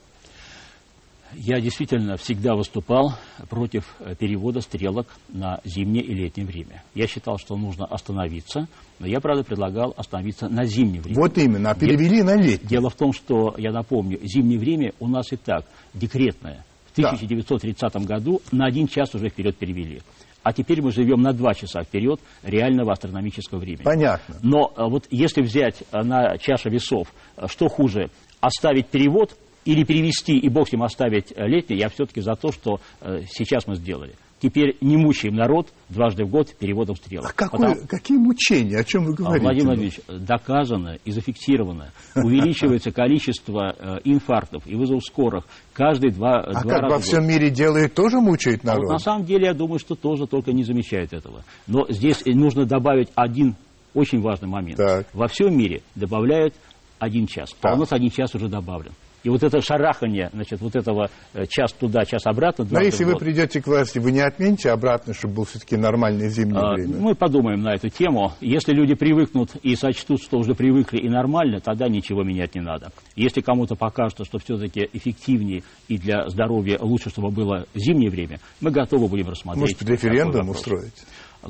Я 1.36 1.60
действительно 1.60 2.18
всегда 2.18 2.56
выступал 2.56 3.14
против 3.50 3.96
э, 4.00 4.16
перевода 4.16 4.62
стрелок 4.62 5.08
на 5.30 5.60
зимнее 5.64 6.04
и 6.04 6.14
летнее 6.14 6.48
время. 6.48 6.84
Я 6.96 7.08
считал, 7.08 7.38
что 7.38 7.56
нужно 7.56 7.86
остановиться, 7.86 8.68
но 9.00 9.06
я, 9.06 9.20
правда, 9.20 9.44
предлагал 9.44 9.94
остановиться 9.96 10.50
на 10.50 10.66
зимнее 10.66 11.02
время. 11.02 11.20
Вот 11.20 11.38
именно, 11.38 11.72
а 11.72 11.76
перевели 11.76 12.24
на 12.24 12.36
летнее. 12.36 12.68
Дело 12.68 12.90
в 12.90 12.96
том, 12.96 13.14
что, 13.14 13.54
я 13.58 13.72
напомню, 13.72 14.20
зимнее 14.24 14.60
время 14.60 14.94
у 15.00 15.08
нас 15.08 15.32
и 15.32 15.36
так 15.36 15.66
декретное. 15.94 16.66
В 16.88 16.92
1930 16.98 17.94
да. 17.94 18.00
году 18.00 18.42
на 18.52 18.66
один 18.66 18.88
час 18.88 19.14
уже 19.14 19.30
вперед 19.30 19.56
перевели. 19.56 20.02
А 20.42 20.52
теперь 20.52 20.82
мы 20.82 20.92
живем 20.92 21.22
на 21.22 21.32
два 21.34 21.54
часа 21.54 21.84
вперед 21.84 22.20
реального 22.42 22.94
астрономического 22.94 23.60
времени. 23.60 23.84
Понятно. 23.84 24.36
Но 24.42 24.74
э, 24.76 24.84
вот 24.90 25.06
если 25.12 25.42
взять 25.42 25.84
э, 25.92 26.02
на 26.02 26.38
чашу 26.40 26.72
весов, 26.72 27.14
что 27.46 27.68
хуже, 27.68 28.10
оставить 28.42 28.88
перевод– 28.88 29.38
или 29.66 29.84
перевести 29.84 30.38
и 30.38 30.49
бог 30.49 30.72
им 30.74 30.84
оставить 30.84 31.32
э, 31.36 31.47
летнее, 31.47 31.80
я 31.80 31.89
все-таки 31.89 32.22
за 32.22 32.36
то, 32.36 32.51
что 32.51 32.80
э, 33.01 33.22
сейчас 33.30 33.68
мы 33.68 33.76
сделали. 33.76 34.16
Теперь 34.41 34.78
не 34.80 34.95
мучаем 34.95 35.36
народ 35.36 35.68
дважды 35.89 36.24
в 36.24 36.30
год 36.30 36.55
переводом 36.57 36.95
стрелок. 36.95 37.30
А 37.30 37.34
какое, 37.34 37.72
Потому... 37.72 37.88
какие 37.88 38.18
мучения? 38.18 38.80
О 38.80 38.84
чем 38.86 39.03
вы 39.03 39.14
говорите? 39.14 39.43
Владимир 39.43 39.66
Владимирович, 39.66 39.99
доказано 40.07 40.97
и 41.03 41.12
зафиксировано. 41.12 41.91
Увеличивается 42.16 42.91
количество 42.91 43.76
э, 43.78 43.97
инфарктов 44.05 44.66
и 44.66 44.76
вызов 44.76 45.03
скорых 45.03 45.45
каждые 45.74 46.14
два, 46.14 46.39
а 46.39 46.64
два 46.64 46.80
как 46.80 46.89
во 46.89 46.99
всем 46.99 47.28
мире 47.28 47.49
делают, 47.49 47.93
тоже 47.93 48.22
мучает 48.22 48.64
народ? 48.64 48.84
А 48.84 48.88
вот 48.88 48.93
на 48.93 48.99
самом 48.99 49.26
деле, 49.26 49.47
я 49.47 49.53
думаю, 49.53 49.80
что 49.80 49.95
тоже 49.95 50.26
только 50.26 50.53
не 50.53 50.64
замечает 50.64 51.12
этого. 51.12 51.43
Но 51.68 51.86
здесь 51.89 52.24
нужно 52.26 52.66
добавить 52.66 53.10
один 53.16 53.55
очень 53.93 54.22
важный 54.22 54.47
момент. 54.47 54.78
Так. 54.78 55.07
Во 55.14 55.28
всем 55.28 55.57
мире 55.57 55.82
добавляют 55.95 56.53
один 56.97 57.28
час. 57.28 57.55
А 57.62 57.74
у 57.74 57.78
нас 57.78 57.91
один 57.91 58.10
час 58.10 58.34
уже 58.36 58.47
добавлен. 58.47 58.93
И 59.24 59.30
вот 59.30 59.44
это 59.44 59.62
шарахание, 59.62 60.30
значит, 60.34 60.62
вот 60.62 60.76
этого 60.76 61.10
э, 61.34 61.46
час 61.48 61.74
туда, 61.74 62.06
час 62.06 62.26
обратно. 62.26 62.66
Но 62.70 62.80
если 62.80 63.04
вы 63.04 63.18
придете 63.18 63.62
к 63.62 63.68
власти, 63.68 64.00
вы 64.00 64.12
не 64.12 64.22
отмените 64.22 64.72
обратно, 64.72 65.14
чтобы 65.14 65.36
был 65.36 65.44
все-таки 65.46 65.76
нормальное 65.76 66.30
зимнее 66.30 66.62
а, 66.62 66.74
время? 66.74 66.98
Мы 66.98 67.16
подумаем 67.16 67.62
на 67.62 67.74
эту 67.74 67.90
тему. 67.90 68.34
Если 68.40 68.74
люди 68.74 68.96
привыкнут 68.96 69.56
и 69.62 69.76
сочтут, 69.76 70.22
что 70.22 70.38
уже 70.38 70.56
привыкли 70.56 71.00
и 71.00 71.10
нормально, 71.10 71.60
тогда 71.60 71.88
ничего 71.90 72.24
менять 72.24 72.56
не 72.56 72.62
надо. 72.62 72.92
Если 73.16 73.42
кому-то 73.42 73.76
покажется, 73.76 74.24
что 74.24 74.38
все-таки 74.40 74.90
эффективнее 74.94 75.64
и 75.88 75.98
для 75.98 76.28
здоровья 76.30 76.78
лучше, 76.80 77.10
чтобы 77.10 77.30
было 77.32 77.66
зимнее 77.76 78.10
время, 78.10 78.40
мы 78.62 78.72
готовы 78.72 79.08
будем 79.08 79.30
рассмотреть. 79.30 79.62
Может, 79.62 79.82
референдум 79.84 80.50
устроить? 80.50 80.94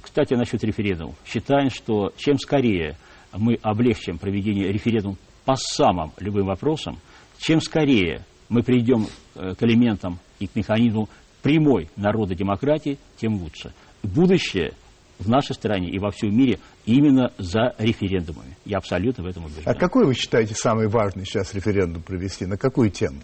Кстати, 0.02 0.34
насчет 0.34 0.64
референдума. 0.64 1.14
Считаем, 1.26 1.70
что 1.70 2.14
чем 2.18 2.38
скорее 2.38 2.96
мы 3.34 3.60
облегчим 3.62 4.18
проведение 4.18 4.72
референдума 4.72 5.18
по 5.46 5.56
самым 5.56 6.12
любым 6.20 6.46
вопросам, 6.46 7.00
чем 7.40 7.62
скорее 7.62 8.26
мы 8.50 8.64
придем 8.64 9.08
э, 9.36 9.56
к 9.56 9.64
элементам 9.64 10.20
и 10.40 10.48
к 10.48 10.56
механизму 10.56 11.10
прямой 11.42 11.90
народодемократии, 11.96 12.98
тем 13.18 13.42
лучше. 13.42 13.74
Будущее 14.04 14.74
в 15.20 15.30
нашей 15.30 15.54
стране 15.54 15.90
и 15.90 16.00
во 16.00 16.12
всем 16.12 16.36
мире 16.36 16.60
именно 16.86 17.32
за 17.38 17.76
референдумами. 17.78 18.58
Я 18.66 18.78
абсолютно 18.78 19.24
в 19.24 19.28
этом 19.28 19.46
убежден. 19.46 19.64
А 19.66 19.74
какой 19.74 20.06
вы 20.06 20.14
считаете 20.14 20.54
самый 20.54 20.88
важный 20.88 21.26
сейчас 21.26 21.54
референдум 21.54 22.04
провести? 22.04 22.46
На 22.46 22.58
какую 22.58 22.90
тему? 22.90 23.20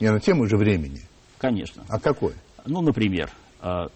Не 0.00 0.10
на 0.10 0.20
тему 0.20 0.46
же 0.46 0.56
времени. 0.56 1.00
Конечно. 1.38 1.84
А 1.88 1.98
какой? 1.98 2.34
Ну, 2.66 2.82
например, 2.82 3.30
э, 3.62 3.86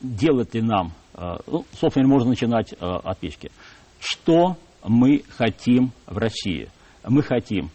делать 0.00 0.54
ли 0.54 0.62
нам, 0.62 0.92
э, 1.14 1.36
ну, 1.46 1.64
собственно, 1.72 2.08
можно 2.08 2.30
начинать 2.30 2.74
от 2.80 3.18
печки. 3.18 3.50
Что 4.00 4.56
мы 4.84 5.22
хотим 5.36 5.92
в 6.06 6.16
России? 6.16 6.68
Мы 7.04 7.22
хотим 7.22 7.70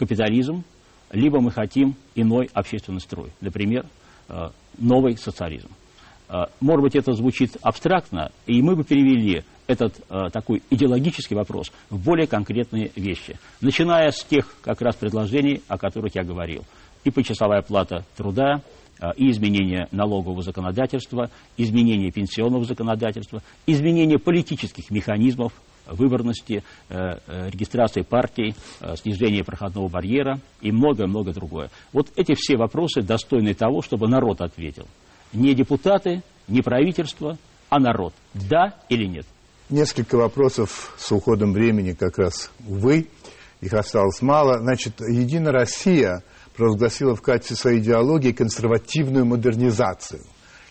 капитализм, 0.00 0.64
либо 1.12 1.40
мы 1.42 1.50
хотим 1.50 1.94
иной 2.14 2.48
общественный 2.54 3.00
строй, 3.00 3.30
например, 3.42 3.84
э, 4.28 4.48
новый 4.78 5.18
социализм. 5.18 5.68
Э, 6.30 6.44
может 6.60 6.82
быть, 6.82 6.96
это 6.96 7.12
звучит 7.12 7.58
абстрактно, 7.60 8.32
и 8.46 8.62
мы 8.62 8.76
бы 8.76 8.84
перевели 8.84 9.44
этот 9.66 10.00
э, 10.08 10.30
такой 10.32 10.62
идеологический 10.70 11.34
вопрос 11.34 11.70
в 11.90 12.02
более 12.02 12.26
конкретные 12.26 12.90
вещи, 12.96 13.38
начиная 13.60 14.10
с 14.10 14.24
тех 14.24 14.46
как 14.62 14.80
раз 14.80 14.96
предложений, 14.96 15.62
о 15.68 15.76
которых 15.76 16.14
я 16.14 16.24
говорил. 16.24 16.64
И 17.04 17.10
почасовая 17.10 17.60
плата 17.60 18.04
труда, 18.16 18.62
и 19.16 19.30
изменение 19.30 19.88
налогового 19.92 20.42
законодательства, 20.42 21.30
изменение 21.56 22.10
пенсионного 22.10 22.64
законодательства, 22.64 23.42
изменение 23.66 24.18
политических 24.18 24.90
механизмов 24.90 25.54
выборности, 25.90 26.62
э, 26.88 26.94
э, 27.26 27.50
регистрации 27.50 28.02
партий, 28.02 28.54
э, 28.80 28.96
снижение 28.96 29.44
проходного 29.44 29.88
барьера 29.88 30.40
и 30.60 30.72
многое-многое 30.72 31.34
другое. 31.34 31.70
Вот 31.92 32.08
эти 32.16 32.34
все 32.34 32.56
вопросы 32.56 33.02
достойны 33.02 33.54
того, 33.54 33.82
чтобы 33.82 34.08
народ 34.08 34.40
ответил. 34.40 34.86
Не 35.32 35.54
депутаты, 35.54 36.22
не 36.48 36.62
правительство, 36.62 37.38
а 37.68 37.78
народ. 37.78 38.14
Да 38.34 38.74
или 38.88 39.06
нет? 39.06 39.26
Несколько 39.68 40.16
вопросов 40.16 40.94
с 40.98 41.12
уходом 41.12 41.52
времени 41.52 41.92
как 41.92 42.18
раз, 42.18 42.50
увы, 42.66 43.08
их 43.60 43.72
осталось 43.72 44.20
мало. 44.22 44.58
Значит, 44.58 45.00
«Единая 45.00 45.52
Россия» 45.52 46.22
провозгласила 46.56 47.14
в 47.14 47.22
качестве 47.22 47.56
своей 47.56 47.78
идеологии 47.78 48.32
консервативную 48.32 49.24
модернизацию. 49.24 50.22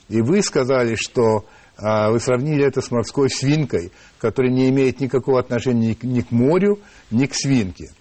И 0.09 0.21
вы 0.21 0.41
сказали, 0.41 0.95
что 0.95 1.45
вы 1.81 2.19
сравнили 2.19 2.65
это 2.65 2.81
с 2.81 2.91
морской 2.91 3.29
свинкой, 3.29 3.91
которая 4.19 4.51
не 4.51 4.69
имеет 4.69 4.99
никакого 4.99 5.39
отношения 5.39 5.95
ни 6.01 6.21
к 6.21 6.31
морю, 6.31 6.79
ни 7.09 7.25
к 7.25 7.33
свинке. 7.33 7.91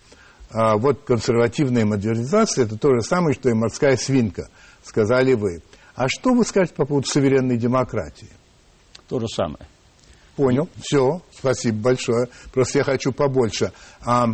А 0.50 0.76
вот 0.78 1.04
консервативная 1.04 1.84
модернизация– 1.84 2.64
это 2.66 2.78
то 2.78 2.94
же 2.94 3.02
самое, 3.02 3.34
что 3.34 3.50
и 3.50 3.54
морская 3.54 3.96
свинка, 3.96 4.48
сказали 4.82 5.34
вы. 5.34 5.62
А 5.94 6.08
что 6.08 6.32
вы 6.32 6.44
скажете 6.44 6.74
по 6.74 6.86
поводу 6.86 7.06
суверенной 7.06 7.56
демократии? 7.56 8.30
То 9.08 9.20
же 9.20 9.28
самое. 9.28 9.66
Понял, 10.36 10.68
все, 10.80 11.20
спасибо 11.36 11.78
большое. 11.78 12.28
Просто 12.52 12.78
я 12.78 12.84
хочу 12.84 13.12
побольше. 13.12 13.72
А, 14.04 14.28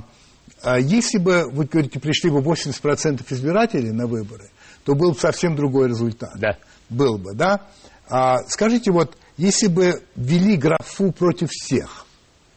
а 0.63 0.79
если 0.79 1.19
бы, 1.19 1.49
вы 1.51 1.65
говорите, 1.65 1.99
пришли 1.99 2.31
бы 2.31 2.41
80% 2.41 3.25
избирателей 3.31 3.91
на 3.91 4.07
выборы, 4.07 4.51
то 4.85 4.95
был 4.95 5.13
бы 5.13 5.19
совсем 5.19 5.57
другой 5.57 5.89
результат. 5.89 6.33
Да. 6.37 6.59
Был 6.91 7.17
бы, 7.17 7.35
да? 7.35 7.67
А, 8.09 8.39
скажите, 8.49 8.93
вот 8.93 9.17
если 9.37 9.69
бы 9.69 10.03
ввели 10.17 10.57
графу 10.57 11.13
против 11.13 11.49
всех 11.51 12.07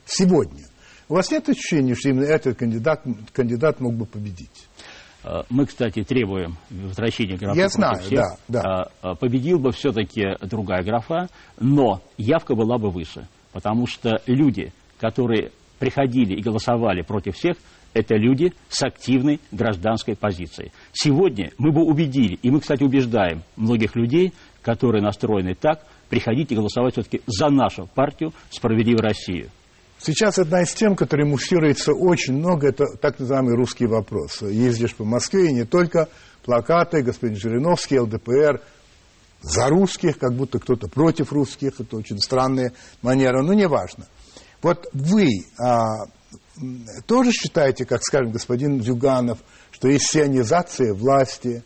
сегодня, 0.05 0.65
у 1.09 1.15
вас 1.15 1.31
нет 1.31 1.47
ощущения, 1.49 1.95
что 1.95 2.09
именно 2.09 2.25
этот 2.25 2.57
кандидат, 2.57 3.03
кандидат 3.33 3.79
мог 3.79 3.95
бы 3.95 4.05
победить? 4.05 4.67
Э, 5.23 5.43
мы, 5.49 5.65
кстати, 5.65 6.03
требуем 6.03 6.57
возвращения 6.69 7.37
графа 7.37 7.57
Я 7.57 7.69
знаю, 7.69 7.99
всех. 8.01 8.25
да, 8.47 8.61
да. 9.01 9.11
Э, 9.11 9.15
победил 9.15 9.59
бы 9.59 9.71
все-таки 9.71 10.23
другая 10.41 10.83
графа, 10.83 11.29
но 11.59 12.01
явка 12.17 12.55
была 12.55 12.77
бы 12.77 12.89
выше, 12.89 13.27
потому 13.51 13.87
что 13.87 14.21
люди, 14.25 14.73
которые 14.99 15.51
приходили 15.79 16.33
и 16.33 16.41
голосовали 16.41 17.01
против 17.01 17.35
всех, 17.35 17.57
это 17.93 18.15
люди 18.15 18.53
с 18.69 18.83
активной 18.83 19.39
гражданской 19.51 20.15
позицией. 20.15 20.71
Сегодня 20.91 21.51
мы 21.57 21.71
бы 21.71 21.83
убедили, 21.83 22.37
и 22.41 22.51
мы, 22.51 22.59
кстати, 22.59 22.83
убеждаем 22.83 23.43
многих 23.55 23.95
людей, 23.95 24.33
которые 24.61 25.01
настроены 25.01 25.55
так, 25.55 25.83
приходите 26.09 26.55
голосовать 26.55 26.93
все-таки 26.93 27.21
за 27.27 27.49
нашу 27.49 27.87
партию 27.93 28.33
«Справедливая 28.49 29.09
Россия». 29.09 29.49
Сейчас 29.99 30.37
одна 30.37 30.61
из 30.61 30.73
тем, 30.73 30.95
которая 30.95 31.27
муссируется 31.27 31.91
очень 31.91 32.35
много, 32.35 32.67
это 32.67 32.85
так 33.01 33.17
называемый 33.17 33.55
русский 33.55 33.87
вопрос. 33.87 34.41
Ездишь 34.41 34.93
по 34.93 35.03
Москве, 35.03 35.47
и 35.49 35.53
не 35.53 35.65
только 35.65 36.07
плакаты, 36.43 37.01
господин 37.01 37.35
Жириновский, 37.37 37.99
ЛДПР, 37.99 38.61
за 39.41 39.69
русских, 39.69 40.19
как 40.19 40.33
будто 40.33 40.59
кто-то 40.59 40.87
против 40.87 41.31
русских, 41.31 41.79
это 41.79 41.97
очень 41.97 42.19
странные 42.19 42.73
манеры, 43.01 43.43
но 43.43 43.53
неважно. 43.53 44.07
Вот 44.61 44.87
вы 44.93 45.29
а, 45.59 46.05
тоже 47.05 47.31
считаете, 47.31 47.85
как, 47.85 48.01
скажем, 48.03 48.31
господин 48.31 48.81
Зюганов, 48.81 49.39
что 49.71 49.87
есть 49.87 50.09
сионизация 50.11 50.93
власти, 50.93 51.63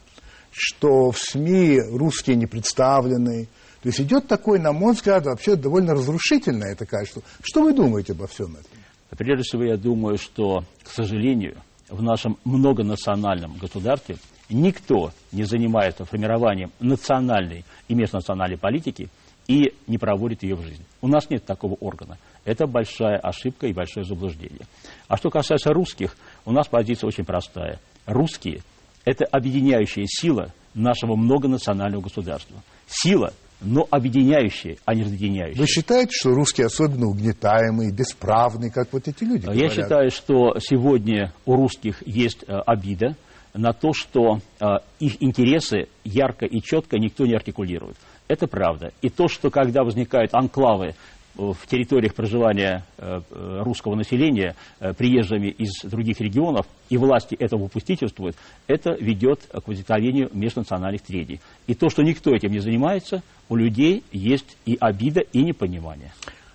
что 0.51 1.11
в 1.11 1.17
СМИ 1.17 1.79
русские 1.91 2.35
не 2.35 2.45
представлены, 2.45 3.47
то 3.81 3.89
есть 3.89 3.99
идет 3.99 4.27
такой, 4.27 4.59
на 4.59 4.73
мой 4.73 4.93
взгляд, 4.93 5.25
вообще 5.25 5.55
довольно 5.55 5.93
разрушительное 5.93 6.75
такая 6.75 7.05
что. 7.05 7.21
Что 7.41 7.63
вы 7.63 7.73
думаете 7.73 8.13
обо 8.13 8.27
всем 8.27 8.51
этом? 8.51 8.79
Прежде 9.09 9.43
всего, 9.43 9.63
я 9.63 9.75
думаю, 9.75 10.17
что, 10.17 10.63
к 10.83 10.89
сожалению, 10.89 11.57
в 11.89 12.01
нашем 12.01 12.37
многонациональном 12.45 13.57
государстве 13.57 14.17
никто 14.49 15.11
не 15.31 15.43
занимается 15.43 16.05
формированием 16.05 16.71
национальной 16.79 17.65
и 17.87 17.95
межнациональной 17.95 18.57
политики 18.57 19.09
и 19.47 19.73
не 19.87 19.97
проводит 19.97 20.43
ее 20.43 20.55
в 20.55 20.61
жизнь. 20.61 20.83
У 21.01 21.07
нас 21.07 21.29
нет 21.29 21.43
такого 21.43 21.73
органа. 21.75 22.17
Это 22.45 22.67
большая 22.67 23.17
ошибка 23.17 23.67
и 23.67 23.73
большое 23.73 24.05
заблуждение. 24.05 24.67
А 25.07 25.17
что 25.17 25.29
касается 25.29 25.73
русских, 25.73 26.15
у 26.45 26.51
нас 26.51 26.67
позиция 26.67 27.07
очень 27.07 27.25
простая. 27.25 27.79
Русские– 28.05 28.61
это 29.05 29.25
объединяющая 29.25 30.05
сила 30.07 30.53
нашего 30.73 31.15
многонационального 31.15 32.01
государства. 32.01 32.61
Сила, 32.87 33.33
но 33.61 33.87
объединяющие, 33.89 34.77
а 34.85 34.95
не 34.95 35.03
разъединяющие. 35.03 35.59
Вы 35.59 35.67
считаете, 35.67 36.11
что 36.11 36.31
русские 36.31 36.67
особенно 36.67 37.07
угнетаемые, 37.07 37.91
бесправные, 37.91 38.71
как 38.71 38.91
вот 38.91 39.07
эти 39.07 39.23
люди? 39.23 39.45
Я 39.45 39.53
говорят? 39.53 39.73
считаю, 39.73 40.11
что 40.11 40.57
сегодня 40.59 41.33
у 41.45 41.55
русских 41.55 42.05
есть 42.05 42.43
э, 42.47 42.53
обида 42.65 43.15
на 43.53 43.73
то, 43.73 43.93
что 43.93 44.39
э, 44.59 44.65
их 44.99 45.21
интересы 45.21 45.87
ярко 46.03 46.45
и 46.45 46.61
четко 46.61 46.97
никто 46.97 47.25
не 47.25 47.35
артикулирует. 47.35 47.97
Это 48.27 48.47
правда. 48.47 48.93
И 49.01 49.09
то, 49.09 49.27
что 49.27 49.49
когда 49.49 49.83
возникают 49.83 50.33
анклавы 50.33 50.95
в 51.35 51.67
территориях 51.67 52.13
проживания 52.13 52.85
э, 52.97 53.21
русского 53.63 53.95
населения 53.95 54.55
э, 54.79 54.93
приезжими 54.93 55.47
из 55.47 55.81
других 55.83 56.19
регионов, 56.19 56.65
и 56.89 56.97
власти 56.97 57.35
этого 57.35 57.63
попустительствуют, 57.63 58.35
это 58.67 58.91
ведет 58.99 59.41
к 59.47 59.67
возникновению 59.67 60.29
межнациональных 60.33 61.01
трений. 61.01 61.39
И 61.67 61.73
то, 61.73 61.89
что 61.89 62.03
никто 62.03 62.31
этим 62.31 62.51
не 62.51 62.59
занимается, 62.59 63.23
у 63.51 63.57
людей 63.57 64.05
есть 64.13 64.57
и 64.65 64.77
обида, 64.79 65.19
и 65.19 65.43
непонимание. 65.43 66.13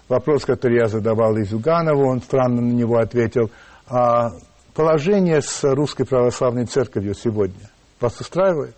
Вопрос, 0.08 0.46
который 0.46 0.78
я 0.78 0.86
задавал 0.86 1.36
Изюганову, 1.38 2.08
он 2.08 2.22
странно 2.22 2.62
на 2.62 2.72
него 2.72 2.96
ответил. 2.96 3.50
А 3.86 4.30
положение 4.72 5.42
с 5.42 5.62
Русской 5.62 6.06
Православной 6.06 6.64
Церковью 6.64 7.12
сегодня 7.12 7.68
вас 8.00 8.18
устраивает? 8.18 8.76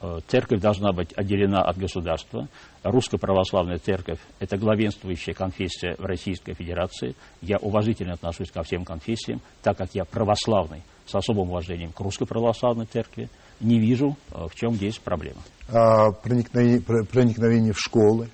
Э, 0.00 0.20
церковь 0.28 0.62
должна 0.62 0.92
быть 0.92 1.12
отделена 1.14 1.60
от 1.60 1.76
государства. 1.76 2.48
Русская 2.82 3.18
православная 3.18 3.76
церковь– 3.76 4.18
это 4.38 4.56
главенствующая 4.56 5.34
конфессия 5.34 5.96
в 5.98 6.06
Российской 6.06 6.54
Федерации. 6.54 7.16
Я 7.42 7.58
уважительно 7.58 8.14
отношусь 8.14 8.50
ко 8.50 8.62
всем 8.62 8.86
конфессиям, 8.86 9.42
так 9.62 9.76
как 9.76 9.90
я 9.92 10.06
православный, 10.06 10.82
с 11.04 11.14
особым 11.14 11.50
уважением 11.50 11.92
к 11.92 12.00
Русской 12.00 12.24
православной 12.24 12.86
церкви. 12.86 13.28
Не 13.60 13.78
вижу, 13.78 14.16
э, 14.32 14.46
в 14.48 14.54
чем 14.54 14.74
здесь 14.74 14.98
проблема. 14.98 15.40
А, 15.68 16.12
проникновение, 16.12 16.80
проникновение 16.80 17.72
в 17.72 17.78
школы, 17.78 18.28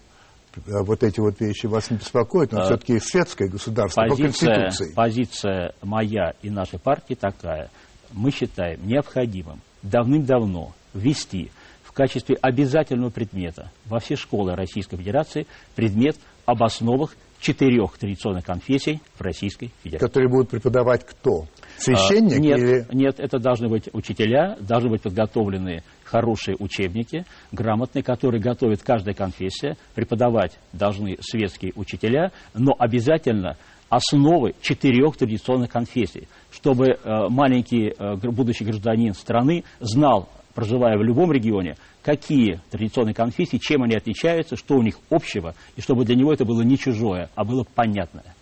э, 0.55 0.61
вот 0.85 1.03
эти 1.03 1.20
вот 1.20 1.41
вещи 1.41 1.66
вас 1.66 1.91
не 1.91 1.97
беспокоят, 1.97 2.53
но 2.53 2.61
а, 2.61 2.64
все-таки 2.64 2.99
светское 3.01 3.49
государство 3.49 4.03
позиция, 4.03 4.49
по 4.49 4.61
Конституции. 4.61 4.95
Позиция 4.95 5.74
моя 5.83 6.33
и 6.43 6.51
нашей 6.51 6.79
партии 6.79 7.14
такая. 7.14 7.70
Мы 8.12 8.31
считаем 8.31 8.87
необходимым 8.87 9.61
давным-давно 9.83 10.72
ввести 10.95 11.51
в 11.83 11.93
качестве 11.93 12.37
обязательного 12.41 13.11
предмета 13.11 13.70
во 13.87 13.99
все 13.99 14.16
школы 14.16 14.55
Российской 14.55 14.97
Федерации 14.97 15.47
предмет 15.74 16.16
об 16.45 16.62
основах 16.62 17.16
четырех 17.41 17.99
традиционных 17.99 18.45
конфессий 18.45 19.01
в 19.16 19.20
Российской 19.20 19.72
Федерации. 19.82 20.07
Которые 20.07 20.28
будут 20.28 20.51
преподавать 20.51 21.05
кто? 21.07 21.47
Священник? 21.78 22.34
А, 22.34 22.39
нет, 22.39 22.59
или... 22.59 22.87
нет, 22.93 23.20
это 23.20 23.39
должны 23.39 23.68
быть 23.68 23.89
учителя, 23.93 24.57
должны 24.61 24.91
быть 24.91 25.03
подготовлены 25.03 25.82
хорошие 26.05 26.57
учебники, 26.59 27.24
грамотные, 27.53 28.03
которые 28.03 28.41
готовит 28.41 28.82
каждая 28.82 29.14
конфессия. 29.14 29.76
Преподавать 29.95 30.59
должны 30.72 31.16
светские 31.20 31.72
учителя, 31.76 32.32
но 32.55 32.74
обязательно 32.78 33.57
основы 33.89 34.55
четырех 34.61 35.16
традиционных 35.16 35.70
конфессий, 35.70 36.28
чтобы 36.51 36.87
э, 36.87 36.97
маленький 37.28 37.93
э, 37.97 38.16
будущий 38.16 38.64
гражданин 38.64 39.14
страны 39.14 39.64
знал 39.80 40.28
проживая 40.57 40.97
в 40.97 41.03
любом 41.03 41.30
регионе, 41.30 41.76
какие 42.07 42.61
традиционные 42.70 43.14
конфессии, 43.14 43.57
чем 43.57 43.82
они 43.82 43.96
отличаются, 43.96 44.54
что 44.54 44.76
у 44.76 44.82
них 44.82 44.94
общего, 45.11 45.57
и 45.74 45.80
чтобы 45.80 46.04
для 46.04 46.14
него 46.14 46.32
это 46.32 46.44
было 46.44 46.62
не 46.62 46.78
чужое, 46.78 47.30
а 47.34 47.44
было 47.44 47.64
понятное. 47.74 48.36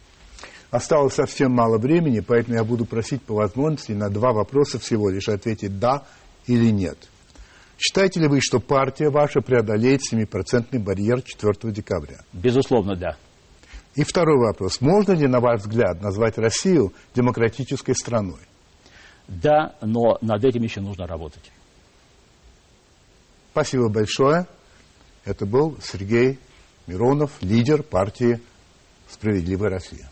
Осталось 0.71 1.15
совсем 1.15 1.53
мало 1.53 1.79
времени, 1.79 2.21
поэтому 2.21 2.59
я 2.59 2.65
буду 2.65 2.85
просить 2.85 3.23
по 3.23 3.33
возможности 3.33 3.93
на 3.93 4.11
два 4.11 4.35
вопроса 4.35 4.79
всего 4.79 5.09
лишь 5.09 5.31
ответить 5.31 5.79
«да» 5.79 6.03
или 6.47 6.71
«нет». 6.71 7.09
Считаете 7.79 8.21
ли 8.21 8.29
вы, 8.29 8.43
что 8.43 8.61
партия 8.61 9.09
ваша 9.09 9.41
преодолеет 9.41 10.03
7% 10.13 10.79
барьер 10.79 11.23
4 11.23 11.73
декабря? 11.73 12.19
Безусловно, 12.35 12.97
да. 12.97 13.17
И 13.95 14.05
второй 14.05 14.37
вопрос. 14.47 14.83
Можно 14.83 15.13
ли, 15.13 15.27
на 15.27 15.41
ваш 15.41 15.63
взгляд, 15.63 16.03
назвать 16.03 16.37
Россию 16.37 16.93
демократической 17.15 17.95
страной? 17.95 18.41
Да, 19.27 19.75
но 19.81 20.19
над 20.21 20.45
этим 20.45 20.63
еще 20.63 20.83
нужно 20.83 21.07
работать. 21.07 21.51
Спасибо 23.55 23.89
большое. 23.89 24.49
Это 25.25 25.47
был 25.47 25.79
Сергей 25.81 26.41
Миронов, 26.89 27.31
лидер 27.41 27.85
партии 27.85 28.41
«Справедливая 29.09 29.71
Россия». 29.71 30.11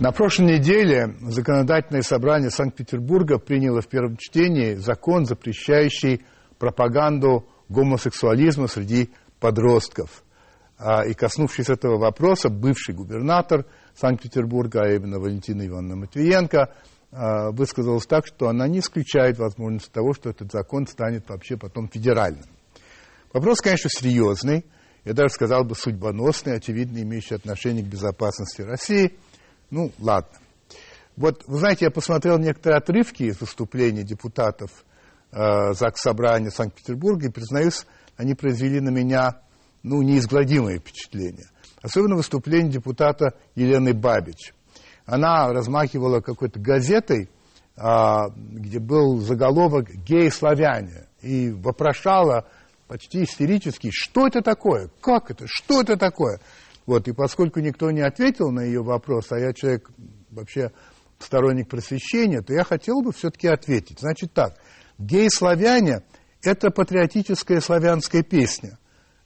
На 0.00 0.12
прошлой 0.12 0.54
неделе 0.54 1.14
Законодательное 1.20 2.00
собрание 2.00 2.48
Санкт-Петербурга 2.48 3.36
приняло 3.36 3.82
в 3.82 3.88
первом 3.88 4.16
чтении 4.16 4.76
закон, 4.76 5.26
запрещающий 5.26 6.24
пропаганду 6.58 7.46
гомосексуализма 7.68 8.66
среди 8.66 9.10
подростков. 9.40 10.24
А, 10.84 11.04
и 11.04 11.14
коснувшись 11.14 11.68
этого 11.68 11.96
вопроса, 11.96 12.48
бывший 12.48 12.94
губернатор– 12.94 13.66
Санкт-Петербурга, 13.94 14.82
а 14.82 14.90
именно 14.90 15.20
Валентина 15.20 15.64
Ивановна 15.64 15.96
Матвиенко, 15.96 16.74
а, 17.12 17.50
высказалась 17.52 18.06
так, 18.06 18.26
что 18.26 18.48
она 18.48 18.66
не 18.66 18.80
исключает 18.80 19.38
возможность 19.38 19.92
того, 19.92 20.12
что 20.12 20.30
этот 20.30 20.50
закон 20.50 20.88
станет 20.88 21.28
вообще 21.28 21.56
потом 21.56 21.88
федеральным. 21.88 22.46
Вопрос, 23.32 23.60
конечно, 23.60 23.88
серьезный, 23.90 24.64
я 25.04 25.12
даже 25.12 25.32
сказал 25.34 25.62
бы 25.64 25.76
судьбоносный, 25.76 26.56
очевидно, 26.56 26.98
имеющий 26.98 27.36
отношение 27.36 27.84
к 27.84 27.88
безопасности 27.88 28.62
России. 28.62 29.16
Ну, 29.70 29.92
ладно. 30.00 30.36
Вот, 31.16 31.44
вы 31.46 31.58
знаете, 31.58 31.84
я 31.84 31.90
посмотрел 31.92 32.38
некоторые 32.38 32.78
отрывки 32.78 33.24
из 33.24 33.40
выступлений 33.40 34.02
депутатов 34.02 34.70
э, 35.30 35.74
ЗАГС 35.74 36.00
Собрания 36.00 36.50
Санкт-Петербурга, 36.50 37.26
и, 37.26 37.30
признаюсь, 37.30 37.86
они 38.16 38.34
произвели 38.34 38.80
на 38.80 38.90
меня, 38.90 39.42
ну, 39.82 40.02
неизгладимое 40.02 40.78
впечатление. 40.78 41.46
Особенно 41.82 42.16
выступление 42.16 42.72
депутата 42.72 43.34
Елены 43.54 43.92
Бабич. 43.92 44.54
Она 45.04 45.48
размахивала 45.52 46.20
какой-то 46.20 46.60
газетой, 46.60 47.28
а, 47.76 48.28
где 48.36 48.78
был 48.78 49.18
заголовок 49.18 49.90
«Геи-славяне» 49.90 51.06
и 51.22 51.50
вопрошала 51.50 52.46
почти 52.86 53.24
истерически, 53.24 53.90
что 53.90 54.26
это 54.26 54.42
такое, 54.42 54.90
как 55.00 55.30
это, 55.30 55.46
что 55.48 55.80
это 55.80 55.96
такое. 55.96 56.40
Вот, 56.86 57.08
и 57.08 57.12
поскольку 57.12 57.60
никто 57.60 57.90
не 57.90 58.00
ответил 58.00 58.50
на 58.50 58.60
ее 58.60 58.82
вопрос, 58.82 59.32
а 59.32 59.38
я 59.38 59.52
человек 59.52 59.90
вообще 60.30 60.70
сторонник 61.18 61.68
просвещения, 61.68 62.42
то 62.42 62.52
я 62.52 62.64
хотел 62.64 63.00
бы 63.02 63.12
все-таки 63.12 63.48
ответить. 63.48 64.00
Значит 64.00 64.32
так, 64.32 64.58
геи-славяне– 64.98 66.02
это 66.42 66.70
патриотическая 66.70 67.60
славянская 67.60 68.22
песня. 68.22 68.78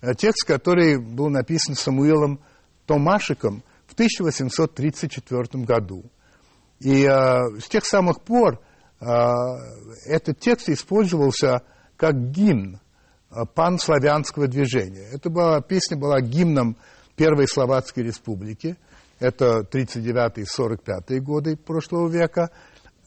Э, 0.06 0.14
текст, 0.14 0.46
который 0.46 0.98
был 0.98 1.30
написан 1.30 1.74
Самуилом 1.74 2.38
Томашиком 2.86 3.64
в 3.88 3.94
1834 3.94 5.64
году. 5.64 6.04
И 6.78 7.04
э, 7.04 7.58
с 7.58 7.68
тех 7.68 7.84
самых 7.84 8.22
пор 8.22 8.60
э, 9.00 9.06
этот 10.06 10.38
текст 10.38 10.68
использовался 10.68 11.62
как 11.96 12.30
гимн 12.30 12.78
э, 13.30 13.44
панславянского 13.52 14.46
движения. 14.46 15.08
Эта 15.12 15.28
была, 15.28 15.60
песня 15.60 15.96
была 15.96 16.20
гимном 16.20 16.76
Первой 17.16 17.48
Словацкой 17.48 18.04
Республики. 18.04 18.76
Это 19.18 19.66
39-45 19.72 21.18
годы 21.18 21.56
прошлого 21.56 22.08
века. 22.08 22.50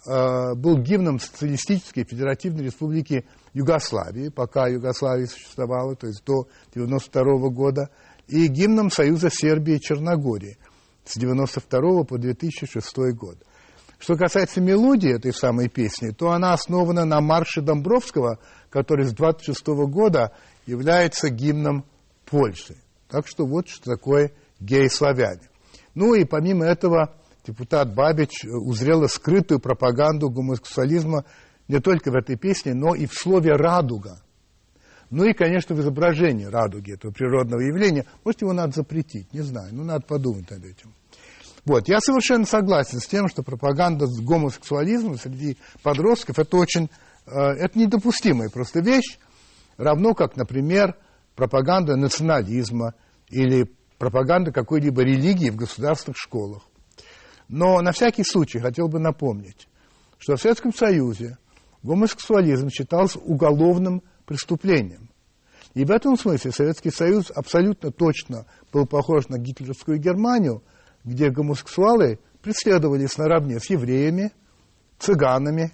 Э, 0.05 0.55
был 0.55 0.77
гимном 0.77 1.19
Социалистической 1.19 2.05
Федеративной 2.05 2.65
Республики 2.65 3.25
Югославии, 3.53 4.29
пока 4.29 4.67
Югославия 4.67 5.27
существовала, 5.27 5.95
то 5.95 6.07
есть 6.07 6.23
до 6.23 6.47
92 6.73 7.49
года, 7.49 7.89
и 8.27 8.47
гимном 8.47 8.91
Союза 8.91 9.29
Сербии 9.29 9.75
и 9.75 9.81
Черногории 9.81 10.57
с 11.03 11.17
92 11.17 12.03
по 12.05 12.17
2006 12.17 12.97
год. 13.13 13.37
Что 13.97 14.15
касается 14.15 14.61
мелодии 14.61 15.13
этой 15.13 15.33
самой 15.33 15.67
песни, 15.67 16.11
то 16.11 16.31
она 16.31 16.53
основана 16.53 17.03
на 17.03 17.19
марше 17.19 17.61
Домбровского, 17.61 18.39
который 18.69 19.05
с 19.05 19.11
26 19.11 19.67
года 19.89 20.31
является 20.65 21.29
гимном 21.29 21.83
Польши. 22.25 22.77
Так 23.09 23.27
что 23.27 23.45
вот 23.45 23.67
что 23.67 23.91
такое 23.91 24.31
гей-славяне. 24.61 25.49
Ну 25.93 26.13
и 26.13 26.23
помимо 26.23 26.65
этого 26.65 27.15
депутат 27.49 27.93
Бабич 27.93 28.45
узрела 28.45 29.07
скрытую 29.07 29.59
пропаганду 29.59 30.29
гомосексуализма 30.29 31.25
не 31.67 31.79
только 31.79 32.11
в 32.11 32.15
этой 32.15 32.37
песне, 32.37 32.73
но 32.73 32.93
и 32.93 33.05
в 33.05 33.13
слове 33.13 33.55
«радуга». 33.55 34.21
Ну 35.09 35.23
и, 35.23 35.33
конечно, 35.33 35.75
в 35.75 35.81
изображении 35.81 36.45
радуги, 36.45 36.93
этого 36.93 37.11
природного 37.11 37.61
явления. 37.61 38.05
Может, 38.23 38.41
его 38.41 38.53
надо 38.53 38.73
запретить, 38.75 39.33
не 39.33 39.41
знаю, 39.41 39.73
ну 39.73 39.83
надо 39.83 40.05
подумать 40.05 40.51
над 40.51 40.63
этим. 40.63 40.93
Вот, 41.65 41.87
я 41.89 41.99
совершенно 41.99 42.45
согласен 42.45 42.99
с 42.99 43.07
тем, 43.07 43.27
что 43.27 43.41
пропаганда 43.41 44.05
с 44.05 44.21
гомосексуализмом 44.21 45.17
среди 45.17 45.57
подростков 45.81 46.37
это 46.37 46.57
очень, 46.57 46.91
э, 47.25 47.31
это 47.31 47.77
недопустимая 47.79 48.49
просто 48.49 48.81
вещь, 48.81 49.17
равно 49.77 50.13
как, 50.13 50.37
например, 50.37 50.95
пропаганда 51.35 51.95
национализма 51.95 52.93
или 53.29 53.67
пропаганда 53.97 54.51
какой-либо 54.51 55.01
религии 55.01 55.49
в 55.49 55.55
государственных 55.55 56.17
школах. 56.17 56.68
Но 57.49 57.81
на 57.81 57.91
всякий 57.91 58.23
случай 58.23 58.59
хотел 58.59 58.87
бы 58.87 58.99
напомнить, 58.99 59.67
что 60.19 60.35
в 60.35 60.41
Советском 60.41 60.73
Союзе 60.73 61.37
гомосексуализм 61.81 62.69
считался 62.69 63.19
уголовным 63.19 64.03
преступлением. 64.25 65.09
И 65.73 65.83
в 65.83 65.91
этом 65.91 66.17
смысле 66.17 66.51
Советский 66.51 66.91
Союз 66.91 67.31
абсолютно 67.31 67.91
точно 67.91 68.45
был 68.71 68.85
похож 68.85 69.27
на 69.29 69.39
гитлеровскую 69.39 69.97
Германию, 69.97 70.63
где 71.03 71.29
гомосексуалы 71.29 72.19
преследовались 72.41 73.17
наравне 73.17 73.59
с 73.59 73.69
евреями, 73.69 74.31
цыганами 74.99 75.73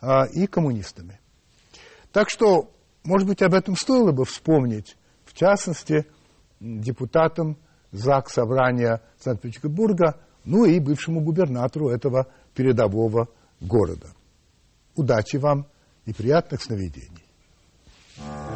а, 0.00 0.24
и 0.26 0.46
коммунистами. 0.46 1.20
Так 2.12 2.28
что, 2.30 2.70
может 3.04 3.26
быть, 3.26 3.42
об 3.42 3.54
этом 3.54 3.76
стоило 3.76 4.12
бы 4.12 4.24
вспомнить, 4.24 4.96
в 5.24 5.34
частности, 5.34 6.06
депутатам 6.60 7.56
ЗАГС 7.92 8.32
Собрания 8.32 9.02
Санкт-Петербурга, 9.18 10.18
ну 10.44 10.64
и 10.64 10.78
бывшему 10.80 11.20
губернатору 11.20 11.88
этого 11.90 12.26
передового 12.54 13.28
города. 13.60 14.08
Удачи 14.96 15.36
вам 15.36 15.66
и 16.06 16.12
приятных 16.12 16.62
сновидений. 16.62 17.24
А, 18.20 18.47